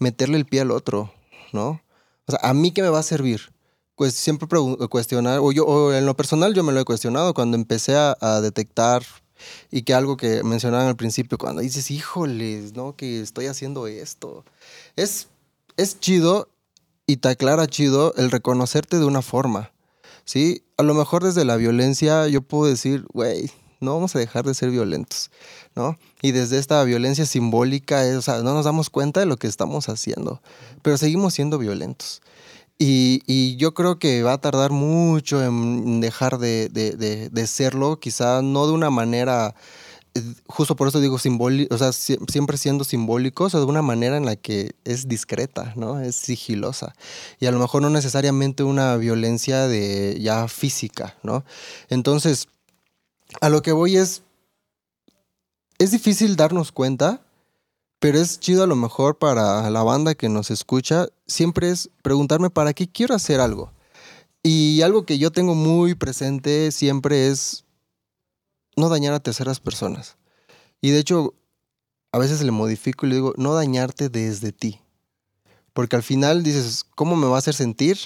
meterle 0.00 0.38
el 0.38 0.44
pie 0.44 0.62
al 0.62 0.72
otro? 0.72 1.12
¿No? 1.52 1.80
O 2.26 2.32
sea, 2.32 2.40
¿a 2.42 2.52
mí 2.52 2.72
qué 2.72 2.82
me 2.82 2.88
va 2.88 2.98
a 2.98 3.04
servir? 3.04 3.53
Pues 3.96 4.14
siempre 4.14 4.48
cuestionar, 4.90 5.38
o 5.40 5.52
yo, 5.52 5.64
o 5.64 5.92
en 5.92 6.04
lo 6.06 6.16
personal 6.16 6.52
yo 6.54 6.64
me 6.64 6.72
lo 6.72 6.80
he 6.80 6.84
cuestionado 6.84 7.32
cuando 7.32 7.56
empecé 7.56 7.96
a, 7.96 8.16
a 8.20 8.40
detectar 8.40 9.04
y 9.70 9.82
que 9.82 9.94
algo 9.94 10.16
que 10.16 10.42
mencionaban 10.42 10.86
al 10.86 10.96
principio, 10.96 11.38
cuando 11.38 11.62
dices, 11.62 11.90
híjoles, 11.90 12.74
¿no? 12.74 12.96
Que 12.96 13.20
estoy 13.20 13.46
haciendo 13.46 13.86
esto. 13.86 14.44
Es, 14.96 15.28
es 15.76 16.00
chido 16.00 16.48
y 17.06 17.18
te 17.18 17.28
aclara 17.28 17.66
chido 17.66 18.14
el 18.16 18.30
reconocerte 18.30 18.98
de 18.98 19.04
una 19.04 19.22
forma, 19.22 19.72
¿sí? 20.24 20.64
A 20.76 20.82
lo 20.82 20.94
mejor 20.94 21.22
desde 21.22 21.44
la 21.44 21.56
violencia 21.56 22.26
yo 22.28 22.42
puedo 22.42 22.70
decir, 22.70 23.04
güey, 23.12 23.50
no 23.80 23.94
vamos 23.94 24.16
a 24.16 24.18
dejar 24.18 24.44
de 24.44 24.54
ser 24.54 24.70
violentos, 24.70 25.30
¿no? 25.74 25.98
Y 26.22 26.32
desde 26.32 26.58
esta 26.58 26.82
violencia 26.84 27.26
simbólica, 27.26 28.02
o 28.16 28.22
sea, 28.22 28.38
no 28.42 28.54
nos 28.54 28.64
damos 28.64 28.90
cuenta 28.90 29.20
de 29.20 29.26
lo 29.26 29.36
que 29.36 29.46
estamos 29.46 29.88
haciendo, 29.88 30.40
pero 30.82 30.96
seguimos 30.96 31.34
siendo 31.34 31.58
violentos. 31.58 32.22
Y, 32.78 33.56
yo 33.56 33.72
creo 33.74 33.98
que 33.98 34.22
va 34.22 34.32
a 34.34 34.40
tardar 34.40 34.72
mucho 34.72 35.42
en 35.44 36.00
dejar 36.00 36.38
de, 36.38 36.68
serlo, 37.46 38.00
quizá 38.00 38.42
no 38.42 38.66
de 38.66 38.72
una 38.72 38.90
manera, 38.90 39.54
eh, 40.14 40.22
justo 40.48 40.76
por 40.76 40.88
eso 40.88 41.00
digo 41.00 41.18
simbólico, 41.18 41.74
o 41.74 41.78
sea, 41.78 41.90
sie- 41.90 42.18
siempre 42.30 42.58
siendo 42.58 42.84
simbólicos, 42.84 43.54
o 43.54 43.60
de 43.60 43.66
una 43.66 43.82
manera 43.82 44.16
en 44.16 44.26
la 44.26 44.36
que 44.36 44.74
es 44.84 45.08
discreta, 45.08 45.72
¿no? 45.76 46.00
Es 46.00 46.16
sigilosa. 46.16 46.94
Y 47.40 47.46
a 47.46 47.52
lo 47.52 47.60
mejor 47.60 47.82
no 47.82 47.90
necesariamente 47.90 48.64
una 48.64 48.96
violencia 48.96 49.68
de 49.68 50.18
ya 50.20 50.48
física, 50.48 51.16
¿no? 51.22 51.44
Entonces, 51.90 52.48
a 53.40 53.48
lo 53.50 53.62
que 53.62 53.72
voy 53.72 53.96
es, 53.96 54.22
es 55.78 55.90
difícil 55.92 56.36
darnos 56.36 56.72
cuenta, 56.72 57.23
pero 58.04 58.18
es 58.18 58.38
chido 58.38 58.64
a 58.64 58.66
lo 58.66 58.76
mejor 58.76 59.16
para 59.16 59.70
la 59.70 59.82
banda 59.82 60.14
que 60.14 60.28
nos 60.28 60.50
escucha, 60.50 61.06
siempre 61.26 61.70
es 61.70 61.88
preguntarme 62.02 62.50
para 62.50 62.74
qué 62.74 62.86
quiero 62.86 63.14
hacer 63.14 63.40
algo. 63.40 63.72
Y 64.42 64.82
algo 64.82 65.06
que 65.06 65.16
yo 65.16 65.30
tengo 65.32 65.54
muy 65.54 65.94
presente 65.94 66.70
siempre 66.70 67.28
es 67.28 67.64
no 68.76 68.90
dañar 68.90 69.14
a 69.14 69.20
terceras 69.20 69.58
personas. 69.58 70.18
Y 70.82 70.90
de 70.90 70.98
hecho, 70.98 71.32
a 72.12 72.18
veces 72.18 72.42
le 72.42 72.50
modifico 72.50 73.06
y 73.06 73.08
le 73.08 73.14
digo, 73.14 73.32
no 73.38 73.54
dañarte 73.54 74.10
desde 74.10 74.52
ti. 74.52 74.80
Porque 75.72 75.96
al 75.96 76.02
final 76.02 76.42
dices, 76.42 76.84
¿cómo 76.94 77.16
me 77.16 77.26
va 77.26 77.36
a 77.36 77.38
hacer 77.38 77.54
sentir 77.54 77.96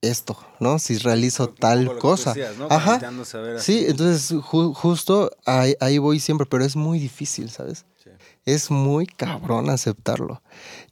esto, 0.00 0.38
no? 0.60 0.78
Si 0.78 0.96
realizo 0.98 1.48
tal 1.60 1.86
cosa. 1.98 2.34
Ajá. 2.76 2.98
Sí, 3.60 3.84
entonces 3.88 4.32
ju- 4.32 4.72
justo 4.74 5.30
ahí, 5.44 5.74
ahí 5.80 5.98
voy 5.98 6.20
siempre, 6.20 6.46
pero 6.46 6.64
es 6.64 6.76
muy 6.76 7.00
difícil, 7.00 7.50
¿sabes? 7.50 7.84
Es 8.46 8.70
muy 8.70 9.06
cabrón 9.06 9.68
aceptarlo. 9.70 10.40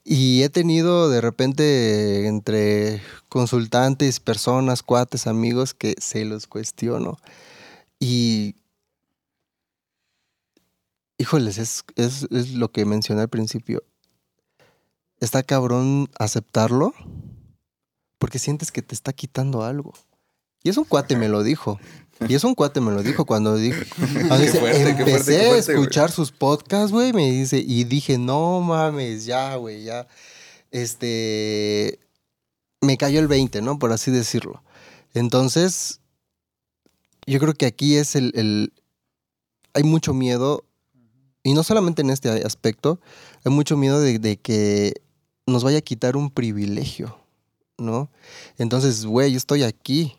Y 0.02 0.42
he 0.42 0.48
tenido 0.48 1.08
de 1.08 1.20
repente 1.20 2.26
entre 2.26 3.00
consultantes, 3.28 4.18
personas, 4.18 4.82
cuates, 4.82 5.28
amigos 5.28 5.72
que 5.72 5.94
se 5.98 6.24
los 6.24 6.48
cuestiono. 6.48 7.16
Y, 8.00 8.56
híjoles, 11.16 11.58
es, 11.58 11.84
es, 11.94 12.26
es 12.32 12.54
lo 12.54 12.72
que 12.72 12.84
mencioné 12.84 13.22
al 13.22 13.28
principio. 13.28 13.84
Está 15.20 15.44
cabrón 15.44 16.10
aceptarlo 16.18 16.92
porque 18.18 18.40
sientes 18.40 18.72
que 18.72 18.82
te 18.82 18.96
está 18.96 19.12
quitando 19.12 19.62
algo. 19.62 19.94
Y 20.64 20.70
es 20.70 20.76
un 20.76 20.84
cuate 20.84 21.14
me 21.14 21.28
lo 21.28 21.44
dijo. 21.44 21.78
Y 22.28 22.34
es 22.34 22.44
un 22.44 22.54
cuate 22.54 22.80
me 22.80 22.90
lo 22.92 23.02
dijo 23.02 23.24
cuando 23.24 23.56
dijo. 23.56 23.80
cuando 24.28 24.38
dice, 24.38 24.58
fuerte, 24.58 24.78
qué 24.78 24.84
fuerte, 24.84 25.00
empecé 25.10 25.36
qué 25.36 25.46
a 25.46 25.48
fuerte, 25.48 25.72
güey". 25.72 25.78
escuchar 25.84 26.10
sus 26.10 26.32
podcasts, 26.32 26.92
güey, 26.92 27.12
me 27.12 27.30
dice, 27.30 27.58
y 27.58 27.84
dije, 27.84 28.18
no 28.18 28.60
mames, 28.60 29.24
ya, 29.26 29.56
güey, 29.56 29.84
ya. 29.84 30.06
Este. 30.70 31.98
Me 32.80 32.96
cayó 32.98 33.20
el 33.20 33.28
20, 33.28 33.62
¿no? 33.62 33.78
Por 33.78 33.92
así 33.92 34.10
decirlo. 34.10 34.62
Entonces, 35.14 36.00
yo 37.26 37.38
creo 37.38 37.54
que 37.54 37.66
aquí 37.66 37.96
es 37.96 38.14
el. 38.16 38.32
el- 38.34 38.72
hay 39.72 39.82
mucho 39.82 40.14
miedo, 40.14 40.64
y 41.42 41.52
no 41.54 41.64
solamente 41.64 42.02
en 42.02 42.10
este 42.10 42.28
aspecto, 42.44 43.00
hay 43.44 43.50
mucho 43.52 43.76
miedo 43.76 44.00
de, 44.00 44.18
de 44.20 44.36
que 44.36 44.92
nos 45.46 45.64
vaya 45.64 45.78
a 45.78 45.82
quitar 45.82 46.16
un 46.16 46.30
privilegio, 46.30 47.18
¿no? 47.76 48.08
Entonces, 48.56 49.04
güey, 49.04 49.32
yo 49.32 49.36
estoy 49.38 49.64
aquí 49.64 50.16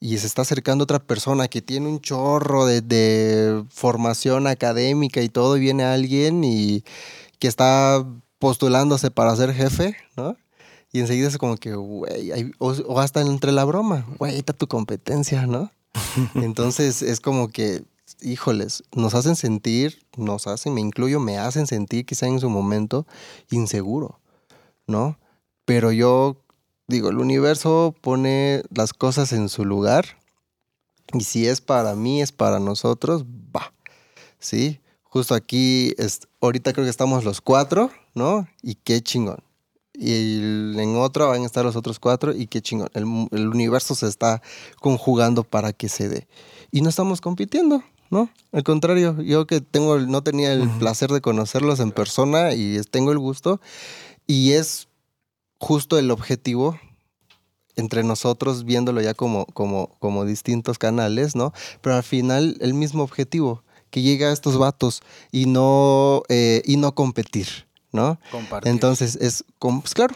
y 0.00 0.16
se 0.16 0.26
está 0.26 0.42
acercando 0.42 0.84
otra 0.84 0.98
persona 0.98 1.48
que 1.48 1.60
tiene 1.60 1.86
un 1.86 2.00
chorro 2.00 2.64
de, 2.64 2.80
de 2.80 3.64
formación 3.68 4.46
académica 4.46 5.20
y 5.20 5.28
todo, 5.28 5.58
y 5.58 5.60
viene 5.60 5.84
alguien 5.84 6.42
y 6.42 6.82
que 7.38 7.46
está 7.46 8.04
postulándose 8.38 9.10
para 9.10 9.36
ser 9.36 9.52
jefe, 9.52 9.96
¿no? 10.16 10.36
Y 10.92 11.00
enseguida 11.00 11.28
es 11.28 11.38
como 11.38 11.56
que, 11.56 11.74
güey, 11.74 12.32
o, 12.58 12.70
o 12.70 12.98
hasta 12.98 13.20
entre 13.20 13.52
la 13.52 13.64
broma, 13.64 14.06
güey, 14.18 14.36
está 14.36 14.54
tu 14.54 14.66
competencia, 14.66 15.46
¿no? 15.46 15.70
Entonces 16.34 17.02
es 17.02 17.20
como 17.20 17.48
que, 17.48 17.84
híjoles, 18.22 18.82
nos 18.94 19.14
hacen 19.14 19.36
sentir, 19.36 20.02
nos 20.16 20.46
hacen, 20.46 20.72
me 20.74 20.80
incluyo, 20.80 21.20
me 21.20 21.38
hacen 21.38 21.66
sentir 21.66 22.06
quizá 22.06 22.26
en 22.26 22.40
su 22.40 22.48
momento 22.48 23.06
inseguro, 23.50 24.18
¿no? 24.86 25.18
Pero 25.66 25.92
yo 25.92 26.38
digo, 26.90 27.08
el 27.08 27.18
universo 27.18 27.94
pone 28.02 28.62
las 28.74 28.92
cosas 28.92 29.32
en 29.32 29.48
su 29.48 29.64
lugar 29.64 30.04
y 31.14 31.20
si 31.24 31.46
es 31.46 31.60
para 31.60 31.94
mí, 31.94 32.20
es 32.20 32.32
para 32.32 32.58
nosotros, 32.60 33.24
va, 33.56 33.72
¿sí? 34.38 34.80
Justo 35.02 35.34
aquí, 35.34 35.94
es, 35.98 36.20
ahorita 36.40 36.72
creo 36.72 36.84
que 36.84 36.90
estamos 36.90 37.24
los 37.24 37.40
cuatro, 37.40 37.90
¿no? 38.14 38.46
Y 38.62 38.74
qué 38.76 39.00
chingón. 39.00 39.42
Y 39.92 40.12
el- 40.12 40.76
en 40.78 40.96
otro 40.96 41.28
van 41.28 41.42
a 41.42 41.46
estar 41.46 41.64
los 41.64 41.74
otros 41.76 41.98
cuatro 41.98 42.32
y 42.32 42.46
qué 42.46 42.60
chingón. 42.62 42.88
El, 42.94 43.04
el 43.32 43.48
universo 43.48 43.94
se 43.94 44.06
está 44.06 44.40
conjugando 44.80 45.42
para 45.42 45.72
que 45.72 45.88
se 45.88 46.08
dé. 46.08 46.28
Y 46.70 46.80
no 46.82 46.88
estamos 46.88 47.20
compitiendo, 47.20 47.82
¿no? 48.08 48.30
Al 48.52 48.62
contrario, 48.62 49.20
yo 49.20 49.46
que 49.48 49.60
tengo, 49.60 49.98
no 49.98 50.22
tenía 50.22 50.52
el 50.52 50.68
placer 50.78 51.10
de 51.10 51.20
conocerlos 51.20 51.80
en 51.80 51.90
persona 51.90 52.54
y 52.54 52.80
tengo 52.90 53.10
el 53.10 53.18
gusto. 53.18 53.60
Y 54.28 54.52
es 54.52 54.86
justo 55.60 55.98
el 55.98 56.10
objetivo 56.10 56.80
entre 57.76 58.02
nosotros 58.02 58.64
viéndolo 58.64 59.00
ya 59.00 59.14
como, 59.14 59.46
como, 59.46 59.96
como 60.00 60.24
distintos 60.24 60.78
canales, 60.78 61.36
¿no? 61.36 61.52
Pero 61.80 61.96
al 61.96 62.02
final 62.02 62.56
el 62.60 62.74
mismo 62.74 63.02
objetivo, 63.02 63.62
que 63.90 64.02
llegue 64.02 64.24
a 64.24 64.32
estos 64.32 64.58
vatos 64.58 65.02
y 65.30 65.46
no, 65.46 66.22
eh, 66.28 66.62
y 66.64 66.76
no 66.76 66.94
competir, 66.94 67.68
¿no? 67.92 68.18
Compartir. 68.30 68.70
Entonces 68.70 69.16
es, 69.16 69.44
pues 69.58 69.94
claro, 69.94 70.14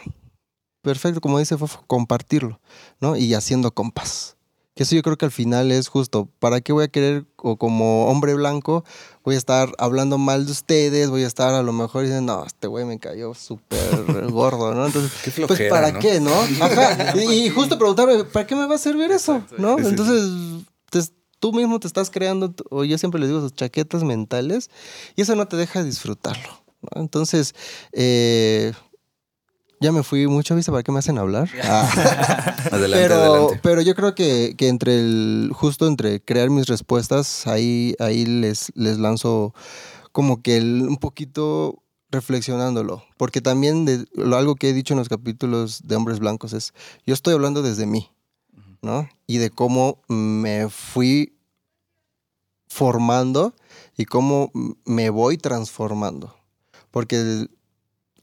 perfecto, 0.81 1.21
como 1.21 1.39
dice 1.39 1.57
Fofo, 1.57 1.83
compartirlo, 1.87 2.59
¿no? 2.99 3.15
Y 3.15 3.33
haciendo 3.33 3.71
compas. 3.71 4.34
Que 4.75 4.83
eso 4.83 4.93
yo 4.93 5.01
creo 5.03 5.17
que 5.17 5.23
al 5.25 5.31
final 5.31 5.71
es 5.71 5.87
justo, 5.87 6.27
¿para 6.39 6.59
qué 6.59 6.73
voy 6.73 6.83
a 6.83 6.87
querer, 6.89 7.25
o 7.37 7.55
como 7.55 8.07
hombre 8.07 8.33
blanco, 8.33 8.83
voy 9.23 9.35
a 9.35 9.37
estar 9.37 9.71
hablando 9.77 10.17
mal 10.17 10.45
de 10.45 10.51
ustedes, 10.51 11.09
voy 11.09 11.23
a 11.23 11.27
estar 11.27 11.53
a 11.53 11.63
lo 11.63 11.71
mejor 11.71 12.03
diciendo, 12.03 12.35
no, 12.39 12.45
este 12.45 12.67
güey 12.67 12.83
me 12.83 12.99
cayó 12.99 13.33
súper 13.33 14.29
gordo, 14.31 14.73
¿no? 14.73 14.85
Entonces, 14.85 15.11
Qué 15.23 15.31
pues 15.31 15.47
flojera, 15.47 15.69
¿para 15.69 15.91
¿no? 15.93 15.99
qué, 15.99 16.19
no? 16.19 16.31
Ajá. 16.61 17.13
Y, 17.17 17.45
y 17.45 17.49
justo 17.49 17.77
preguntarme, 17.77 18.25
¿para 18.25 18.45
qué 18.45 18.53
me 18.55 18.67
va 18.67 18.75
a 18.75 18.77
servir 18.77 19.09
eso? 19.11 19.41
¿No? 19.57 19.79
Entonces, 19.79 20.65
te- 20.89 21.13
tú 21.39 21.53
mismo 21.53 21.79
te 21.79 21.87
estás 21.87 22.09
creando, 22.09 22.53
o 22.69 22.83
yo 22.83 22.97
siempre 22.97 23.21
les 23.21 23.29
digo, 23.29 23.39
sus 23.39 23.53
chaquetas 23.53 24.03
mentales, 24.03 24.69
y 25.15 25.21
eso 25.21 25.35
no 25.37 25.47
te 25.47 25.55
deja 25.55 25.83
disfrutarlo. 25.83 26.49
¿no? 26.81 27.01
Entonces, 27.01 27.55
eh, 27.93 28.73
ya 29.85 29.91
me 29.91 30.03
fui 30.03 30.27
mucho, 30.27 30.55
¿viste? 30.55 30.71
¿Para 30.71 30.83
qué 30.83 30.91
me 30.91 30.99
hacen 30.99 31.17
hablar? 31.17 31.47
Ah. 31.63 31.87
Adelante, 32.71 33.07
pero, 33.07 33.15
adelante. 33.15 33.59
pero 33.63 33.81
yo 33.81 33.93
creo 33.95 34.15
que, 34.15 34.55
que 34.57 34.67
entre 34.67 34.99
el, 34.99 35.51
justo 35.53 35.87
entre 35.87 36.19
crear 36.19 36.49
mis 36.49 36.65
respuestas, 36.65 37.45
ahí, 37.47 37.95
ahí 37.99 38.25
les, 38.25 38.71
les 38.75 38.97
lanzo 38.97 39.53
como 40.11 40.41
que 40.41 40.57
el- 40.57 40.81
un 40.87 40.97
poquito 40.97 41.81
reflexionándolo. 42.09 43.03
Porque 43.17 43.41
también 43.41 43.85
de, 43.85 44.05
lo, 44.13 44.35
algo 44.37 44.55
que 44.55 44.69
he 44.69 44.73
dicho 44.73 44.93
en 44.93 44.99
los 44.99 45.09
capítulos 45.09 45.81
de 45.87 45.95
Hombres 45.95 46.19
Blancos 46.19 46.53
es, 46.53 46.73
yo 47.05 47.13
estoy 47.13 47.33
hablando 47.35 47.61
desde 47.61 47.85
mí, 47.85 48.09
¿no? 48.81 49.07
Y 49.27 49.37
de 49.37 49.49
cómo 49.51 49.99
me 50.07 50.67
fui 50.69 51.33
formando 52.67 53.53
y 53.97 54.05
cómo 54.05 54.51
me 54.85 55.09
voy 55.09 55.37
transformando. 55.37 56.35
Porque 56.91 57.47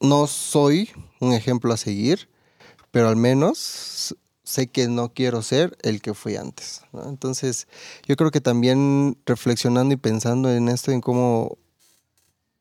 no 0.03 0.27
soy 0.27 0.91
un 1.21 1.33
ejemplo 1.33 1.73
a 1.73 1.77
seguir, 1.77 2.29
pero 2.91 3.09
al 3.09 3.17
menos 3.17 4.15
sé 4.43 4.67
que 4.67 4.89
no 4.89 5.15
quiero 5.15 5.41
ser 5.43 5.79
el 5.83 6.03
que 6.03 6.13
fui 6.13 6.37
antes. 6.37 6.83
Entonces, 7.07 7.69
yo 8.07 8.17
creo 8.17 8.31
que 8.31 8.41
también 8.41 9.17
reflexionando 9.25 9.95
y 9.95 9.97
pensando 9.97 10.53
en 10.53 10.69
esto, 10.69 10.91
en 10.91 11.01
cómo, 11.01 11.57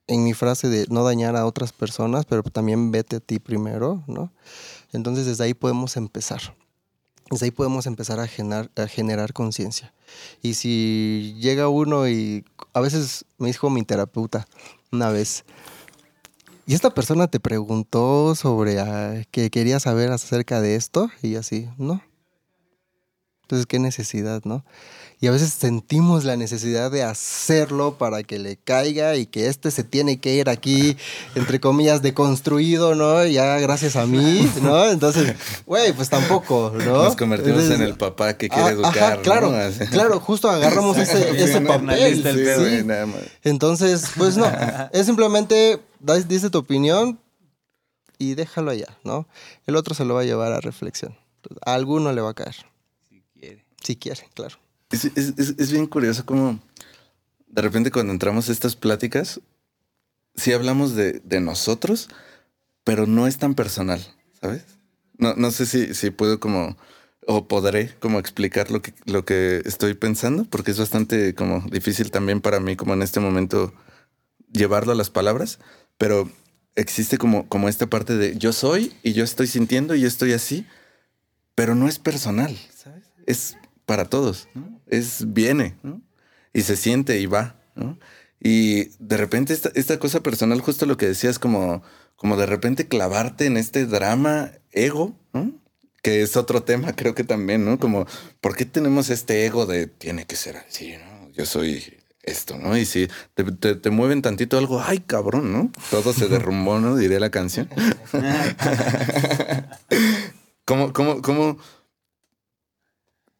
en 0.07 0.23
mi 0.23 0.33
frase 0.33 0.69
de 0.69 0.85
no 0.89 1.03
dañar 1.03 1.35
a 1.35 1.45
otras 1.45 1.73
personas, 1.73 2.25
pero 2.25 2.43
también 2.43 2.91
vete 2.91 3.17
a 3.17 3.19
ti 3.19 3.39
primero, 3.39 4.03
¿no? 4.07 4.31
Entonces, 4.93 5.25
desde 5.25 5.43
ahí 5.43 5.53
podemos 5.53 5.97
empezar. 5.97 6.55
Desde 7.31 7.45
ahí 7.45 7.51
podemos 7.51 7.87
empezar 7.87 8.19
a 8.19 8.27
generar, 8.27 8.69
a 8.75 8.87
generar 8.87 9.33
conciencia. 9.33 9.93
Y 10.41 10.53
si 10.53 11.35
llega 11.39 11.69
uno 11.69 12.07
y 12.07 12.45
a 12.73 12.81
veces 12.81 13.25
me 13.37 13.47
dijo 13.47 13.69
mi 13.69 13.83
terapeuta 13.83 14.47
una 14.91 15.09
vez, 15.09 15.45
¿y 16.72 16.74
esta 16.74 16.93
persona 16.93 17.28
te 17.28 17.41
preguntó 17.41 18.34
sobre 18.34 18.80
ah, 18.80 19.26
qué 19.30 19.49
quería 19.49 19.82
saber 19.82 20.09
acerca 20.09 20.61
de 20.61 20.76
esto? 20.76 21.09
Y 21.22 21.36
así, 21.36 21.67
no. 21.78 22.01
Entonces, 23.41 23.65
¿qué 23.65 23.78
necesidad, 23.78 24.41
no? 24.45 24.63
Y 25.22 25.28
a 25.28 25.32
veces 25.32 25.53
sentimos 25.53 26.24
la 26.24 26.36
necesidad 26.36 26.89
de 26.89 27.03
hacerlo 27.03 27.95
para 27.99 28.24
que 28.24 28.39
le 28.39 28.57
caiga 28.57 29.15
y 29.17 29.28
que 29.28 29.47
este 29.49 29.69
se 29.69 29.84
tiene 29.84 30.19
que 30.19 30.34
ir 30.34 30.49
aquí, 30.49 30.97
entre 31.36 31.59
comillas, 31.59 32.01
deconstruido, 32.01 32.95
¿no? 32.95 33.24
Ya 33.28 33.59
gracias 33.59 33.95
a 33.95 34.07
mí, 34.07 34.51
¿no? 34.63 34.89
Entonces, 34.89 35.36
güey, 35.67 35.93
pues 35.93 36.09
tampoco, 36.09 36.74
¿no? 36.76 37.03
Nos 37.03 37.15
convertimos 37.15 37.69
en 37.69 37.84
el 37.84 37.95
papá 37.95 38.36
que 38.36 38.49
quiere 38.49 38.69
ah, 38.69 38.72
educar. 38.72 39.22
claro, 39.22 39.53
claro, 39.91 40.19
justo 40.19 40.49
agarramos 40.49 40.97
ese, 40.97 41.39
ese 41.39 41.61
papel. 41.61 42.24
Sí, 42.24 43.22
Entonces, 43.43 44.05
pues 44.17 44.38
no, 44.38 44.51
es 44.91 45.05
simplemente, 45.05 45.80
dice 46.28 46.49
tu 46.49 46.57
opinión 46.57 47.19
y 48.17 48.34
déjalo 48.34 48.72
allá, 48.72 48.97
¿no? 49.03 49.28
El 49.67 49.76
otro 49.76 49.93
se 49.93 50.03
lo 50.03 50.15
va 50.15 50.22
a 50.22 50.26
llevar 50.26 50.51
a 50.51 50.61
reflexión. 50.61 51.15
A 51.63 51.76
alguno 51.76 52.11
le 52.11 52.22
va 52.22 52.32
a 52.32 52.34
caer. 52.34 52.55
Si 53.07 53.24
quiere. 53.39 53.65
Si 53.84 53.95
quiere, 53.95 54.28
claro. 54.34 54.57
Es, 54.91 55.05
es, 55.05 55.33
es, 55.37 55.71
bien 55.71 55.87
curioso 55.87 56.25
como 56.25 56.59
de 57.47 57.61
repente 57.61 57.91
cuando 57.91 58.13
entramos 58.13 58.49
a 58.49 58.51
estas 58.51 58.75
pláticas, 58.75 59.39
sí 60.35 60.53
hablamos 60.53 60.95
de, 60.95 61.21
de 61.23 61.39
nosotros, 61.39 62.09
pero 62.83 63.07
no 63.07 63.27
es 63.27 63.37
tan 63.37 63.55
personal, 63.55 64.05
¿sabes? 64.39 64.63
No, 65.17 65.35
no 65.35 65.51
sé 65.51 65.65
si, 65.65 65.93
si 65.93 66.09
puedo 66.09 66.39
como, 66.39 66.77
o 67.27 67.47
podré 67.47 67.93
como 67.99 68.19
explicar 68.19 68.71
lo 68.71 68.81
que, 68.81 68.93
lo 69.05 69.25
que 69.25 69.61
estoy 69.65 69.93
pensando, 69.93 70.45
porque 70.45 70.71
es 70.71 70.79
bastante 70.79 71.35
como 71.35 71.61
difícil 71.69 72.11
también 72.11 72.41
para 72.41 72.59
mí 72.59 72.75
como 72.75 72.93
en 72.93 73.01
este 73.01 73.19
momento 73.19 73.73
llevarlo 74.51 74.91
a 74.91 74.95
las 74.95 75.09
palabras, 75.09 75.59
pero 75.97 76.29
existe 76.75 77.17
como, 77.17 77.47
como 77.47 77.69
esta 77.69 77.87
parte 77.87 78.17
de 78.17 78.37
yo 78.37 78.53
soy 78.53 78.93
y 79.03 79.13
yo 79.13 79.23
estoy 79.23 79.47
sintiendo 79.47 79.93
y 79.95 80.01
yo 80.01 80.07
estoy 80.07 80.33
así, 80.33 80.65
pero 81.55 81.75
no 81.75 81.87
es 81.87 81.99
personal, 81.99 82.57
¿sabes? 82.73 83.03
Es 83.27 83.57
para 83.91 84.05
todos, 84.05 84.47
Es, 84.87 85.33
viene, 85.33 85.75
Y 86.53 86.61
se 86.61 86.77
siente 86.77 87.19
y 87.19 87.25
va, 87.25 87.57
Y 88.39 88.85
de 88.99 89.17
repente 89.17 89.51
esta, 89.51 89.69
esta, 89.75 89.99
cosa 89.99 90.23
personal, 90.23 90.61
justo 90.61 90.85
lo 90.85 90.95
que 90.95 91.07
decías, 91.07 91.39
como, 91.39 91.83
como 92.15 92.37
de 92.37 92.45
repente 92.45 92.87
clavarte 92.87 93.47
en 93.47 93.57
este 93.57 93.85
drama 93.85 94.53
ego, 94.71 95.13
Que 96.01 96.21
es 96.21 96.37
otro 96.37 96.63
tema, 96.63 96.93
creo 96.95 97.15
que 97.15 97.25
también, 97.25 97.65
¿no? 97.65 97.79
Como, 97.79 98.07
¿por 98.39 98.55
qué 98.55 98.63
tenemos 98.63 99.09
este 99.09 99.45
ego 99.45 99.65
de 99.65 99.87
tiene 99.87 100.25
que 100.25 100.37
ser 100.37 100.55
así, 100.55 100.93
¿no? 100.93 101.29
Yo 101.33 101.45
soy 101.45 101.97
esto, 102.23 102.57
¿no? 102.57 102.77
Y 102.77 102.85
si 102.85 103.09
te, 103.33 103.75
te, 103.75 103.89
mueven 103.89 104.21
tantito 104.21 104.57
algo, 104.57 104.81
ay, 104.81 104.99
cabrón, 104.99 105.51
¿no? 105.51 105.69
Todo 105.89 106.13
se 106.13 106.27
derrumbó, 106.29 106.79
¿no? 106.79 106.95
Diré 106.95 107.19
la 107.19 107.29
canción. 107.29 107.67
¿Cómo, 110.63 110.93
cómo, 110.93 111.21
cómo, 111.21 111.57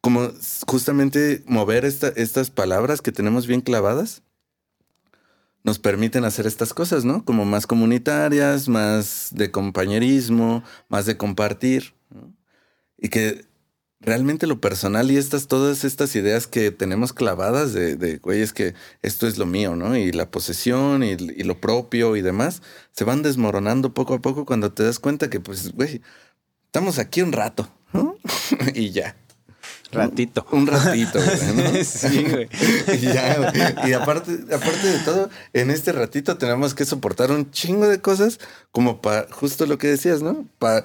como 0.02 0.30
justamente 0.66 1.42
mover 1.46 1.86
estas 1.86 2.50
palabras 2.50 3.00
que 3.00 3.12
tenemos 3.12 3.46
bien 3.46 3.62
clavadas 3.62 4.22
nos 5.64 5.78
permiten 5.78 6.24
hacer 6.24 6.46
estas 6.46 6.74
cosas, 6.74 7.04
¿no? 7.04 7.24
Como 7.24 7.44
más 7.44 7.66
comunitarias, 7.66 8.68
más 8.68 9.30
de 9.32 9.50
compañerismo, 9.50 10.64
más 10.88 11.06
de 11.06 11.16
compartir. 11.16 11.94
Y 12.98 13.08
que 13.08 13.46
realmente 14.00 14.48
lo 14.48 14.60
personal 14.60 15.10
y 15.10 15.16
estas, 15.16 15.46
todas 15.46 15.84
estas 15.84 16.16
ideas 16.16 16.48
que 16.48 16.72
tenemos 16.72 17.12
clavadas 17.12 17.72
de, 17.72 17.96
de 17.96 18.18
güey, 18.18 18.42
es 18.42 18.52
que 18.52 18.74
esto 19.02 19.28
es 19.28 19.38
lo 19.38 19.46
mío, 19.46 19.76
¿no? 19.76 19.96
Y 19.96 20.10
la 20.10 20.30
posesión 20.30 21.04
y, 21.04 21.16
lo 21.16 21.60
propio 21.60 22.16
y 22.16 22.22
demás, 22.22 22.62
se 22.90 23.04
van 23.04 23.22
desmoronando 23.22 23.94
poco 23.94 24.14
a 24.14 24.20
poco 24.20 24.44
cuando 24.44 24.72
te 24.72 24.82
das 24.82 24.98
cuenta 24.98 25.30
que, 25.30 25.38
pues, 25.38 25.72
güey, 25.72 26.02
estamos 26.66 26.98
aquí 26.98 27.22
un 27.22 27.32
rato, 27.32 27.68
y 28.74 28.90
ya. 28.90 29.16
Ratito. 29.92 30.46
Un, 30.52 30.66
ratito, 30.66 31.18
güey. 31.20 31.84
sí, 31.84 32.24
güey. 32.24 32.48
y, 33.00 33.88
y 33.88 33.92
aparte, 33.92 34.38
aparte 34.54 34.86
de 34.88 34.98
todo, 35.00 35.30
en 35.52 35.70
este 35.70 35.92
ratito 35.92 36.36
tenemos 36.38 36.74
que 36.74 36.84
soportar 36.84 37.30
un 37.30 37.50
chingo 37.50 37.86
de 37.86 38.00
cosas 38.00 38.40
como 38.70 39.00
para, 39.02 39.26
justo 39.30 39.66
lo 39.66 39.78
que 39.78 39.88
decías, 39.88 40.22
¿no? 40.22 40.46
Para 40.58 40.84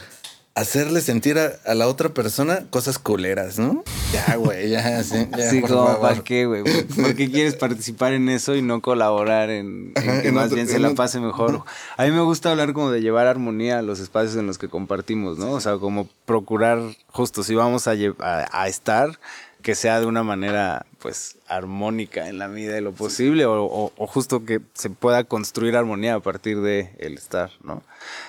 hacerle 0.58 1.02
sentir 1.02 1.38
a, 1.38 1.76
la 1.76 1.88
otra 1.88 2.10
persona 2.10 2.66
cosas 2.72 2.98
culeras, 2.98 3.60
¿no? 3.60 3.84
Ya, 4.12 4.38
güey, 4.38 4.70
ya, 4.70 5.04
sí. 5.04 5.28
Ya, 5.38 5.50
sí, 5.52 5.62
como, 5.62 6.02
¿para 6.02 6.24
qué, 6.24 6.48
güey? 6.48 6.64
¿Por 6.64 7.16
qué 7.16 7.30
quieres 7.30 7.56
participar 7.56 8.14
en 8.14 8.28
eso 8.28 8.56
y 8.56 8.64
no 8.64 8.82
colaborar 8.82 9.52
en, 9.52 9.94
que 9.94 10.32
más 10.32 10.52
bien 10.52 10.68
se 10.68 10.80
la 10.80 10.96
pase 10.96 11.20
mejor? 11.20 11.62
A 11.96 12.06
mí 12.06 12.12
me 12.12 12.22
gusta 12.22 12.50
hablar 12.50 12.74
como 12.74 12.90
de 12.90 13.02
llevar 13.02 13.28
armonía 13.28 13.78
a 13.78 13.82
los 13.84 14.00
espacios 14.00 14.36
en 14.36 14.48
los 14.48 14.58
que 14.58 14.68
compartimos, 14.68 15.38
¿no? 15.38 15.52
O 15.52 15.62
sea, 15.62 15.78
como 15.78 16.10
procurar, 16.26 16.80
justo, 17.12 17.44
si 17.44 17.54
vamos 17.54 17.88
a, 17.88 17.94
a, 18.20 18.68
estar, 18.68 19.20
que 19.62 19.76
sea 19.76 20.00
de 20.00 20.08
una 20.08 20.24
manera, 20.24 20.88
pues, 20.98 21.38
armónica 21.48 22.30
en 22.30 22.40
la 22.40 22.48
medida 22.48 22.74
de 22.74 22.82
lo 22.82 22.94
posible 22.94 23.46
o, 23.46 23.94
o, 23.96 24.08
justo 24.08 24.44
que 24.44 24.62
se 24.74 24.90
pueda 24.90 25.24
construir 25.24 25.76
armonía 25.76 26.16
a 26.16 26.20
partir 26.20 26.62
de 26.62 26.96
el 26.98 27.14
estar, 27.14 27.52
¿no? 27.64 27.84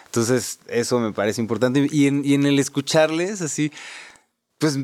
Entonces, 0.09 0.61
eso 0.69 0.99
me 1.01 1.13
parece 1.13 1.41
importante. 1.41 1.87
Y 1.91 2.07
en, 2.07 2.25
y 2.25 2.35
el 2.35 2.59
escucharles, 2.59 3.43
así, 3.43 3.71
pues 4.59 4.79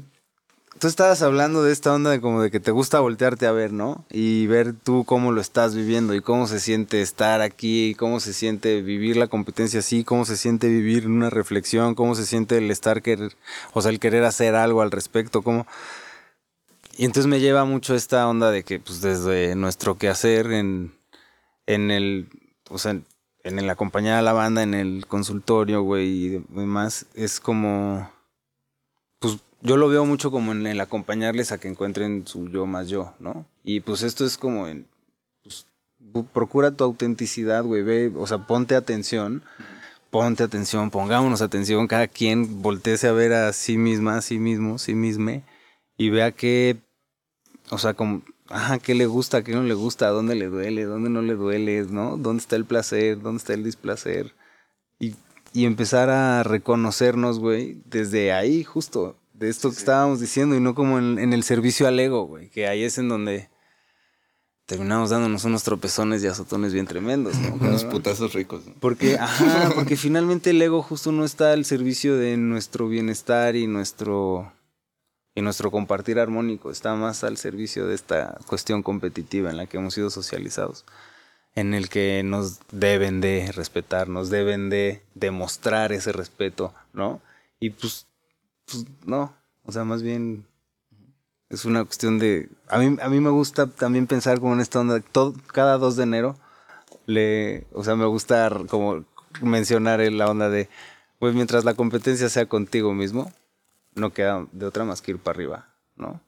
tú 0.79 0.89
estabas 0.89 1.23
hablando 1.23 1.63
de 1.63 1.73
esta 1.73 1.95
onda 1.95 2.11
de 2.11 2.21
como 2.21 2.43
de 2.43 2.51
que 2.51 2.61
te 2.61 2.71
gusta 2.71 3.01
voltearte 3.01 3.47
a 3.47 3.53
ver, 3.53 3.73
¿no? 3.73 4.05
Y 4.11 4.47
ver 4.47 4.75
tú 4.75 5.05
cómo 5.05 5.33
lo 5.33 5.41
estás 5.41 5.75
viviendo 5.75 6.15
y 6.15 6.21
cómo 6.21 6.47
se 6.47 6.61
siente 6.61 7.01
estar 7.01 7.41
aquí, 7.41 7.95
cómo 7.95 8.21
se 8.21 8.33
siente 8.33 8.83
vivir 8.83 9.17
la 9.17 9.29
competencia 9.29 9.81
así, 9.81 10.05
cómo 10.05 10.25
se 10.25 10.37
siente 10.37 10.69
vivir 10.69 11.07
una 11.07 11.31
reflexión, 11.31 11.95
cómo 11.95 12.15
se 12.15 12.27
siente 12.27 12.59
el 12.59 12.71
estar 12.71 13.03
querer, 13.03 13.37
o 13.73 13.83
sea, 13.83 13.91
el 13.91 14.01
querer 14.01 14.25
hacer 14.25 14.55
algo 14.55 14.83
al 14.83 14.91
respecto, 14.91 15.43
cómo 15.43 15.67
y 16.97 17.05
entonces 17.05 17.29
me 17.29 17.41
lleva 17.41 17.65
mucho 17.65 17.95
esta 17.95 18.29
onda 18.29 18.51
de 18.53 18.63
que 18.63 18.79
pues 18.79 19.01
desde 19.01 19.57
nuestro 19.57 19.99
quehacer 19.99 20.53
en 20.53 20.95
en 21.67 21.91
el 21.91 22.29
o 22.71 22.79
sea, 22.79 23.01
en 23.45 23.59
el 23.59 23.71
acompañar 23.71 24.19
a 24.19 24.23
la 24.23 24.33
banda 24.33 24.63
en 24.63 24.75
el 24.75 25.07
consultorio, 25.07 25.83
güey, 25.83 26.09
y 26.09 26.45
demás, 26.49 27.07
es 27.15 27.41
como, 27.41 28.11
pues 29.21 29.39
yo 29.61 29.77
lo 29.77 29.89
veo 29.89 30.05
mucho 30.07 30.31
como 30.31 30.53
en 30.53 30.67
el 30.67 30.81
acompañarles 30.81 31.53
a 31.53 31.59
que 31.59 31.69
encuentren 31.69 32.27
su 32.27 32.49
yo 32.49 32.67
más 32.67 32.89
yo, 32.89 33.15
¿no? 33.21 33.47
Y 33.63 33.81
pues 33.81 34.03
esto 34.03 34.25
es 34.25 34.39
como 34.39 34.67
en, 34.67 34.87
pues, 35.43 35.67
procura 36.33 36.71
tu 36.73 36.85
autenticidad, 36.85 37.65
güey, 37.65 37.83
ve, 37.83 38.13
o 38.17 38.27
sea, 38.27 38.47
ponte 38.47 38.77
atención, 38.77 39.43
ponte 40.11 40.43
atención, 40.43 40.91
pongámonos 40.91 41.43
atención, 41.43 41.87
cada 41.87 42.09
quien 42.09 42.63
volteese 42.63 43.09
a 43.09 43.13
ver 43.13 43.35
a 43.35 43.53
sí 43.53 43.77
misma, 43.77 44.17
a 44.17 44.23
sí 44.23 44.39
mismo, 44.39 44.79
sí 44.79 44.95
misma, 44.95 45.43
y 45.99 46.09
vea 46.09 46.33
que, 46.33 46.79
o 47.71 47.77
sea, 47.77 47.93
como 47.93 48.23
ajá, 48.55 48.79
qué 48.79 48.95
le 48.95 49.07
gusta, 49.07 49.43
qué 49.43 49.53
no 49.53 49.65
le 49.65 49.75
gusta, 49.75 50.09
dónde 50.11 50.37
le 50.37 50.47
duele, 50.47 50.85
dónde 50.85 51.11
no 51.11 51.23
le 51.23 51.35
duele, 51.35 51.85
¿no? 51.91 52.17
¿Dónde 52.17 52.41
está 52.41 52.55
el 52.55 52.65
placer, 52.65 53.21
dónde 53.21 53.39
está 53.39 53.53
el 53.53 53.65
displacer? 53.65 54.33
Y, 55.01 55.17
y 55.53 55.65
empezar 55.65 56.09
a 56.09 56.45
reconocernos, 56.45 57.41
güey, 57.41 57.83
desde 57.85 58.33
ahí, 58.33 58.63
justo, 58.63 59.17
de 59.33 59.49
esto 59.49 59.71
que 59.71 59.77
estábamos 59.77 60.21
diciendo, 60.21 60.55
y 60.55 60.61
no 60.61 60.77
como 60.77 61.01
en, 61.01 61.33
el 61.33 61.43
servicio 61.43 61.89
al 61.89 61.99
ego, 61.99 62.27
güey, 62.27 62.49
que 62.49 62.69
ahí 62.69 62.85
es 62.85 62.97
en 62.99 63.09
donde 63.09 63.51
terminamos 64.67 65.11
dándonos 65.11 65.45
unos 65.45 65.65
tropezones 65.65 66.23
y 66.23 66.29
azotones 66.29 66.73
bien 66.73 66.87
tremendos, 66.87 67.37
¿no? 67.37 67.55
unos 67.61 67.85
putazos 67.85 68.35
ricos. 68.35 68.63
Porque, 68.79 69.15
ajá, 69.21 69.73
porque 69.75 69.97
finalmente 69.97 70.51
el 70.51 70.63
ego 70.63 70.81
justo 70.81 71.11
no 71.11 71.25
está 71.25 71.53
al 71.53 71.65
servicio 71.65 72.17
de 72.17 72.37
nuestro 72.37 72.89
bienestar 72.89 73.57
y 73.57 73.67
nuestro 73.67 74.53
y 75.35 75.43
nuestro 75.43 75.71
compartir 75.71 76.19
armónico 76.19 76.71
está 76.71 76.95
más 76.95 77.25
al 77.25 77.37
servicio 77.37 77.87
de 77.87 77.95
esta 77.95 78.39
cuestión 78.47 78.83
competitiva 78.83 79.51
en 79.51 79.57
la 79.57 79.67
que 79.67 79.79
hemos 79.79 79.95
sido 79.95 80.11
socializados, 80.11 80.85
en 81.55 81.75
el 81.75 81.89
que 81.89 82.23
nos 82.25 82.61
deben 82.71 83.21
de 83.21 83.51
respetar, 83.53 84.09
nos 84.09 84.31
deben 84.31 84.71
de 84.71 85.03
demostrar 85.15 85.93
ese 85.93 86.13
respeto, 86.13 86.73
¿no? 86.93 87.21
Y 87.59 87.71
pues, 87.71 88.07
pues 88.67 88.85
no, 89.05 89.35
o 89.65 89.73
sea, 89.73 89.85
más 89.85 90.03
bien 90.03 90.47
es 91.49 91.65
una 91.65 91.85
cuestión 91.85 92.19
de... 92.19 92.49
A 92.69 92.79
mí, 92.79 92.97
a 93.01 93.09
mí 93.09 93.21
me 93.21 93.31
gusta 93.31 93.67
también 93.67 94.07
pensar 94.07 94.41
como 94.41 94.55
en 94.55 94.61
esta 94.61 94.81
onda, 94.81 95.01
todo, 95.01 95.35
cada 95.53 95.79
2 95.79 95.97
de 95.97 96.03
enero, 96.03 96.39
le, 97.07 97.67
o 97.73 97.85
sea, 97.85 97.97
me 97.97 98.07
gusta 98.07 98.51
como 98.69 99.05
mencionar 99.43 100.01
la 100.01 100.31
onda 100.31 100.49
de, 100.49 100.69
pues 101.19 101.35
mientras 101.35 101.65
la 101.65 101.75
competencia 101.75 102.29
sea 102.29 102.47
contigo 102.47 102.95
mismo, 102.95 103.33
no 103.95 104.13
queda 104.13 104.47
de 104.53 104.67
otra 104.67 104.85
más 104.85 105.03
que 105.03 105.13
ir 105.13 105.19
para 105.19 105.37
arriba, 105.37 105.69
¿no? 105.97 106.21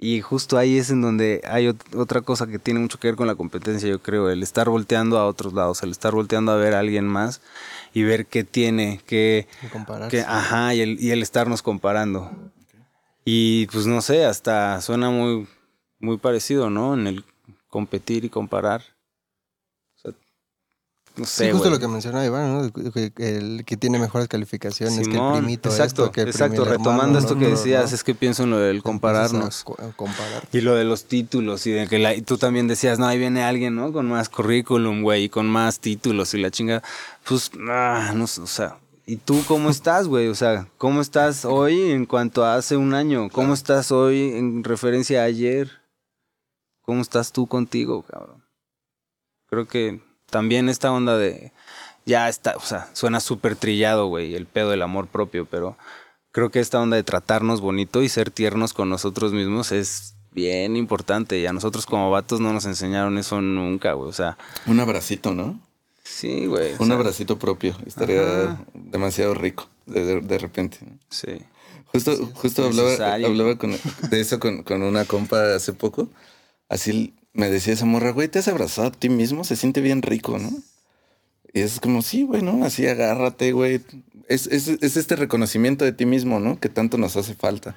Y 0.00 0.20
justo 0.20 0.56
ahí 0.56 0.78
es 0.78 0.90
en 0.90 1.00
donde 1.00 1.42
hay 1.44 1.66
otra 1.96 2.20
cosa 2.20 2.46
que 2.46 2.60
tiene 2.60 2.78
mucho 2.78 3.00
que 3.00 3.08
ver 3.08 3.16
con 3.16 3.26
la 3.26 3.34
competencia, 3.34 3.88
yo 3.88 4.00
creo, 4.00 4.30
el 4.30 4.44
estar 4.44 4.68
volteando 4.68 5.18
a 5.18 5.26
otros 5.26 5.52
lados, 5.54 5.82
el 5.82 5.90
estar 5.90 6.12
volteando 6.14 6.52
a 6.52 6.56
ver 6.56 6.74
a 6.74 6.78
alguien 6.78 7.04
más 7.04 7.40
y 7.92 8.04
ver 8.04 8.26
qué 8.26 8.44
tiene, 8.44 9.00
qué... 9.06 9.48
Que, 10.08 10.20
ajá, 10.20 10.72
y 10.74 10.82
el, 10.82 11.00
y 11.00 11.10
el 11.10 11.20
estarnos 11.20 11.62
comparando. 11.62 12.30
Y 13.24 13.66
pues 13.66 13.86
no 13.86 14.00
sé, 14.00 14.24
hasta 14.24 14.80
suena 14.82 15.10
muy, 15.10 15.48
muy 15.98 16.16
parecido, 16.18 16.70
¿no? 16.70 16.94
En 16.94 17.08
el 17.08 17.24
competir 17.68 18.24
y 18.24 18.30
comparar. 18.30 18.82
No 21.18 21.24
sé, 21.24 21.46
Sí, 21.46 21.50
justo 21.52 21.68
lo 21.68 21.80
que 21.80 21.88
mencionaba 21.88 22.24
Iván, 22.24 22.52
¿no? 22.52 22.70
El 23.16 23.64
que 23.64 23.76
tiene 23.76 23.98
mejores 23.98 24.28
calificaciones, 24.28 24.94
que 24.98 25.04
el 25.04 25.12
Simón, 25.12 25.38
primito 25.38 25.68
exacto, 25.68 26.04
esto, 26.04 26.12
que 26.12 26.20
el 26.22 26.28
exacto. 26.28 26.64
Retomando 26.64 27.18
esto 27.18 27.34
¿no? 27.34 27.40
que 27.40 27.48
decías, 27.48 27.90
¿no? 27.90 27.94
es 27.96 28.04
que 28.04 28.14
pienso 28.14 28.44
en 28.44 28.50
lo 28.50 28.58
del 28.58 28.82
compararnos. 28.84 29.64
comparar. 29.96 30.44
Y 30.52 30.60
lo 30.60 30.74
de 30.76 30.84
los 30.84 31.06
títulos 31.06 31.66
y 31.66 31.72
de 31.72 31.88
que 31.88 31.98
la- 31.98 32.14
y 32.14 32.22
tú 32.22 32.38
también 32.38 32.68
decías, 32.68 32.98
no, 33.00 33.06
ahí 33.06 33.18
viene 33.18 33.42
alguien, 33.42 33.74
¿no? 33.74 33.92
Con 33.92 34.08
más 34.08 34.28
currículum, 34.28 35.02
güey, 35.02 35.24
y 35.24 35.28
con 35.28 35.46
más 35.48 35.80
títulos 35.80 36.32
y 36.34 36.38
la 36.38 36.50
chinga. 36.52 36.82
Pues, 37.26 37.50
ah, 37.68 38.12
no 38.14 38.26
sé, 38.28 38.40
o 38.42 38.46
sea, 38.46 38.78
¿y 39.04 39.16
tú 39.16 39.42
cómo 39.48 39.70
estás, 39.70 40.06
güey? 40.06 40.28
O 40.28 40.34
sea, 40.36 40.68
¿cómo 40.78 41.00
estás 41.00 41.44
hoy 41.44 41.90
en 41.90 42.06
cuanto 42.06 42.44
a 42.44 42.54
hace 42.54 42.76
un 42.76 42.94
año? 42.94 43.28
¿Cómo 43.30 43.54
estás 43.54 43.90
hoy 43.90 44.32
en 44.36 44.62
referencia 44.62 45.22
a 45.22 45.24
ayer? 45.24 45.70
¿Cómo 46.82 47.02
estás 47.02 47.32
tú 47.32 47.46
contigo, 47.48 48.02
cabrón? 48.02 48.44
Creo 49.50 49.66
que 49.66 50.00
también 50.30 50.68
esta 50.68 50.92
onda 50.92 51.16
de, 51.18 51.52
ya 52.06 52.28
está, 52.28 52.56
o 52.56 52.60
sea, 52.60 52.88
suena 52.92 53.20
súper 53.20 53.56
trillado, 53.56 54.06
güey, 54.06 54.34
el 54.34 54.46
pedo 54.46 54.70
del 54.70 54.82
amor 54.82 55.06
propio, 55.06 55.46
pero 55.46 55.76
creo 56.32 56.50
que 56.50 56.60
esta 56.60 56.80
onda 56.80 56.96
de 56.96 57.02
tratarnos 57.02 57.60
bonito 57.60 58.02
y 58.02 58.08
ser 58.08 58.30
tiernos 58.30 58.72
con 58.74 58.88
nosotros 58.88 59.32
mismos 59.32 59.72
es 59.72 60.14
bien 60.32 60.76
importante. 60.76 61.38
Y 61.38 61.46
a 61.46 61.52
nosotros 61.52 61.84
como 61.86 62.10
vatos 62.10 62.40
no 62.40 62.52
nos 62.52 62.64
enseñaron 62.66 63.18
eso 63.18 63.40
nunca, 63.40 63.92
güey. 63.94 64.08
O 64.08 64.12
sea, 64.12 64.38
Un 64.66 64.78
abracito, 64.80 65.34
¿no? 65.34 65.58
sí, 66.04 66.46
güey. 66.46 66.72
o 66.74 66.76
Un 66.82 66.86
sea, 66.88 66.96
abracito 66.96 67.38
propio. 67.38 67.76
Estaría 67.86 68.22
Ajá. 68.44 68.60
demasiado 68.72 69.34
rico 69.34 69.68
de, 69.86 70.04
de- 70.04 70.20
de 70.20 70.38
repente. 70.38 70.78
¿no? 70.82 70.98
Sí. 71.10 71.38
Justo, 71.86 72.14
justo 72.34 72.64
hablaba, 72.66 73.14
hablaba 73.14 73.56
con- 73.56 73.76
de 74.10 74.20
eso 74.20 74.38
con, 74.38 74.62
con 74.62 74.82
una 74.82 75.04
compa 75.06 75.54
hace 75.54 75.72
poco. 75.72 76.08
Así 76.68 77.14
me 77.38 77.48
decía 77.48 77.72
esa 77.72 77.84
morra, 77.84 78.10
güey, 78.10 78.26
¿te 78.26 78.40
has 78.40 78.48
abrazado 78.48 78.88
a 78.88 78.90
ti 78.90 79.08
mismo? 79.08 79.44
Se 79.44 79.54
siente 79.54 79.80
bien 79.80 80.02
rico, 80.02 80.40
¿no? 80.40 80.50
Y 81.52 81.60
es 81.60 81.78
como, 81.78 82.02
sí, 82.02 82.24
güey, 82.24 82.42
¿no? 82.42 82.64
Así 82.64 82.84
agárrate, 82.84 83.52
güey. 83.52 83.80
Es, 84.26 84.48
es, 84.48 84.66
es 84.66 84.96
este 84.96 85.14
reconocimiento 85.14 85.84
de 85.84 85.92
ti 85.92 86.04
mismo, 86.04 86.40
¿no? 86.40 86.58
Que 86.58 86.68
tanto 86.68 86.98
nos 86.98 87.16
hace 87.16 87.36
falta. 87.36 87.76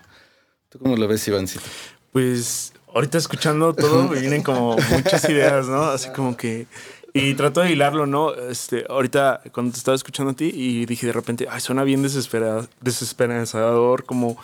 ¿Tú 0.70 0.80
cómo 0.80 0.98
lo 0.98 1.08
ves, 1.08 1.28
Ivancito? 1.28 1.64
Pues 2.12 2.74
ahorita 2.92 3.20
escuchando 3.20 3.76
todo 3.76 4.08
me 4.08 4.20
vienen 4.20 4.42
como 4.42 4.78
muchas 4.90 5.30
ideas, 5.30 5.68
¿no? 5.68 5.84
Así 5.84 6.10
como 6.10 6.36
que... 6.36 6.66
Y 7.14 7.36
trato 7.36 7.62
de 7.62 7.72
hilarlo, 7.72 8.08
¿no? 8.08 8.34
Este, 8.34 8.86
ahorita 8.90 9.44
cuando 9.52 9.74
te 9.74 9.78
estaba 9.78 9.94
escuchando 9.94 10.32
a 10.32 10.36
ti 10.36 10.50
y 10.52 10.88
dije 10.88 11.06
de 11.06 11.14
repente, 11.14 11.46
ay, 11.52 11.62
suena 11.62 11.84
bien 11.84 12.02
desespera, 12.02 12.68
desesperanzador, 12.80 14.06
como, 14.06 14.38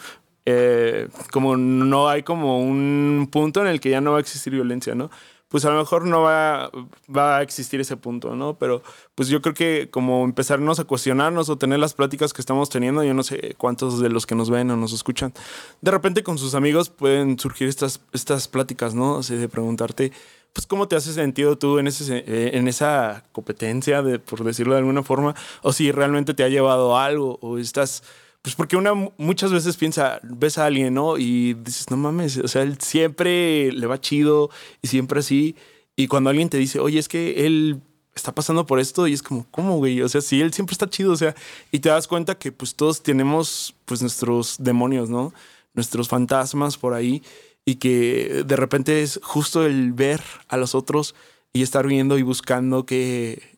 eh, 0.50 1.10
como 1.34 1.58
no 1.58 2.08
hay 2.08 2.24
como 2.24 2.62
un 2.62 3.28
punto 3.30 3.60
en 3.60 3.68
el 3.68 3.82
que 3.82 3.90
ya 3.90 4.00
no 4.00 4.14
va 4.14 4.20
a 4.20 4.22
existir 4.22 4.54
violencia, 4.54 4.96
¿no? 4.96 5.12
Pues 5.50 5.66
a 5.66 5.72
lo 5.72 5.78
mejor 5.78 6.06
no 6.06 6.22
va, 6.22 6.72
va 7.14 7.38
a 7.38 7.42
existir 7.42 7.82
ese 7.82 7.98
punto, 7.98 8.34
¿no? 8.34 8.58
Pero 8.58 8.82
pues 9.14 9.28
yo 9.28 9.42
creo 9.42 9.54
que 9.54 9.90
como 9.92 10.24
empezarnos 10.24 10.80
a 10.80 10.86
cuestionarnos 10.86 11.50
o 11.50 11.58
tener 11.58 11.80
las 11.80 11.94
pláticas 11.94 12.32
que 12.32 12.42
estamos 12.42 12.70
teniendo, 12.70 13.04
yo 13.04 13.14
no 13.14 13.24
sé 13.24 13.56
cuántos 13.58 14.00
de 14.00 14.08
los 14.08 14.26
que 14.26 14.36
nos 14.36 14.50
ven 14.50 14.72
o 14.72 14.78
nos 14.78 14.94
escuchan, 14.94 15.34
de 15.82 15.92
repente 15.92 16.24
con 16.24 16.38
sus 16.38 16.56
amigos 16.56 16.90
pueden 16.90 17.38
surgir 17.38 17.68
estas, 17.68 18.00
estas 18.14 18.48
pláticas, 18.48 18.96
¿no? 18.96 19.16
O 19.16 19.24
sea, 19.24 19.36
de 19.36 19.50
preguntarte, 19.50 20.14
pues, 20.54 20.66
¿cómo 20.66 20.88
te 20.88 20.96
hace 20.96 21.12
sentido 21.12 21.58
tú 21.58 21.78
en, 21.78 21.88
ese, 21.88 22.24
eh, 22.26 22.52
en 22.54 22.70
esa 22.70 23.26
competencia, 23.34 24.02
de, 24.02 24.20
por 24.20 24.46
decirlo 24.46 24.76
de 24.76 24.80
alguna 24.80 25.04
forma? 25.04 25.36
O 25.62 25.74
si 25.74 25.92
realmente 25.92 26.34
te 26.34 26.46
ha 26.46 26.48
llevado 26.48 26.98
algo, 26.98 27.38
o 27.42 27.58
estás... 27.58 28.02
Pues 28.48 28.56
porque 28.56 28.78
una 28.78 28.94
muchas 29.18 29.52
veces 29.52 29.76
piensa, 29.76 30.22
ves 30.24 30.58
a 30.58 30.68
alguien, 30.68 30.94
¿no? 30.94 31.18
Y 31.18 31.54
dices, 31.56 31.92
no 31.92 31.98
mames, 31.98 32.38
o 32.38 32.48
sea, 32.48 32.62
él 32.62 32.78
siempre 32.80 33.74
le 33.74 33.88
va 33.88 34.00
chido 34.00 34.50
y 34.82 34.88
siempre 34.88 35.20
así. 35.20 35.58
Y 35.98 36.08
cuando 36.08 36.30
alguien 36.30 36.48
te 36.48 36.56
dice, 36.56 36.80
oye, 36.80 36.98
es 36.98 37.10
que 37.10 37.46
él 37.46 37.82
está 38.16 38.34
pasando 38.34 38.66
por 38.66 38.80
esto 38.80 39.06
y 39.06 39.12
es 39.12 39.22
como, 39.22 39.46
¿cómo, 39.52 39.76
güey? 39.80 40.02
O 40.02 40.08
sea, 40.08 40.22
sí, 40.22 40.40
él 40.40 40.54
siempre 40.54 40.72
está 40.72 40.90
chido, 40.90 41.12
o 41.12 41.18
sea, 41.18 41.36
y 41.74 41.80
te 41.80 41.90
das 41.90 42.08
cuenta 42.08 42.36
que 42.36 42.54
pues 42.54 42.74
todos 42.74 43.04
tenemos 43.04 43.76
pues 43.84 44.02
nuestros 44.02 44.56
demonios, 44.60 45.10
¿no? 45.10 45.34
Nuestros 45.74 46.08
fantasmas 46.08 46.78
por 46.78 46.94
ahí 46.94 47.24
y 47.66 47.76
que 47.76 48.46
de 48.46 48.56
repente 48.56 49.02
es 49.02 49.20
justo 49.22 49.66
el 49.66 49.92
ver 49.92 50.24
a 50.48 50.56
los 50.56 50.74
otros 50.74 51.16
y 51.52 51.64
estar 51.64 51.86
viendo 51.86 52.18
y 52.18 52.22
buscando 52.22 52.86
qué, 52.86 53.57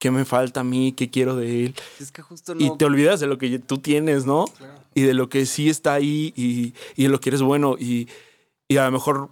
qué 0.00 0.10
me 0.10 0.24
falta 0.24 0.60
a 0.60 0.64
mí, 0.64 0.92
qué 0.92 1.10
quiero 1.10 1.36
de 1.36 1.66
él. 1.66 1.74
Es 2.00 2.10
que 2.10 2.22
justo 2.22 2.54
Y 2.58 2.76
te 2.78 2.86
olvidas 2.86 3.20
de 3.20 3.26
lo 3.26 3.38
que 3.38 3.58
tú 3.60 3.78
tienes, 3.78 4.24
¿no? 4.24 4.46
Y 4.94 5.02
de 5.02 5.14
lo 5.14 5.28
que 5.28 5.46
sí 5.46 5.68
está 5.68 5.94
ahí 5.94 6.32
y, 6.34 6.74
y 6.96 7.04
de 7.04 7.08
lo 7.10 7.20
que 7.20 7.28
eres 7.28 7.42
bueno. 7.42 7.76
Y, 7.78 8.08
y 8.66 8.78
a 8.78 8.86
lo 8.86 8.92
mejor 8.92 9.28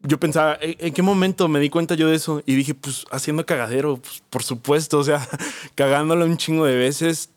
yo 0.00 0.18
pensaba, 0.18 0.56
¿en, 0.60 0.94
qué 0.94 1.02
momento 1.02 1.46
me 1.48 1.60
di 1.60 1.68
cuenta 1.68 1.94
yo 1.94 2.08
de 2.08 2.16
eso? 2.16 2.42
Y 2.46 2.54
dije, 2.54 2.74
pues 2.74 3.04
haciendo 3.10 3.44
cagadero, 3.44 3.98
pues, 3.98 4.22
por 4.30 4.42
supuesto, 4.42 4.98
o 4.98 5.04
sea, 5.04 5.28
cagándolo 5.74 6.24
un 6.24 6.38
chingo 6.38 6.64
de 6.64 6.76
veces, 6.76 7.28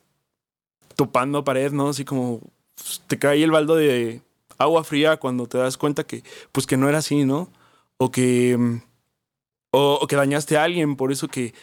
topando 0.95 1.43
pared, 1.43 1.73
¿no? 1.73 1.89
Así 1.89 2.05
como 2.05 2.39
pues, 2.75 3.01
te 3.05 3.19
cae 3.19 3.43
el 3.43 3.51
baldo 3.51 3.75
de 3.75 4.21
agua 4.57 4.85
fría 4.85 5.17
cuando 5.17 5.45
te 5.47 5.57
das 5.57 5.77
cuenta 5.77 6.05
que, 6.05 6.23
pues 6.53 6.65
que 6.65 6.77
no 6.77 6.87
era 6.87 6.99
así, 6.99 7.25
¿no? 7.25 7.49
O 7.97 8.11
que, 8.11 8.55
mm, 8.57 8.81
o, 9.71 9.99
o 10.01 10.07
que 10.07 10.15
dañaste 10.15 10.57
a 10.57 10.63
alguien 10.63 10.95
por 10.95 11.11
eso 11.11 11.27
que, 11.27 11.53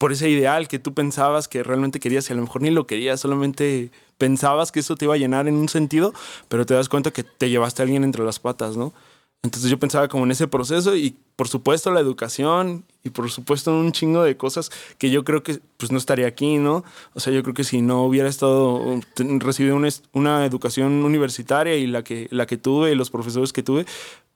por 0.00 0.12
ese 0.12 0.30
ideal 0.30 0.66
que 0.66 0.78
tú 0.78 0.94
pensabas 0.94 1.46
que 1.46 1.62
realmente 1.62 2.00
querías 2.00 2.30
y 2.30 2.32
a 2.32 2.36
lo 2.36 2.40
mejor 2.40 2.62
ni 2.62 2.70
lo 2.70 2.86
querías, 2.86 3.20
solamente 3.20 3.90
pensabas 4.16 4.72
que 4.72 4.80
eso 4.80 4.96
te 4.96 5.04
iba 5.04 5.12
a 5.12 5.18
llenar 5.18 5.46
en 5.46 5.56
un 5.56 5.68
sentido, 5.68 6.14
pero 6.48 6.64
te 6.64 6.72
das 6.72 6.88
cuenta 6.88 7.10
que 7.10 7.22
te 7.22 7.50
llevaste 7.50 7.82
a 7.82 7.84
alguien 7.84 8.02
entre 8.02 8.24
las 8.24 8.38
patas, 8.38 8.78
¿no? 8.78 8.94
Entonces 9.42 9.70
yo 9.70 9.78
pensaba 9.78 10.06
como 10.08 10.24
en 10.24 10.32
ese 10.32 10.46
proceso 10.48 10.94
y 10.94 11.16
por 11.36 11.48
supuesto 11.48 11.90
la 11.90 12.00
educación 12.00 12.84
y 13.02 13.08
por 13.08 13.30
supuesto 13.30 13.72
un 13.74 13.90
chingo 13.92 14.22
de 14.22 14.36
cosas 14.36 14.70
que 14.98 15.10
yo 15.10 15.24
creo 15.24 15.42
que 15.42 15.60
pues 15.78 15.90
no 15.90 15.96
estaría 15.96 16.26
aquí, 16.26 16.58
¿no? 16.58 16.84
O 17.14 17.20
sea, 17.20 17.32
yo 17.32 17.42
creo 17.42 17.54
que 17.54 17.64
si 17.64 17.80
no 17.80 18.04
hubiera 18.04 18.28
estado, 18.28 19.00
recibido 19.38 19.76
una, 19.76 19.88
una 20.12 20.44
educación 20.44 21.04
universitaria 21.04 21.74
y 21.76 21.86
la 21.86 22.04
que, 22.04 22.28
la 22.30 22.44
que 22.46 22.58
tuve 22.58 22.92
y 22.92 22.94
los 22.94 23.08
profesores 23.10 23.54
que 23.54 23.62
tuve, 23.62 23.86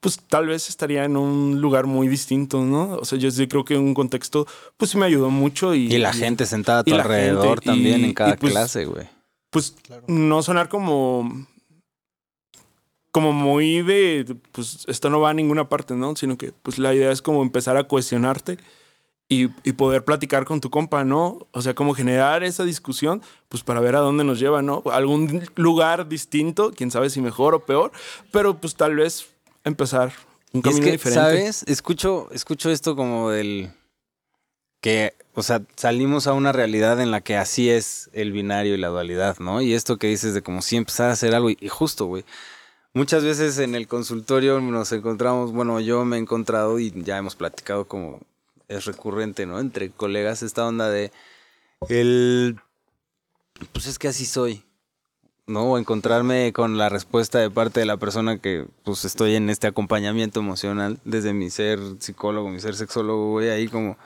pues 0.01 0.19
tal 0.27 0.47
vez 0.47 0.71
estaría 0.71 1.05
en 1.05 1.19
un 1.19 1.61
lugar 1.61 1.85
muy 1.87 2.09
distinto, 2.09 2.63
¿no? 2.65 2.95
O 2.95 3.05
sea, 3.05 3.19
yo 3.19 3.31
sí 3.31 3.47
creo 3.47 3.67
que 3.67 3.77
un 3.77 3.93
contexto 3.93 4.47
pues 4.79 4.91
sí 4.91 4.97
me 4.97 5.05
ayudó 5.05 5.29
mucho 5.29 5.75
y... 5.75 5.93
Y 5.93 5.99
la 5.99 6.15
gente 6.15 6.47
sentada 6.47 6.79
a 6.79 6.85
tu 6.85 6.95
alrededor 6.95 7.61
gente, 7.61 7.67
también 7.67 8.01
y- 8.01 8.05
en 8.05 8.15
cada 8.15 8.35
y 8.35 8.37
pues- 8.39 8.53
clase, 8.53 8.87
güey. 8.87 9.07
pues 9.51 9.77
no 10.07 10.43
sonar 10.43 10.71
como 10.71 11.47
como 13.15 13.33
muy 13.33 13.83
de 13.83 14.37
pues 14.51 14.85
esto 14.89 15.09
no 15.09 15.21
va 15.21 15.31
a 15.31 15.35
ninguna 15.35 15.69
parte, 15.69 15.95
¿no? 15.95 16.17
Sino 16.17 16.37
que 16.37 16.51
pues 16.51 16.81
la 16.81 16.93
idea 16.93 17.13
es 17.13 17.23
como 17.23 17.43
empezar 17.43 17.77
a 17.77 17.85
cuestionarte 17.85 18.59
y, 19.29 19.51
y 19.63 19.75
poder 19.75 20.05
platicar 20.05 20.45
con 20.45 20.61
tu 20.61 20.69
compa, 20.69 21.05
¿no? 21.05 21.47
O 21.53 21.63
sea, 21.63 21.77
como 21.77 21.95
generar 21.95 22.43
esa 22.43 22.65
discusión, 22.65 23.23
pues 23.49 23.63
para 23.63 23.79
ver 23.79 23.95
a 23.95 24.01
dónde 24.01 24.25
nos 24.25 24.41
lleva, 24.41 24.63
¿no? 24.63 24.83
Algún 24.91 25.45
lugar 25.55 26.09
distinto, 26.09 26.73
quién 26.75 26.91
sabe 26.91 27.09
si 27.09 27.21
mejor 27.21 27.55
o 27.55 27.61
peor, 27.65 27.93
pero 28.33 28.59
pues 28.59 28.75
tal 28.75 28.97
vez 28.97 29.29
empezar 29.63 30.13
un 30.53 30.63
Y 30.65 30.69
es 30.69 30.75
camino 30.75 30.85
que, 30.85 30.91
diferente. 30.91 31.21
¿sabes? 31.21 31.63
Escucho, 31.69 32.29
escucho 32.33 32.69
esto 32.69 32.97
como 32.97 33.31
del 33.31 33.71
que, 34.81 35.15
o 35.35 35.45
sea, 35.45 35.63
salimos 35.77 36.27
a 36.27 36.33
una 36.33 36.51
realidad 36.51 37.01
en 37.01 37.13
la 37.13 37.21
que 37.21 37.37
así 37.37 37.71
es 37.71 38.11
el 38.13 38.33
binario 38.33 38.75
y 38.75 38.79
la 38.79 38.89
dualidad, 38.89 39.39
¿no? 39.39 39.63
Y 39.63 39.73
esto 39.73 39.99
que 39.99 40.09
dices 40.09 40.35
de 40.35 40.43
como 40.43 40.63
si 40.63 40.75
empezar 40.75 41.11
a 41.11 41.13
hacer 41.13 41.33
algo 41.33 41.51
y, 41.51 41.57
y 41.61 41.69
justo, 41.69 42.07
güey. 42.07 42.25
Muchas 42.95 43.25
veces 43.25 43.59
en 43.59 43.75
el 43.75 43.89
consultorio 43.89 44.61
nos 44.61 44.93
encontramos, 44.93 45.53
bueno, 45.53 45.81
yo 45.81 46.05
me 46.05 46.17
he 46.17 46.21
encontrado 46.21 46.79
y 46.79 46.93
ya 47.03 47.19
hemos 47.19 47.35
platicado 47.35 47.87
como 47.87 48.21
es 48.69 48.85
recurrente, 48.85 49.47
¿no? 49.47 49.59
Entre 49.59 49.91
colegas 49.91 50.45
esta 50.45 50.65
onda 50.65 50.89
de 50.89 51.11
el 51.89 52.57
pues 53.73 53.87
es 53.87 53.99
que 53.99 54.09
así 54.09 54.25
soy. 54.25 54.65
¿no? 55.47 55.73
O 55.73 55.79
encontrarme 55.79 56.53
con 56.53 56.79
la 56.79 56.89
respuesta 56.89 57.39
de 57.39 57.51
parte 57.51 57.81
de 57.81 57.87
la 57.87 57.97
persona 57.97 58.39
que 58.39 58.67
pues 58.85 59.05
estoy 59.05 59.35
en 59.35 59.51
este 59.51 59.67
acompañamiento 59.67 60.41
emocional 60.41 60.99
desde 61.05 61.35
mi 61.35 61.51
ser 61.51 61.81
psicólogo, 61.99 62.49
mi 62.49 62.61
ser 62.61 62.77
sexólogo, 62.77 63.33
güey, 63.33 63.51
ahí 63.51 63.69
como 63.69 63.99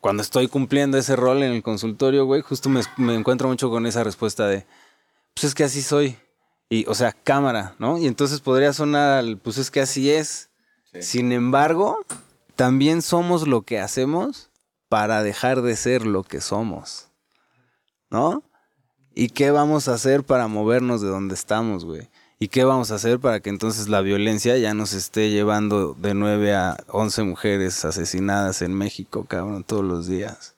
cuando 0.00 0.22
estoy 0.22 0.48
cumpliendo 0.48 0.96
ese 0.98 1.16
rol 1.16 1.42
en 1.42 1.52
el 1.52 1.62
consultorio, 1.62 2.24
güey, 2.26 2.42
justo 2.42 2.68
me, 2.68 2.80
me 2.96 3.14
encuentro 3.14 3.48
mucho 3.48 3.70
con 3.70 3.86
esa 3.86 4.04
respuesta 4.04 4.46
de, 4.46 4.66
pues 5.34 5.44
es 5.44 5.54
que 5.54 5.64
así 5.64 5.82
soy. 5.82 6.16
Y, 6.68 6.84
o 6.86 6.94
sea, 6.94 7.12
cámara, 7.12 7.74
¿no? 7.78 7.98
Y 7.98 8.06
entonces 8.06 8.40
podría 8.40 8.72
sonar 8.72 9.18
al, 9.18 9.38
pues 9.38 9.58
es 9.58 9.70
que 9.70 9.80
así 9.80 10.10
es. 10.10 10.50
Sin 11.00 11.32
embargo, 11.32 11.98
también 12.56 13.02
somos 13.02 13.46
lo 13.46 13.62
que 13.62 13.78
hacemos 13.78 14.50
para 14.88 15.22
dejar 15.22 15.62
de 15.62 15.76
ser 15.76 16.06
lo 16.06 16.24
que 16.24 16.40
somos. 16.40 17.08
¿No? 18.10 18.42
¿Y 19.14 19.28
qué 19.28 19.50
vamos 19.50 19.88
a 19.88 19.94
hacer 19.94 20.24
para 20.24 20.48
movernos 20.48 21.00
de 21.00 21.08
donde 21.08 21.34
estamos, 21.34 21.84
güey? 21.84 22.08
¿Y 22.38 22.48
qué 22.48 22.64
vamos 22.64 22.90
a 22.90 22.96
hacer 22.96 23.18
para 23.18 23.40
que 23.40 23.48
entonces 23.48 23.88
la 23.88 24.02
violencia 24.02 24.58
ya 24.58 24.74
nos 24.74 24.92
esté 24.92 25.30
llevando 25.30 25.94
de 25.94 26.12
9 26.12 26.54
a 26.54 26.76
11 26.88 27.22
mujeres 27.22 27.84
asesinadas 27.84 28.60
en 28.60 28.74
México, 28.74 29.24
cabrón, 29.24 29.64
todos 29.64 29.84
los 29.84 30.06
días? 30.06 30.55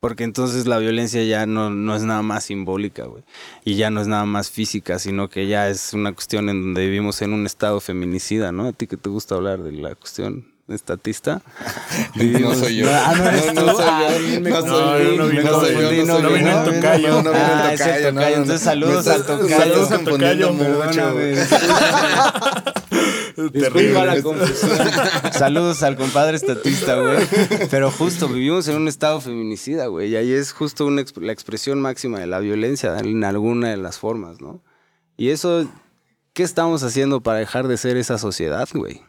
Porque 0.00 0.24
entonces 0.24 0.66
la 0.66 0.78
violencia 0.78 1.22
ya 1.24 1.46
no, 1.46 1.70
no 1.70 1.96
es 1.96 2.02
nada 2.02 2.22
más 2.22 2.44
simbólica, 2.44 3.04
güey. 3.04 3.24
Y 3.64 3.76
ya 3.76 3.90
no 3.90 4.00
es 4.00 4.06
nada 4.06 4.26
más 4.26 4.50
física, 4.50 4.98
sino 4.98 5.28
que 5.28 5.46
ya 5.46 5.68
es 5.68 5.94
una 5.94 6.12
cuestión 6.12 6.48
en 6.50 6.60
donde 6.62 6.84
vivimos 6.84 7.22
en 7.22 7.32
un 7.32 7.46
estado 7.46 7.80
feminicida, 7.80 8.52
¿no? 8.52 8.66
A 8.68 8.72
ti 8.72 8.86
que 8.86 8.96
te 8.98 9.08
gusta 9.08 9.34
hablar 9.36 9.62
de 9.62 9.72
la 9.72 9.94
cuestión 9.94 10.52
estatista. 10.68 11.42
No 12.14 12.54
soy 12.54 12.76
yo. 12.76 12.88
Ah, 12.90 13.14
no 13.16 13.24
eres 13.24 13.54
No, 13.54 13.62
no 13.62 13.74
soy 13.74 13.84
Ah, 13.88 14.08
yo. 14.18 14.40
No 14.40 14.62
soy 14.62 15.36
yo, 15.36 15.42
no 15.42 15.60
soy 15.60 15.74
yo, 15.96 16.04
no 16.04 16.20
soy 16.20 16.42
no 16.42 16.64
yo. 16.64 16.72
tocayo. 16.72 17.22
No, 17.22 17.30
Ah, 17.34 17.70
tocayo, 17.72 18.12
no, 18.12 18.12
tocayo. 18.12 18.12
no, 18.12 18.20
no. 18.20 18.26
Entonces, 18.26 18.60
saludos 18.60 19.06
al 19.08 19.24
tocayo. 19.26 19.56
Saludos 19.56 19.90
al 19.92 20.04
tocayo, 20.04 20.52
la. 23.36 25.32
Saludos 25.32 25.82
al 25.82 25.96
compadre 25.96 26.36
estatista, 26.36 27.00
güey. 27.00 27.18
Pero 27.70 27.90
justo 27.90 28.28
vivimos 28.28 28.66
en 28.68 28.76
un 28.76 28.88
estado 28.88 29.20
feminicida, 29.20 29.86
güey. 29.86 30.10
Y 30.10 30.16
ahí 30.16 30.32
es 30.32 30.52
justo 30.52 30.86
una 30.86 31.02
exp- 31.02 31.20
la 31.22 31.32
expresión 31.32 31.80
máxima 31.80 32.18
de 32.18 32.26
la 32.26 32.38
violencia 32.40 32.96
en 32.98 33.24
alguna 33.24 33.70
de 33.70 33.76
las 33.76 33.98
formas, 33.98 34.40
¿no? 34.40 34.62
Y 35.16 35.30
eso, 35.30 35.68
¿qué 36.32 36.42
estamos 36.42 36.82
haciendo 36.82 37.20
para 37.20 37.38
dejar 37.38 37.68
de 37.68 37.76
ser 37.76 37.96
esa 37.96 38.18
sociedad, 38.18 38.68
güey? 38.72 39.02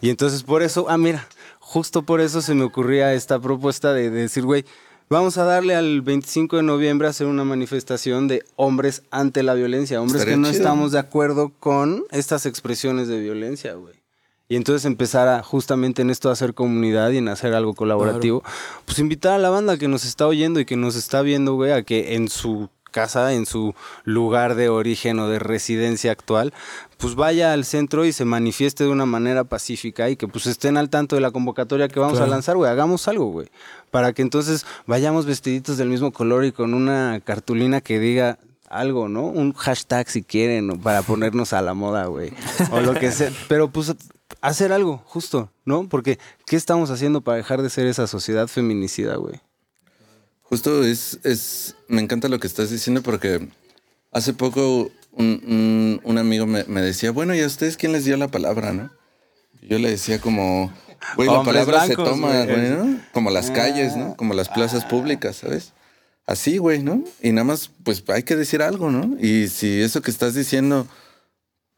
Y 0.00 0.10
entonces 0.10 0.42
por 0.42 0.62
eso, 0.62 0.86
ah, 0.88 0.98
mira, 0.98 1.28
justo 1.60 2.02
por 2.02 2.20
eso 2.20 2.42
se 2.42 2.54
me 2.54 2.64
ocurría 2.64 3.12
esta 3.14 3.38
propuesta 3.38 3.92
de, 3.92 4.10
de 4.10 4.22
decir, 4.22 4.44
güey, 4.44 4.64
vamos 5.08 5.38
a 5.38 5.44
darle 5.44 5.74
al 5.74 6.00
25 6.02 6.56
de 6.56 6.62
noviembre 6.62 7.06
a 7.06 7.10
hacer 7.10 7.26
una 7.26 7.44
manifestación 7.44 8.28
de 8.28 8.44
hombres 8.56 9.02
ante 9.10 9.42
la 9.42 9.54
violencia, 9.54 10.00
hombres 10.00 10.20
Estaría 10.20 10.34
que 10.34 10.40
no 10.40 10.48
chido. 10.48 10.58
estamos 10.58 10.92
de 10.92 10.98
acuerdo 10.98 11.52
con 11.60 12.04
estas 12.10 12.46
expresiones 12.46 13.08
de 13.08 13.20
violencia, 13.20 13.74
güey. 13.74 13.94
Y 14.48 14.56
entonces 14.56 14.84
empezar 14.84 15.28
a 15.28 15.42
justamente 15.42 16.02
en 16.02 16.10
esto 16.10 16.28
a 16.28 16.32
hacer 16.32 16.52
comunidad 16.52 17.10
y 17.10 17.18
en 17.18 17.28
hacer 17.28 17.54
algo 17.54 17.74
colaborativo. 17.74 18.42
Pues 18.84 18.98
invitar 18.98 19.32
a 19.32 19.38
la 19.38 19.48
banda 19.48 19.78
que 19.78 19.88
nos 19.88 20.04
está 20.04 20.26
oyendo 20.26 20.60
y 20.60 20.66
que 20.66 20.76
nos 20.76 20.94
está 20.94 21.22
viendo, 21.22 21.54
güey, 21.54 21.72
a 21.72 21.82
que 21.84 22.16
en 22.16 22.28
su 22.28 22.68
casa, 22.92 23.32
en 23.32 23.44
su 23.44 23.74
lugar 24.04 24.54
de 24.54 24.68
origen 24.68 25.18
o 25.18 25.28
de 25.28 25.40
residencia 25.40 26.12
actual, 26.12 26.54
pues 26.98 27.16
vaya 27.16 27.52
al 27.52 27.64
centro 27.64 28.04
y 28.04 28.12
se 28.12 28.24
manifieste 28.24 28.84
de 28.84 28.90
una 28.90 29.06
manera 29.06 29.42
pacífica 29.42 30.08
y 30.08 30.14
que 30.14 30.28
pues 30.28 30.46
estén 30.46 30.76
al 30.76 30.88
tanto 30.88 31.16
de 31.16 31.22
la 31.22 31.32
convocatoria 31.32 31.88
que 31.88 31.98
vamos 31.98 32.20
a 32.20 32.28
lanzar, 32.28 32.56
güey. 32.56 32.70
Hagamos 32.70 33.08
algo, 33.08 33.26
güey. 33.26 33.48
Para 33.90 34.12
que 34.12 34.22
entonces 34.22 34.64
vayamos 34.86 35.26
vestiditos 35.26 35.76
del 35.76 35.88
mismo 35.88 36.12
color 36.12 36.44
y 36.44 36.52
con 36.52 36.74
una 36.74 37.20
cartulina 37.24 37.80
que 37.80 37.98
diga 37.98 38.38
algo, 38.68 39.08
¿no? 39.08 39.24
Un 39.26 39.52
hashtag 39.52 40.08
si 40.08 40.22
quieren, 40.22 40.78
para 40.80 41.02
ponernos 41.02 41.52
a 41.52 41.60
la 41.60 41.74
moda, 41.74 42.06
güey. 42.06 42.32
O 42.70 42.80
lo 42.80 42.94
que 42.94 43.10
sea. 43.10 43.30
Pero 43.48 43.68
pues 43.68 43.94
hacer 44.40 44.72
algo, 44.72 45.02
justo, 45.04 45.50
¿no? 45.64 45.88
Porque 45.88 46.18
¿qué 46.46 46.56
estamos 46.56 46.90
haciendo 46.90 47.20
para 47.20 47.36
dejar 47.36 47.62
de 47.62 47.70
ser 47.70 47.86
esa 47.86 48.06
sociedad 48.06 48.48
feminicida, 48.48 49.16
güey? 49.16 49.40
Justo 50.52 50.84
es, 50.84 51.18
es, 51.24 51.76
me 51.88 52.02
encanta 52.02 52.28
lo 52.28 52.38
que 52.38 52.46
estás 52.46 52.68
diciendo 52.70 53.00
porque 53.02 53.48
hace 54.12 54.34
poco 54.34 54.90
un, 55.12 55.26
un- 55.46 56.00
un 56.04 56.18
amigo 56.18 56.44
me, 56.46 56.64
me 56.64 56.82
decía, 56.82 57.10
bueno, 57.10 57.34
¿y 57.34 57.40
a 57.40 57.46
ustedes 57.46 57.78
quién 57.78 57.92
les 57.92 58.04
dio 58.04 58.18
la 58.18 58.28
palabra, 58.28 58.74
no? 58.74 58.90
Y 59.62 59.68
Yo 59.68 59.78
le 59.78 59.88
decía 59.88 60.20
como, 60.20 60.70
güey, 61.16 61.26
la 61.30 61.42
palabra 61.42 61.86
se 61.86 61.94
toma, 61.96 62.44
güey. 62.44 62.46
güey, 62.48 62.68
¿no? 62.68 63.00
Como 63.14 63.30
las 63.30 63.50
calles, 63.50 63.96
¿no? 63.96 64.14
Como 64.14 64.34
las 64.34 64.50
plazas 64.50 64.84
públicas, 64.84 65.36
¿sabes? 65.36 65.72
Así, 66.26 66.58
güey, 66.58 66.82
¿no? 66.82 67.02
Y 67.22 67.32
nada 67.32 67.44
más, 67.44 67.70
pues 67.82 68.04
hay 68.08 68.22
que 68.22 68.36
decir 68.36 68.60
algo, 68.60 68.90
¿no? 68.90 69.16
Y 69.18 69.48
si 69.48 69.80
eso 69.80 70.02
que 70.02 70.10
estás 70.10 70.34
diciendo, 70.34 70.86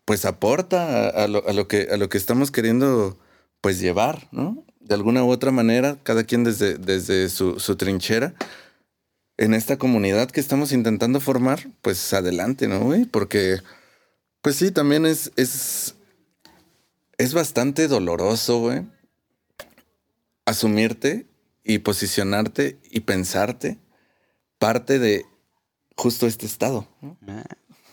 pues 0.05 0.25
aporta 0.25 1.07
a, 1.11 1.25
a 1.25 1.29
lo, 1.29 1.49
a 1.49 1.53
lo 1.53 1.69
que, 1.69 1.87
a 1.93 1.97
lo 1.97 2.09
que 2.09 2.19
estamos 2.19 2.51
queriendo, 2.51 3.17
pues 3.61 3.79
llevar, 3.79 4.27
¿no? 4.33 4.65
De 4.81 4.95
alguna 4.97 5.23
u 5.23 5.31
otra 5.31 5.53
manera, 5.53 5.97
cada 6.03 6.25
quien 6.25 6.43
desde, 6.43 6.77
desde 6.77 7.29
su, 7.29 7.61
su 7.61 7.77
trinchera, 7.77 8.35
en 9.37 9.55
esta 9.55 9.79
comunidad 9.79 10.31
que 10.31 10.41
estamos 10.41 10.73
intentando 10.73 11.21
formar, 11.21 11.67
pues 11.83 12.13
adelante, 12.13 12.69
¿no, 12.69 12.81
güey? 12.81 13.05
Porque, 13.05 13.59
pues 14.43 14.57
sí, 14.57 14.71
también 14.71 15.07
es, 15.07 15.33
es, 15.37 15.97
es 17.19 17.35
bastante 17.35 17.89
doloroso, 17.89 18.61
güey, 18.61 18.87
asumirte 20.47 21.27
y 21.65 21.79
posicionarte 21.79 22.79
y 22.91 23.01
pensarte 23.01 23.79
parte 24.59 24.99
de 24.99 25.25
justo 25.97 26.27
este 26.27 26.47
estado. 26.47 26.89
¿no? 27.01 27.17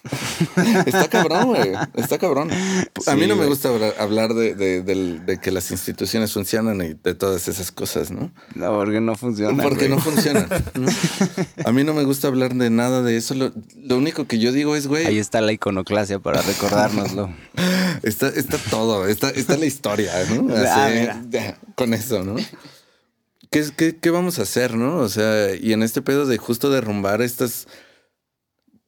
Está 0.86 1.08
cabrón, 1.10 1.48
güey. 1.50 1.72
Está 1.96 2.18
cabrón. 2.18 2.50
A 2.52 3.16
mí 3.16 3.22
Sí, 3.24 3.28
no 3.28 3.36
me 3.36 3.46
gusta 3.46 3.70
hablar, 3.70 3.94
hablar 4.00 4.34
de, 4.34 4.56
de- 4.56 4.82
del- 4.82 5.26
de 5.26 5.40
que 5.40 5.52
las 5.52 5.70
instituciones 5.72 6.34
funcionan 6.34 6.82
y 6.82 6.94
de 6.96 7.14
todas 7.14 7.48
esas 7.48 7.72
cosas, 7.72 8.10
¿no? 8.12 8.32
No, 8.56 8.72
porque 8.74 9.00
no 9.00 9.16
funciona. 9.16 9.62
Porque 9.62 9.90
no 9.90 10.00
funcionan. 10.00 10.48
¿no? 10.76 10.88
A 11.66 11.72
mí 11.72 11.84
no 11.84 11.94
me 11.94 12.04
gusta 12.04 12.28
hablar 12.28 12.56
de 12.56 12.70
nada 12.70 13.04
de 13.04 13.18
eso. 13.18 13.34
Lo, 13.36 13.52
lo 13.76 13.98
único 13.98 14.26
que 14.26 14.40
yo 14.40 14.52
digo 14.52 14.76
es, 14.76 14.86
Ahí 14.86 14.90
güey, 14.90 15.20
está 15.20 15.40
la 15.42 15.52
iconoclasia 15.52 16.20
para 16.20 16.42
recordárnoslo. 16.42 17.30
está, 18.04 18.28
está 18.30 18.58
todo, 18.70 19.08
está, 19.08 19.30
está 19.30 19.56
la 19.58 19.66
historia, 19.66 20.12
¿no? 20.36 20.48
Ah, 20.56 20.88
Así, 20.88 21.40
con 21.76 21.94
eso, 21.94 22.24
¿no? 22.24 22.36
¿Qué, 23.50 23.66
qué, 23.76 23.98
qué 23.98 24.10
vamos 24.10 24.40
a 24.40 24.44
hacer, 24.44 24.76
no? 24.76 24.98
O 24.98 25.10
sea, 25.10 25.54
y 25.56 25.74
en 25.74 25.84
este 25.84 26.02
pedo 26.02 26.26
de 26.26 26.38
justo 26.38 26.70
derrumbar 26.70 27.22
estas, 27.22 27.68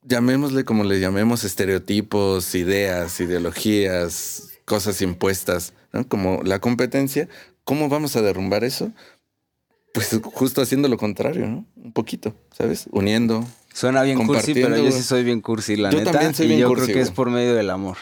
llamémosle 0.06 0.64
como 0.66 0.84
le 0.84 1.00
llamemos, 1.00 1.44
estereotipos, 1.44 2.56
ideas, 2.56 3.20
ideologías, 3.20 4.50
cosas 4.66 5.02
impuestas, 5.02 5.74
¿no? 5.92 6.08
Como 6.08 6.42
la 6.44 6.60
competencia, 6.60 7.28
¿cómo 7.64 7.90
vamos 7.90 8.16
a 8.16 8.22
derrumbar 8.22 8.64
eso? 8.64 8.92
Pues 9.94 10.20
justo 10.24 10.62
haciendo 10.62 10.88
lo 10.88 10.98
contrario, 10.98 11.48
¿no? 11.48 11.66
Un 11.76 11.94
poquito, 11.94 12.36
¿sabes? 12.52 12.88
Uniendo. 12.92 13.46
Suena 13.74 14.04
bien 14.04 14.26
cursi, 14.26 14.54
pero 14.54 14.78
yo 14.78 14.92
sí 14.92 15.04
soy 15.04 15.24
bien 15.24 15.42
cursi, 15.42 15.76
la 15.76 15.90
Yo 15.92 16.00
neta. 16.00 16.12
también 16.12 16.34
soy 16.34 16.46
y 16.46 16.50
bien 16.50 16.62
yo 16.62 16.68
cursi, 16.68 16.86
creo 16.86 16.96
que 16.96 17.02
es 17.02 17.12
por 17.12 17.30
medio 17.30 17.54
del 17.56 17.70
amor. 17.70 17.98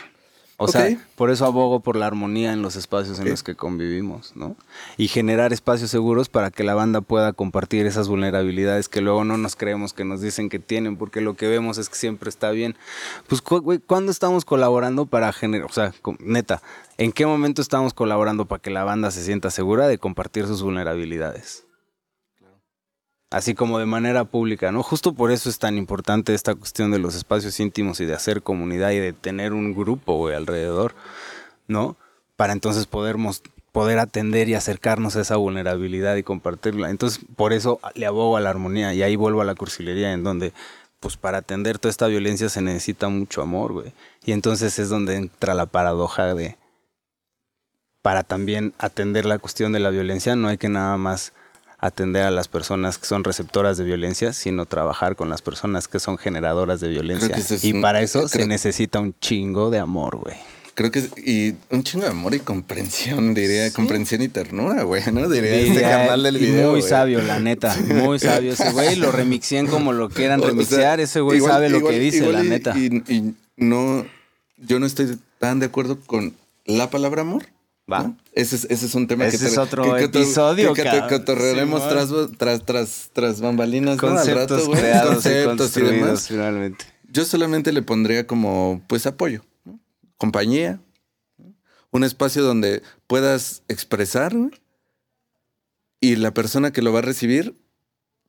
O 0.63 0.67
sea, 0.67 0.95
por 1.15 1.31
eso 1.31 1.45
abogo 1.45 1.79
por 1.79 1.95
la 1.95 2.05
armonía 2.05 2.53
en 2.53 2.61
los 2.61 2.75
espacios 2.75 3.19
en 3.19 3.27
los 3.27 3.41
que 3.41 3.55
convivimos, 3.55 4.33
¿no? 4.35 4.55
Y 4.95 5.07
generar 5.07 5.53
espacios 5.53 5.89
seguros 5.89 6.29
para 6.29 6.51
que 6.51 6.63
la 6.63 6.75
banda 6.75 7.01
pueda 7.01 7.33
compartir 7.33 7.87
esas 7.87 8.07
vulnerabilidades 8.07 8.87
que 8.87 9.01
luego 9.01 9.23
no 9.23 9.37
nos 9.37 9.55
creemos 9.55 9.93
que 9.93 10.05
nos 10.05 10.21
dicen 10.21 10.49
que 10.49 10.59
tienen, 10.59 10.97
porque 10.97 11.19
lo 11.19 11.33
que 11.33 11.47
vemos 11.47 11.79
es 11.79 11.89
que 11.89 11.95
siempre 11.95 12.29
está 12.29 12.51
bien. 12.51 12.75
Pues, 13.27 13.41
güey, 13.41 13.79
¿cuándo 13.79 14.11
estamos 14.11 14.45
colaborando 14.45 15.07
para 15.07 15.33
generar, 15.33 15.65
o 15.67 15.73
sea, 15.73 15.93
neta, 16.19 16.61
¿en 16.99 17.11
qué 17.11 17.25
momento 17.25 17.63
estamos 17.63 17.95
colaborando 17.95 18.45
para 18.45 18.61
que 18.61 18.69
la 18.69 18.83
banda 18.83 19.09
se 19.09 19.23
sienta 19.23 19.49
segura 19.49 19.87
de 19.87 19.97
compartir 19.97 20.45
sus 20.45 20.61
vulnerabilidades? 20.61 21.65
Así 23.31 23.55
como 23.55 23.79
de 23.79 23.85
manera 23.85 24.25
pública, 24.25 24.71
¿no? 24.71 24.83
Justo 24.83 25.13
por 25.13 25.31
eso 25.31 25.49
es 25.49 25.57
tan 25.57 25.77
importante 25.77 26.33
esta 26.33 26.53
cuestión 26.53 26.91
de 26.91 26.99
los 26.99 27.15
espacios 27.15 27.59
íntimos 27.59 27.99
y 28.01 28.05
de 28.05 28.13
hacer 28.13 28.43
comunidad 28.43 28.91
y 28.91 28.99
de 28.99 29.13
tener 29.13 29.53
un 29.53 29.73
grupo, 29.73 30.17
güey, 30.17 30.35
alrededor, 30.35 30.93
¿no? 31.67 31.95
Para 32.35 32.53
entonces 32.53 32.85
poder, 32.85 33.15
poder 33.71 33.99
atender 33.99 34.49
y 34.49 34.53
acercarnos 34.53 35.15
a 35.15 35.21
esa 35.21 35.37
vulnerabilidad 35.37 36.17
y 36.17 36.23
compartirla. 36.23 36.89
Entonces, 36.89 37.23
por 37.37 37.53
eso 37.53 37.79
le 37.95 38.05
abogo 38.05 38.35
a 38.35 38.41
la 38.41 38.49
armonía 38.49 38.93
y 38.93 39.01
ahí 39.01 39.15
vuelvo 39.15 39.41
a 39.41 39.45
la 39.45 39.55
cursilería 39.55 40.11
en 40.11 40.25
donde, 40.25 40.51
pues 40.99 41.15
para 41.15 41.37
atender 41.37 41.79
toda 41.79 41.89
esta 41.89 42.07
violencia 42.07 42.49
se 42.49 42.61
necesita 42.61 43.07
mucho 43.07 43.41
amor, 43.41 43.71
güey. 43.71 43.93
Y 44.25 44.33
entonces 44.33 44.77
es 44.77 44.89
donde 44.89 45.15
entra 45.15 45.53
la 45.53 45.67
paradoja 45.67 46.35
de, 46.35 46.57
para 48.01 48.23
también 48.23 48.73
atender 48.77 49.25
la 49.25 49.39
cuestión 49.39 49.71
de 49.71 49.79
la 49.79 49.89
violencia, 49.89 50.35
no 50.35 50.49
hay 50.49 50.57
que 50.57 50.67
nada 50.67 50.97
más 50.97 51.31
atender 51.81 52.23
a 52.23 52.31
las 52.31 52.47
personas 52.47 52.97
que 52.97 53.07
son 53.07 53.23
receptoras 53.23 53.75
de 53.77 53.83
violencia, 53.83 54.33
sino 54.33 54.65
trabajar 54.67 55.15
con 55.15 55.29
las 55.29 55.41
personas 55.41 55.87
que 55.87 55.99
son 55.99 56.17
generadoras 56.17 56.79
de 56.79 56.87
violencia. 56.89 57.35
es 57.35 57.63
y 57.65 57.73
un- 57.73 57.81
para 57.81 58.01
eso 58.01 58.27
se 58.27 58.37
creo- 58.37 58.47
necesita 58.47 58.99
un 58.99 59.13
chingo 59.19 59.69
de 59.71 59.79
amor, 59.79 60.17
güey. 60.17 60.35
Creo 60.73 60.89
que 60.89 60.99
es- 60.99 61.09
y 61.17 61.55
un 61.69 61.83
chingo 61.83 62.05
de 62.05 62.11
amor 62.11 62.33
y 62.33 62.39
comprensión, 62.39 63.33
diría, 63.33 63.71
comprensión 63.73 64.21
y 64.21 64.29
ternura, 64.29 64.83
güey, 64.83 65.03
¿no? 65.11 65.27
Diría 65.27 65.55
este 65.55 65.71
Diría, 65.71 65.89
canal 65.89 66.23
del 66.23 66.37
y 66.37 66.39
video. 66.39 66.71
muy 66.71 66.79
güey. 66.79 66.89
sabio, 66.89 67.21
la 67.21 67.39
neta. 67.39 67.75
Muy 67.87 68.19
sabio 68.19 68.53
ese 68.53 68.71
güey. 68.71 68.95
Lo 68.95 69.11
remixien 69.11 69.67
como 69.67 69.91
lo 69.91 70.07
quieran 70.09 70.39
O- 70.39 70.43
o 70.43 70.45
sea, 70.45 70.51
remixear. 70.51 70.99
ese 71.01 71.19
güey 71.19 71.37
igual- 71.39 71.51
sabe 71.53 71.69
lo 71.69 71.85
que 71.85 71.99
dice, 71.99 72.17
igual 72.19 72.33
la 72.35 72.43
y- 72.45 72.49
neta. 72.49 72.77
Y, 72.77 73.03
y 73.13 73.35
no, 73.57 74.05
yo 74.59 74.79
no 74.79 74.85
estoy 74.85 75.17
tan 75.39 75.59
de 75.59 75.65
acuerdo 75.65 75.99
con 76.05 76.33
la 76.65 76.89
palabra 76.89 77.23
amor. 77.23 77.47
Va. 77.91 78.03
¿no? 78.03 78.17
Ese, 78.33 78.55
es, 78.55 78.65
ese 78.69 78.85
es 78.85 78.95
un 78.95 79.07
tema 79.07 79.25
Ese 79.25 79.39
que 79.39 79.45
es 79.47 79.57
otro 79.57 79.97
episodio, 79.97 80.73
que, 80.73 80.83
que 80.83 81.03
cotorrearemos 81.09 81.81
Simón. 81.81 81.95
tras, 82.37 82.37
tras, 82.37 82.65
tras, 82.65 83.09
tras 83.13 83.41
bambalinas, 83.41 83.97
¿no? 84.01 84.07
Al 84.09 84.15
Conceptos 84.15 84.51
rato, 84.59 84.65
güey. 84.67 84.79
creados 84.79 85.09
y 85.09 85.13
Conceptos 85.13 85.45
y 85.45 85.55
construidos 85.81 86.05
demás. 86.05 86.27
finalmente. 86.27 86.85
Yo 87.11 87.25
solamente 87.25 87.71
le 87.73 87.81
pondría 87.81 88.25
como, 88.25 88.81
pues, 88.87 89.05
apoyo, 89.05 89.43
¿no? 89.65 89.79
compañía, 90.17 90.79
¿no? 91.37 91.53
un 91.91 92.03
espacio 92.05 92.43
donde 92.43 92.81
puedas 93.07 93.63
expresar 93.67 94.33
y 95.99 96.15
la 96.15 96.33
persona 96.33 96.71
que 96.71 96.81
lo 96.81 96.93
va 96.93 96.99
a 96.99 97.03
recibir 97.03 97.55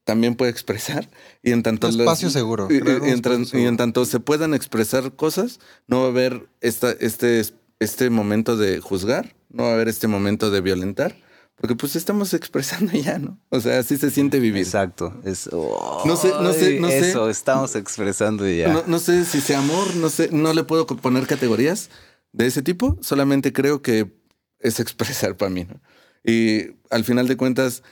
también 0.05 0.35
puede 0.35 0.51
expresar 0.51 1.09
y 1.45 1.53
en 1.53 1.63
tanto 1.63 1.87
Un 1.89 2.01
espacio 2.01 2.29
seguro, 2.29 2.67
y, 2.71 2.79
un 2.81 3.07
y 3.07 3.11
en, 3.11 3.23
seguro. 3.23 3.59
y 3.61 3.67
en 3.67 3.77
tanto 3.77 4.05
se 4.05 4.19
puedan 4.19 4.53
expresar 4.53 5.15
cosas 5.15 5.61
no 5.87 6.01
va 6.01 6.07
a 6.07 6.09
haber 6.11 6.49
esta, 6.61 6.91
este 6.91 7.43
este 7.83 8.11
momento 8.11 8.57
de 8.57 8.81
juzgar 8.81 9.35
no 9.51 9.65
va 9.65 9.71
a 9.71 9.75
haber 9.75 9.89
este 9.89 10.09
momento 10.09 10.51
de 10.51 10.61
violentar 10.61 11.17
porque 11.57 11.77
pues 11.77 11.97
estamos 11.97 12.35
expresando 12.35 12.93
ya 12.97 13.19
no 13.19 13.39
o 13.51 13.61
sea 13.61 13.79
así 13.79 13.97
se 13.97 14.11
siente 14.11 14.41
vivir 14.41 14.63
Exacto. 14.63 15.21
Es, 15.25 15.49
No 15.53 16.17
sé, 16.17 16.29
no 16.29 16.53
sé, 16.53 16.81
no 16.81 16.89
sé. 16.89 17.11
Eso, 17.11 17.29
estamos 17.29 17.77
expresando 17.77 18.49
ya. 18.49 18.69
no, 18.73 18.83
no 18.87 18.99
sé 18.99 19.25
si 19.25 19.41
sea 19.41 19.59
amor, 19.59 19.95
no 19.97 20.09
sé, 20.09 20.31
no 20.33 20.53
le 20.53 20.65
puedo 20.65 20.87
poner 20.87 21.27
categorías 21.27 21.91
de 22.33 22.47
ese 22.47 22.63
tipo. 22.63 22.99
Solamente 23.01 23.53
creo 23.53 23.83
que 23.83 24.13
es 24.59 24.81
expresar 24.81 25.37
para 25.37 25.51
mí. 25.51 25.65
¿no? 25.65 25.81
Y 26.25 26.77
al 26.91 27.05
final 27.05 27.29
de 27.29 27.37
cuentas, 27.37 27.83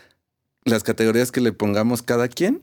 las 0.65 0.83
categorías 0.83 1.33
que 1.33 1.41
le 1.41 1.53
pongamos 1.53 2.03
cada 2.03 2.29
quien, 2.29 2.63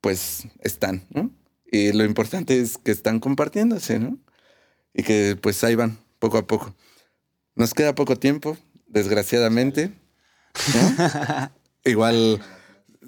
pues 0.00 0.48
están, 0.60 1.06
¿no? 1.10 1.30
Y 1.70 1.92
lo 1.92 2.04
importante 2.04 2.58
es 2.60 2.78
que 2.78 2.90
están 2.90 3.20
compartiéndose, 3.20 3.98
¿no? 3.98 4.18
Y 4.92 5.04
que 5.04 5.38
pues 5.40 5.62
ahí 5.62 5.76
van, 5.76 5.98
poco 6.20 6.38
a 6.38 6.46
poco. 6.46 6.72
Nos 7.56 7.74
queda 7.74 7.96
poco 7.96 8.14
tiempo, 8.16 8.56
desgraciadamente. 8.86 9.92
¿no? 10.74 11.50
Igual, 11.84 12.40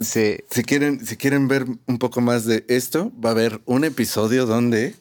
Sí. 0.01 0.39
si 0.51 0.63
quieren, 0.65 1.05
si 1.07 1.17
quieren 1.17 1.47
ver 1.49 1.67
un 1.87 1.99
poco 1.99 2.21
más 2.21 2.45
de 2.47 2.65
esto, 2.69 3.13
va 3.23 3.29
a 3.29 3.33
haber 3.33 3.61
un 3.67 3.85
episodio 3.85 4.47
donde 4.47 4.97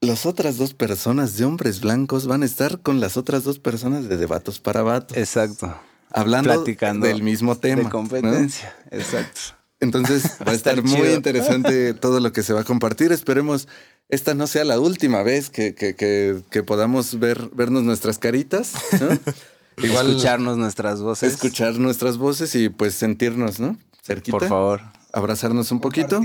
las 0.00 0.26
otras 0.26 0.56
dos 0.56 0.74
personas 0.74 1.36
de 1.36 1.44
hombres 1.44 1.80
blancos 1.80 2.26
van 2.26 2.42
a 2.42 2.46
estar 2.46 2.80
con 2.80 3.00
las 3.00 3.16
otras 3.16 3.44
dos 3.44 3.58
personas 3.58 4.08
de 4.08 4.16
debatos 4.16 4.58
para 4.58 4.82
vatos, 4.82 5.16
Exacto. 5.16 5.74
hablando 6.10 6.52
platicando 6.52 7.06
del 7.06 7.22
mismo 7.22 7.56
tema. 7.56 7.76
De 7.76 7.84
¿no? 7.84 7.90
competencia. 7.90 8.74
Exacto. 8.90 9.40
Entonces 9.80 10.22
va 10.46 10.52
a 10.52 10.54
estar 10.54 10.78
estar 10.78 10.82
muy 10.82 10.94
chido. 11.00 11.14
interesante 11.14 11.94
todo 12.00 12.20
lo 12.20 12.32
que 12.32 12.42
se 12.42 12.52
va 12.52 12.60
a 12.60 12.64
compartir. 12.64 13.12
Esperemos 13.12 13.66
esta 14.08 14.34
no 14.34 14.46
sea 14.46 14.64
la 14.64 14.78
última 14.80 15.22
vez 15.22 15.50
que, 15.50 15.74
que- 15.74 15.94
que- 15.94 16.42
que 16.50 16.62
podamos 16.62 17.18
ver, 17.18 17.48
vernos 17.54 17.82
nuestras 17.84 18.18
caritas, 18.18 18.72
¿no? 19.00 19.18
Escucharnos 19.82 20.58
nuestras 20.58 21.00
voces. 21.00 21.32
escuchar 21.34 21.78
nuestras 21.78 22.18
voces 22.18 22.54
y 22.54 22.68
pues 22.68 22.94
sentirnos, 22.94 23.60
¿no? 23.60 23.78
Cerquita. 24.02 24.36
Por 24.36 24.48
favor. 24.48 24.82
Abrazarnos 25.12 25.72
un 25.72 25.80
poquito. 25.80 26.20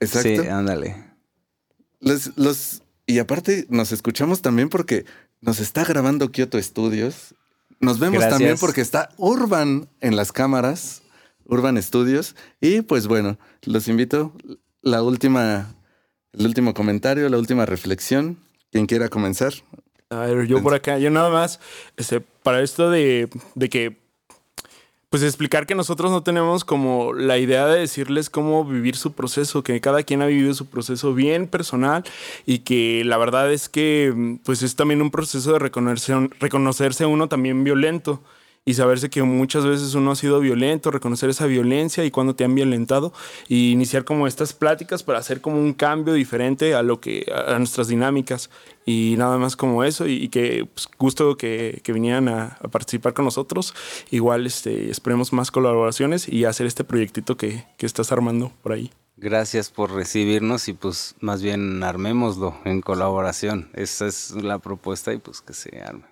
Exacto. 0.00 0.42
Sí, 0.42 0.48
ándale. 0.48 1.04
Los, 2.00 2.30
los, 2.36 2.82
y 3.06 3.18
aparte 3.18 3.66
nos 3.68 3.92
escuchamos 3.92 4.40
también 4.42 4.68
porque 4.70 5.04
nos 5.40 5.60
está 5.60 5.84
grabando 5.84 6.30
Kyoto 6.32 6.60
Studios. 6.62 7.34
Nos 7.80 7.98
vemos 7.98 8.20
Gracias. 8.20 8.38
también 8.38 8.56
porque 8.58 8.80
está 8.80 9.10
Urban 9.18 9.88
en 10.00 10.16
las 10.16 10.32
cámaras, 10.32 11.01
Urban 11.46 11.80
Studios. 11.82 12.36
Y 12.60 12.82
pues 12.82 13.06
bueno, 13.06 13.38
los 13.64 13.88
invito. 13.88 14.32
La 14.80 15.02
última, 15.02 15.74
el 16.32 16.46
último 16.46 16.74
comentario, 16.74 17.28
la 17.28 17.38
última 17.38 17.66
reflexión. 17.66 18.38
Quien 18.70 18.86
quiera 18.86 19.08
comenzar. 19.08 19.52
A 20.08 20.26
ver, 20.26 20.46
yo 20.46 20.62
por 20.62 20.74
acá, 20.74 20.98
yo 20.98 21.10
nada 21.10 21.30
más, 21.30 21.60
este, 21.96 22.20
para 22.20 22.62
esto 22.62 22.90
de, 22.90 23.28
de 23.54 23.68
que, 23.70 23.96
pues 25.08 25.22
explicar 25.22 25.66
que 25.66 25.74
nosotros 25.74 26.10
no 26.10 26.22
tenemos 26.22 26.64
como 26.64 27.12
la 27.12 27.36
idea 27.38 27.66
de 27.66 27.80
decirles 27.80 28.30
cómo 28.30 28.64
vivir 28.64 28.96
su 28.96 29.12
proceso, 29.12 29.62
que 29.62 29.80
cada 29.80 30.02
quien 30.02 30.22
ha 30.22 30.26
vivido 30.26 30.54
su 30.54 30.66
proceso 30.66 31.14
bien 31.14 31.48
personal 31.48 32.02
y 32.46 32.60
que 32.60 33.04
la 33.04 33.18
verdad 33.18 33.52
es 33.52 33.68
que, 33.68 34.38
pues 34.44 34.62
es 34.62 34.74
también 34.74 35.02
un 35.02 35.10
proceso 35.10 35.52
de 35.52 35.58
reconocerse, 35.58 36.30
reconocerse 36.40 37.06
uno 37.06 37.28
también 37.28 37.64
violento 37.64 38.22
y 38.64 38.74
saberse 38.74 39.10
que 39.10 39.22
muchas 39.22 39.66
veces 39.66 39.94
uno 39.94 40.12
ha 40.12 40.16
sido 40.16 40.38
violento, 40.38 40.90
reconocer 40.90 41.30
esa 41.30 41.46
violencia 41.46 42.04
y 42.04 42.10
cuando 42.10 42.36
te 42.36 42.44
han 42.44 42.54
violentado 42.54 43.12
y 43.48 43.72
iniciar 43.72 44.04
como 44.04 44.26
estas 44.26 44.52
pláticas 44.52 45.02
para 45.02 45.18
hacer 45.18 45.40
como 45.40 45.58
un 45.58 45.72
cambio 45.72 46.14
diferente 46.14 46.74
a 46.74 46.82
lo 46.82 47.00
que 47.00 47.26
a, 47.34 47.58
nuestras 47.58 47.88
dinámicas 47.88 48.50
y 48.86 49.14
nada 49.18 49.36
más 49.36 49.56
como 49.56 49.82
eso 49.82 50.06
y, 50.06 50.14
y 50.14 50.28
que 50.28 50.68
pues, 50.72 50.88
gusto 50.98 51.36
que, 51.36 51.80
que 51.82 51.92
vinieran 51.92 52.28
a, 52.28 52.58
a 52.60 52.68
participar 52.68 53.14
con 53.14 53.24
nosotros 53.24 53.74
igual 54.10 54.46
este 54.46 54.90
esperemos 54.90 55.32
más 55.32 55.50
colaboraciones 55.50 56.28
y 56.28 56.44
hacer 56.44 56.66
este 56.66 56.84
proyectito 56.84 57.36
que, 57.36 57.64
que 57.78 57.86
estás 57.86 58.12
armando 58.12 58.52
por 58.62 58.72
ahí 58.72 58.90
Gracias 59.16 59.70
por 59.70 59.92
recibirnos 59.92 60.66
y 60.66 60.72
pues 60.72 61.14
más 61.20 61.42
bien 61.42 61.84
armémoslo 61.84 62.56
en 62.64 62.80
colaboración. 62.80 63.70
Esa 63.72 64.06
es 64.06 64.32
la 64.32 64.58
propuesta 64.58 65.12
y 65.12 65.18
pues 65.18 65.40
que 65.40 65.52
se 65.52 65.80
arme. 65.80 66.11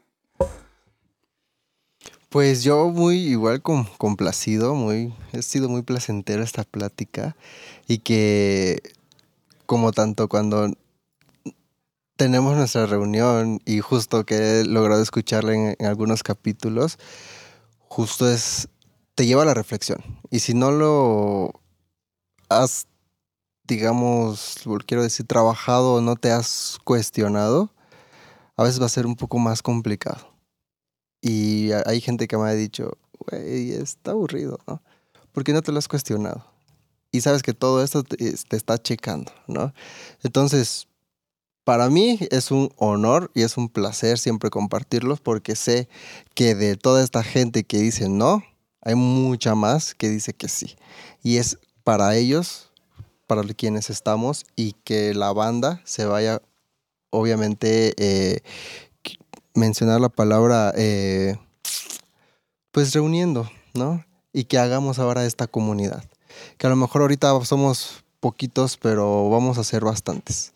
Pues 2.30 2.62
yo 2.62 2.88
muy 2.90 3.16
igual 3.18 3.60
com- 3.60 3.86
complacido, 3.98 4.74
muy, 4.76 5.12
ha 5.36 5.42
sido 5.42 5.68
muy 5.68 5.82
placentera 5.82 6.44
esta 6.44 6.62
plática 6.62 7.36
y 7.88 7.98
que 7.98 8.80
como 9.66 9.92
tanto 9.92 10.28
cuando 10.28 10.68
tenemos 12.16 12.56
nuestra 12.56 12.86
reunión 12.86 13.60
y 13.64 13.80
justo 13.80 14.24
que 14.26 14.60
he 14.60 14.64
logrado 14.64 15.02
escucharla 15.02 15.54
en, 15.54 15.76
en 15.78 15.86
algunos 15.86 16.22
capítulos, 16.22 16.98
justo 17.88 18.30
es, 18.30 18.68
te 19.16 19.26
lleva 19.26 19.42
a 19.42 19.46
la 19.46 19.54
reflexión. 19.54 20.00
Y 20.30 20.40
si 20.40 20.54
no 20.54 20.70
lo 20.70 21.52
has, 22.48 22.86
digamos, 23.64 24.60
quiero 24.86 25.02
decir, 25.04 25.26
trabajado 25.26 25.94
o 25.94 26.00
no 26.02 26.16
te 26.16 26.32
has 26.32 26.78
cuestionado, 26.84 27.70
a 28.56 28.64
veces 28.64 28.80
va 28.80 28.86
a 28.86 28.90
ser 28.90 29.06
un 29.06 29.16
poco 29.16 29.38
más 29.38 29.62
complicado. 29.62 30.29
Y 31.20 31.70
hay 31.72 32.00
gente 32.00 32.26
que 32.26 32.36
me 32.36 32.48
ha 32.48 32.54
dicho, 32.54 32.96
güey, 33.18 33.72
está 33.72 34.12
aburrido, 34.12 34.58
¿no? 34.66 34.82
¿Por 35.32 35.44
qué 35.44 35.52
no 35.52 35.62
te 35.62 35.72
lo 35.72 35.78
has 35.78 35.88
cuestionado? 35.88 36.44
Y 37.12 37.20
sabes 37.20 37.42
que 37.42 37.52
todo 37.52 37.82
esto 37.82 38.02
te, 38.02 38.16
te 38.16 38.56
está 38.56 38.78
checando, 38.78 39.32
¿no? 39.46 39.72
Entonces, 40.22 40.88
para 41.64 41.90
mí 41.90 42.18
es 42.30 42.50
un 42.50 42.72
honor 42.76 43.30
y 43.34 43.42
es 43.42 43.56
un 43.56 43.68
placer 43.68 44.18
siempre 44.18 44.50
compartirlos 44.50 45.20
porque 45.20 45.54
sé 45.54 45.88
que 46.34 46.54
de 46.54 46.76
toda 46.76 47.02
esta 47.02 47.22
gente 47.22 47.64
que 47.64 47.78
dice 47.78 48.08
no, 48.08 48.42
hay 48.80 48.94
mucha 48.94 49.54
más 49.54 49.94
que 49.94 50.08
dice 50.08 50.32
que 50.32 50.48
sí. 50.48 50.76
Y 51.22 51.36
es 51.36 51.58
para 51.84 52.16
ellos, 52.16 52.70
para 53.26 53.42
quienes 53.42 53.90
estamos 53.90 54.44
y 54.56 54.72
que 54.84 55.14
la 55.14 55.32
banda 55.32 55.80
se 55.84 56.06
vaya, 56.06 56.42
obviamente, 57.10 57.94
eh, 57.98 58.40
mencionar 59.54 60.00
la 60.00 60.08
palabra, 60.08 60.72
eh, 60.76 61.36
pues 62.70 62.92
reuniendo, 62.92 63.50
¿no? 63.74 64.04
Y 64.32 64.44
que 64.44 64.58
hagamos 64.58 64.98
ahora 64.98 65.24
esta 65.24 65.46
comunidad. 65.46 66.04
Que 66.56 66.66
a 66.66 66.70
lo 66.70 66.76
mejor 66.76 67.02
ahorita 67.02 67.44
somos 67.44 68.04
poquitos, 68.20 68.76
pero 68.76 69.28
vamos 69.30 69.58
a 69.58 69.64
ser 69.64 69.84
bastantes. 69.84 70.52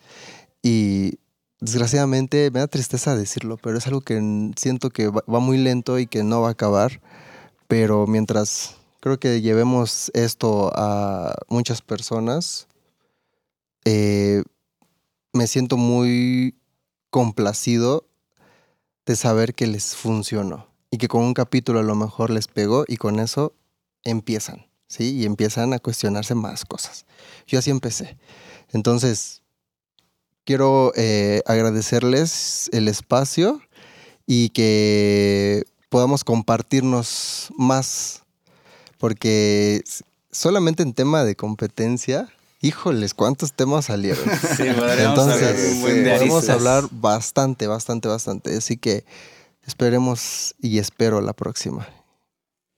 Y 0.61 1.19
desgraciadamente 1.59 2.49
me 2.51 2.59
da 2.59 2.67
tristeza 2.67 3.15
decirlo, 3.15 3.57
pero 3.57 3.77
es 3.77 3.87
algo 3.87 4.01
que 4.01 4.51
siento 4.55 4.89
que 4.89 5.09
va 5.09 5.39
muy 5.39 5.57
lento 5.57 5.99
y 5.99 6.07
que 6.07 6.23
no 6.23 6.41
va 6.41 6.49
a 6.49 6.51
acabar. 6.51 7.01
Pero 7.67 8.07
mientras 8.07 8.75
creo 8.99 9.19
que 9.19 9.41
llevemos 9.41 10.11
esto 10.13 10.71
a 10.75 11.35
muchas 11.49 11.81
personas, 11.81 12.67
eh, 13.83 14.43
me 15.33 15.47
siento 15.47 15.77
muy 15.77 16.55
complacido 17.09 18.07
de 19.05 19.15
saber 19.15 19.53
que 19.53 19.67
les 19.67 19.95
funcionó 19.95 20.67
y 20.91 20.97
que 20.97 21.07
con 21.07 21.23
un 21.23 21.33
capítulo 21.33 21.79
a 21.79 21.83
lo 21.83 21.95
mejor 21.95 22.29
les 22.29 22.47
pegó 22.47 22.85
y 22.87 22.97
con 22.97 23.19
eso 23.19 23.53
empiezan, 24.03 24.67
¿sí? 24.87 25.15
Y 25.15 25.25
empiezan 25.25 25.73
a 25.73 25.79
cuestionarse 25.79 26.35
más 26.35 26.65
cosas. 26.65 27.05
Yo 27.47 27.59
así 27.59 27.69
empecé. 27.69 28.17
Entonces, 28.71 29.41
quiero 30.45 30.93
eh, 30.95 31.41
agradecerles 31.45 32.69
el 32.71 32.87
espacio 32.87 33.61
y 34.25 34.49
que 34.49 35.65
podamos 35.89 36.23
compartirnos 36.23 37.49
más, 37.57 38.23
porque 38.97 39.83
solamente 40.31 40.83
en 40.83 40.93
tema 40.93 41.23
de 41.23 41.35
competencia, 41.35 42.29
híjoles, 42.61 43.13
cuántos 43.13 43.53
temas 43.53 43.85
salieron. 43.85 44.23
Sí, 44.57 44.67
hablar 44.67 44.99
Entonces, 44.99 45.81
podemos 45.81 46.49
hablar 46.49 46.83
bastante, 46.91 47.67
bastante, 47.67 48.07
bastante. 48.07 48.55
Así 48.57 48.77
que 48.77 49.05
esperemos 49.65 50.55
y 50.59 50.79
espero 50.79 51.21
la 51.21 51.33
próxima. 51.33 51.87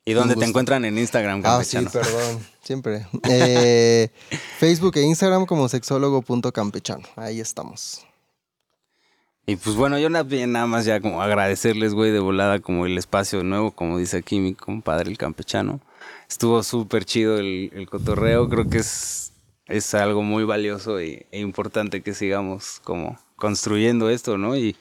¿Y 0.05 0.13
dónde 0.13 0.35
te 0.37 0.45
encuentran 0.45 0.85
en 0.85 0.97
Instagram, 0.97 1.41
Ah, 1.43 1.61
sí, 1.63 1.75
campechano? 1.75 2.05
perdón, 2.05 2.47
siempre. 2.63 3.07
Eh, 3.29 4.09
Facebook 4.57 4.95
e 4.95 5.01
Instagram 5.01 5.45
como 5.45 5.67
sexólogo.campechano. 5.67 7.03
Ahí 7.17 7.41
estamos. 7.41 8.05
Y 9.45 9.55
pues 9.57 9.75
bueno, 9.75 9.97
yo 9.99 10.09
nada 10.09 10.65
más 10.65 10.85
ya 10.85 10.99
como 10.99 11.21
agradecerles, 11.21 11.93
güey, 11.93 12.11
de 12.11 12.19
volada 12.19 12.59
como 12.59 12.85
el 12.85 12.97
espacio 12.97 13.43
nuevo, 13.43 13.71
como 13.71 13.97
dice 13.97 14.17
aquí 14.17 14.39
mi 14.39 14.53
compadre 14.53 15.09
el 15.09 15.17
campechano. 15.17 15.79
Estuvo 16.29 16.63
súper 16.63 17.05
chido 17.05 17.37
el, 17.37 17.71
el 17.73 17.89
cotorreo, 17.89 18.49
creo 18.49 18.69
que 18.69 18.79
es, 18.79 19.31
es 19.67 19.93
algo 19.93 20.23
muy 20.23 20.43
valioso 20.43 21.01
y, 21.01 21.25
e 21.31 21.39
importante 21.39 22.01
que 22.01 22.13
sigamos 22.13 22.79
como 22.83 23.19
construyendo 23.35 24.09
esto, 24.09 24.37
¿no? 24.37 24.57
Y, 24.57 24.75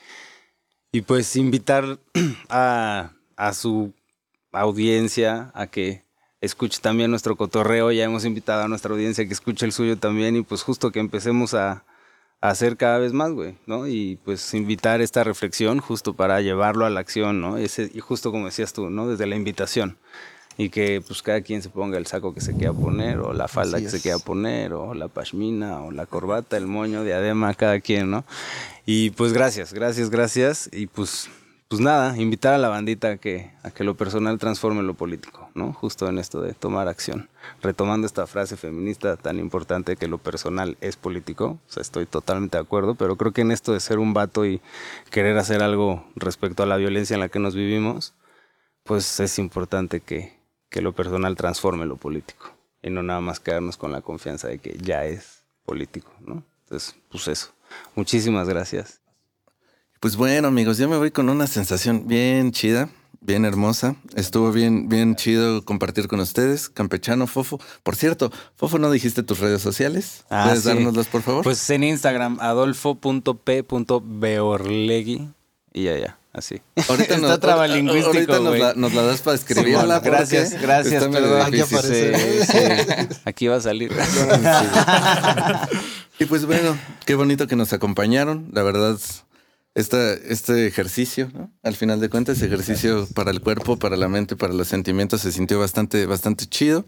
y 0.92 1.02
pues 1.02 1.36
invitar 1.36 1.98
a, 2.48 3.12
a 3.36 3.52
su 3.52 3.92
audiencia 4.52 5.50
a 5.54 5.66
que 5.66 6.02
escuche 6.40 6.80
también 6.80 7.10
nuestro 7.10 7.36
cotorreo. 7.36 7.92
Ya 7.92 8.04
hemos 8.04 8.24
invitado 8.24 8.62
a 8.62 8.68
nuestra 8.68 8.92
audiencia 8.92 9.26
que 9.26 9.32
escuche 9.32 9.66
el 9.66 9.72
suyo 9.72 9.98
también 9.98 10.36
y 10.36 10.42
pues 10.42 10.62
justo 10.62 10.90
que 10.92 11.00
empecemos 11.00 11.54
a, 11.54 11.84
a 12.40 12.50
hacer 12.50 12.76
cada 12.76 12.98
vez 12.98 13.12
más, 13.12 13.32
güey, 13.32 13.56
¿no? 13.66 13.86
Y 13.86 14.18
pues 14.24 14.54
invitar 14.54 15.00
esta 15.00 15.24
reflexión 15.24 15.80
justo 15.80 16.14
para 16.14 16.40
llevarlo 16.40 16.86
a 16.86 16.90
la 16.90 17.00
acción, 17.00 17.40
¿no? 17.40 17.56
Ese, 17.58 17.90
y 17.92 18.00
justo 18.00 18.30
como 18.30 18.46
decías 18.46 18.72
tú, 18.72 18.90
¿no? 18.90 19.08
Desde 19.08 19.26
la 19.26 19.36
invitación. 19.36 19.98
Y 20.58 20.70
que 20.70 21.02
pues 21.06 21.22
cada 21.22 21.40
quien 21.42 21.62
se 21.62 21.68
ponga 21.68 21.98
el 21.98 22.06
saco 22.06 22.34
que 22.34 22.40
se 22.40 22.54
quiera 22.54 22.72
poner, 22.72 23.18
o 23.18 23.32
la 23.32 23.48
falda 23.48 23.76
Así 23.76 23.84
que 23.84 23.90
se 23.90 24.00
quiera 24.00 24.18
poner, 24.18 24.72
o 24.72 24.94
la 24.94 25.08
pashmina, 25.08 25.82
o 25.82 25.90
la 25.90 26.06
corbata, 26.06 26.56
el 26.56 26.66
moño, 26.66 27.04
diadema, 27.04 27.52
cada 27.54 27.80
quien, 27.80 28.10
¿no? 28.10 28.24
Y 28.86 29.10
pues 29.10 29.32
gracias, 29.32 29.72
gracias, 29.72 30.10
gracias. 30.10 30.70
Y 30.72 30.86
pues 30.86 31.28
pues 31.68 31.80
nada, 31.80 32.16
invitar 32.16 32.54
a 32.54 32.58
la 32.58 32.68
bandita 32.68 33.10
a 33.10 33.16
que, 33.16 33.50
a 33.64 33.72
que 33.72 33.82
lo 33.82 33.96
personal 33.96 34.38
transforme 34.38 34.84
lo 34.84 34.94
político, 34.94 35.50
¿no? 35.54 35.72
Justo 35.72 36.08
en 36.08 36.18
esto 36.18 36.40
de 36.40 36.52
tomar 36.52 36.86
acción. 36.86 37.28
Retomando 37.60 38.06
esta 38.06 38.28
frase 38.28 38.56
feminista 38.56 39.16
tan 39.16 39.40
importante 39.40 39.96
que 39.96 40.06
lo 40.06 40.18
personal 40.18 40.76
es 40.80 40.94
político, 40.96 41.58
o 41.66 41.72
sea, 41.72 41.80
estoy 41.80 42.06
totalmente 42.06 42.56
de 42.56 42.62
acuerdo, 42.62 42.94
pero 42.94 43.16
creo 43.16 43.32
que 43.32 43.40
en 43.40 43.50
esto 43.50 43.72
de 43.72 43.80
ser 43.80 43.98
un 43.98 44.14
vato 44.14 44.46
y 44.46 44.60
querer 45.10 45.36
hacer 45.38 45.60
algo 45.60 46.06
respecto 46.14 46.62
a 46.62 46.66
la 46.66 46.76
violencia 46.76 47.14
en 47.14 47.20
la 47.20 47.28
que 47.28 47.40
nos 47.40 47.56
vivimos, 47.56 48.14
pues 48.84 49.18
es 49.18 49.38
importante 49.40 49.98
que, 50.00 50.35
que 50.70 50.80
lo 50.80 50.92
personal 50.92 51.36
transforme 51.36 51.86
lo 51.86 51.96
político 51.96 52.52
y 52.82 52.90
no 52.90 53.02
nada 53.02 53.20
más 53.20 53.40
quedarnos 53.40 53.76
con 53.76 53.92
la 53.92 54.00
confianza 54.00 54.48
de 54.48 54.58
que 54.58 54.76
ya 54.78 55.04
es 55.04 55.42
político, 55.64 56.12
¿no? 56.24 56.42
Entonces, 56.64 56.96
pues 57.10 57.28
eso. 57.28 57.52
Muchísimas 57.94 58.48
gracias. 58.48 59.00
Pues 60.00 60.16
bueno, 60.16 60.48
amigos, 60.48 60.78
yo 60.78 60.88
me 60.88 60.96
voy 60.96 61.10
con 61.10 61.28
una 61.28 61.46
sensación 61.46 62.06
bien 62.06 62.52
chida, 62.52 62.88
bien 63.20 63.44
hermosa. 63.44 63.96
Estuvo 64.14 64.52
bien, 64.52 64.88
bien 64.88 65.16
chido 65.16 65.64
compartir 65.64 66.06
con 66.06 66.20
ustedes. 66.20 66.68
Campechano, 66.68 67.26
Fofo. 67.26 67.58
Por 67.82 67.96
cierto, 67.96 68.30
Fofo, 68.54 68.78
¿no 68.78 68.90
dijiste 68.90 69.22
tus 69.22 69.40
redes 69.40 69.62
sociales? 69.62 70.24
Ah, 70.30 70.44
¿Puedes 70.44 70.62
sí. 70.62 70.68
dárnoslas, 70.68 71.08
por 71.08 71.22
favor? 71.22 71.42
Pues 71.42 71.68
en 71.70 71.84
Instagram, 71.84 72.38
adolfo.p.beorlegui 72.40 75.28
y 75.72 75.84
ya, 75.84 76.18
así. 76.36 76.60
Ahorita 76.88 77.14
Está 77.14 77.28
nos- 77.28 77.40
trabalingüístico, 77.40 78.06
Ahorita 78.34 78.38
nos 78.40 78.58
la, 78.58 78.74
nos 78.74 78.94
la 78.94 79.02
das 79.02 79.22
para 79.22 79.36
escribirla. 79.36 80.00
porque 80.02 80.10
gracias, 80.10 80.60
gracias, 80.60 81.04
perdón. 81.08 81.42
Aquí 81.42 81.62
sí. 81.82 83.18
Aquí 83.24 83.46
va 83.48 83.56
a 83.56 83.60
salir. 83.60 83.92
Y 86.18 86.24
pues 86.24 86.46
bueno, 86.46 86.78
qué 87.04 87.14
bonito 87.14 87.46
que 87.46 87.56
nos 87.56 87.72
acompañaron. 87.74 88.48
La 88.52 88.62
verdad, 88.62 88.98
esta, 89.74 90.14
este 90.14 90.66
ejercicio, 90.66 91.30
¿no? 91.34 91.52
al 91.62 91.74
final 91.74 92.00
de 92.00 92.08
cuentas, 92.08 92.40
ejercicio 92.40 93.06
para 93.14 93.30
el 93.30 93.42
cuerpo, 93.42 93.76
para 93.76 93.96
la 93.98 94.08
mente, 94.08 94.34
para 94.34 94.54
los 94.54 94.66
sentimientos, 94.68 95.20
se 95.20 95.30
sintió 95.32 95.58
bastante, 95.60 96.06
bastante 96.06 96.46
chido. 96.46 96.86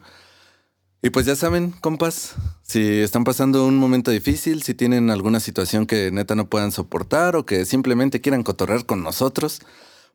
Y 1.00 1.10
pues 1.10 1.26
ya 1.26 1.36
saben, 1.36 1.70
compas, 1.80 2.34
si 2.62 2.80
están 3.00 3.22
pasando 3.22 3.64
un 3.66 3.76
momento 3.76 4.10
difícil, 4.10 4.62
si 4.64 4.74
tienen 4.74 5.10
alguna 5.10 5.38
situación 5.38 5.86
que 5.86 6.10
neta 6.10 6.34
no 6.34 6.48
puedan 6.48 6.72
soportar 6.72 7.36
o 7.36 7.46
que 7.46 7.64
simplemente 7.64 8.20
quieran 8.20 8.42
cotorrear 8.42 8.84
con 8.84 9.04
nosotros, 9.04 9.60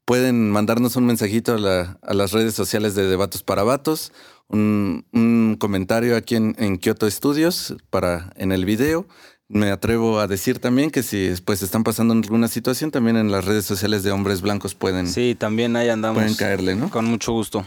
pueden 0.03 0.51
mandarnos 0.51 0.97
un 0.97 1.05
mensajito 1.05 1.53
a, 1.53 1.57
la- 1.57 1.99
a 2.01 2.13
las 2.13 2.33
redes 2.33 2.53
sociales 2.53 2.95
de 2.95 3.07
Debatos 3.07 3.43
para 3.43 3.63
Vatos, 3.63 4.11
un, 4.49 5.05
un 5.13 5.55
comentario 5.57 6.17
aquí 6.17 6.35
en, 6.35 6.53
en 6.59 6.77
Kyoto 6.77 7.09
Studios 7.09 7.75
para 7.89 8.33
en 8.35 8.51
el 8.51 8.65
video. 8.65 9.07
Me 9.47 9.71
atrevo 9.71 10.19
a 10.19 10.27
decir 10.27 10.59
también 10.59 10.91
que 10.91 11.01
si 11.01 11.31
pues 11.45 11.61
están 11.61 11.85
pasando 11.85 12.13
alguna 12.13 12.49
situación, 12.49 12.91
también 12.91 13.15
en 13.15 13.31
las 13.31 13.45
redes 13.45 13.63
sociales 13.65 14.03
de 14.03 14.11
hombres 14.11 14.41
blancos 14.41 14.75
pueden, 14.75 15.07
Sí, 15.07 15.35
también 15.39 15.77
ahí 15.77 15.87
andamos. 15.87 16.21
pueden 16.21 16.35
caerle, 16.35 16.75
¿no? 16.75 16.89
Con 16.89 17.05
mucho 17.05 17.31
gusto. 17.31 17.65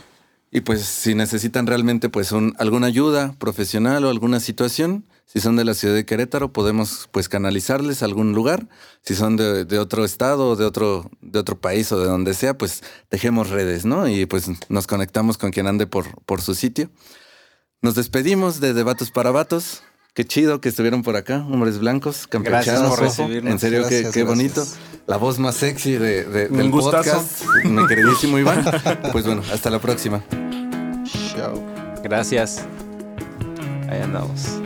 Y 0.51 0.61
pues 0.61 0.83
si 0.83 1.15
necesitan 1.15 1.67
realmente 1.67 2.09
pues 2.09 2.33
un- 2.33 2.55
alguna 2.59 2.87
ayuda 2.87 3.35
profesional 3.39 4.05
o 4.05 4.11
alguna 4.11 4.41
situación, 4.41 5.05
si 5.27 5.41
son 5.41 5.57
de 5.57 5.65
la 5.65 5.75
ciudad 5.75 5.95
de 5.95 6.07
Querétaro, 6.07 6.53
podemos 6.53 7.09
pues 7.11 7.29
canalizarles 7.29 8.01
a 8.01 8.05
algún 8.07 8.33
lugar. 8.33 8.69
Si 9.03 9.15
son 9.17 9.37
de, 9.37 9.65
de 9.65 9.79
otro 9.79 10.05
estado 10.05 10.51
o 10.51 10.57
de 10.57 10.65
otro, 10.65 11.11
de 11.21 11.39
otro 11.41 11.59
país 11.61 11.91
o 11.93 11.99
de 11.99 12.07
donde 12.07 12.33
sea, 12.33 12.57
pues 12.57 12.83
dejemos 13.11 13.51
redes, 13.51 13.85
¿no? 13.85 14.09
Y 14.09 14.25
pues 14.27 14.47
nos 14.71 14.87
conectamos 14.87 15.37
con 15.37 15.51
quien 15.51 15.67
ande 15.67 15.87
por, 15.87 16.23
por 16.25 16.41
su 16.43 16.55
sitio. 16.55 16.91
Nos 17.83 17.97
despedimos 17.97 18.61
de 18.61 18.73
Debatos 18.73 19.11
para 19.11 19.33
Vatos. 19.33 19.83
Qué 20.17 20.25
chido 20.25 20.63
que 20.63 20.71
estuvieron 20.71 21.03
por 21.03 21.15
acá, 21.15 21.45
hombres 21.51 21.79
blancos, 21.79 22.27
campechanos. 22.27 22.65
Gracias 22.67 22.89
por 22.89 23.01
recibirnos. 23.01 23.53
En 23.53 23.59
serio, 23.59 23.81
qué, 23.87 24.01
Gracias, 24.01 24.15
qué 24.15 24.25
gracias. 24.25 24.55
bonito. 24.55 24.67
La 25.07 25.19
voz 25.19 25.39
más 25.39 25.57
sexy 25.57 25.93
de, 25.93 26.25
de- 26.25 26.49
Un 26.49 26.57
del 26.57 26.71
gustazo. 26.71 27.13
podcast, 27.23 27.45
mi 27.67 27.87
queridísimo 27.87 28.39
Iván. 28.39 28.65
Pues 29.13 29.27
bueno, 29.27 29.43
hasta 29.53 29.69
la 29.69 29.79
próxima. 29.79 30.25
Chao. 31.37 31.63
Gracias. 32.03 32.65
Ahí 33.91 34.01
andamos. 34.01 34.66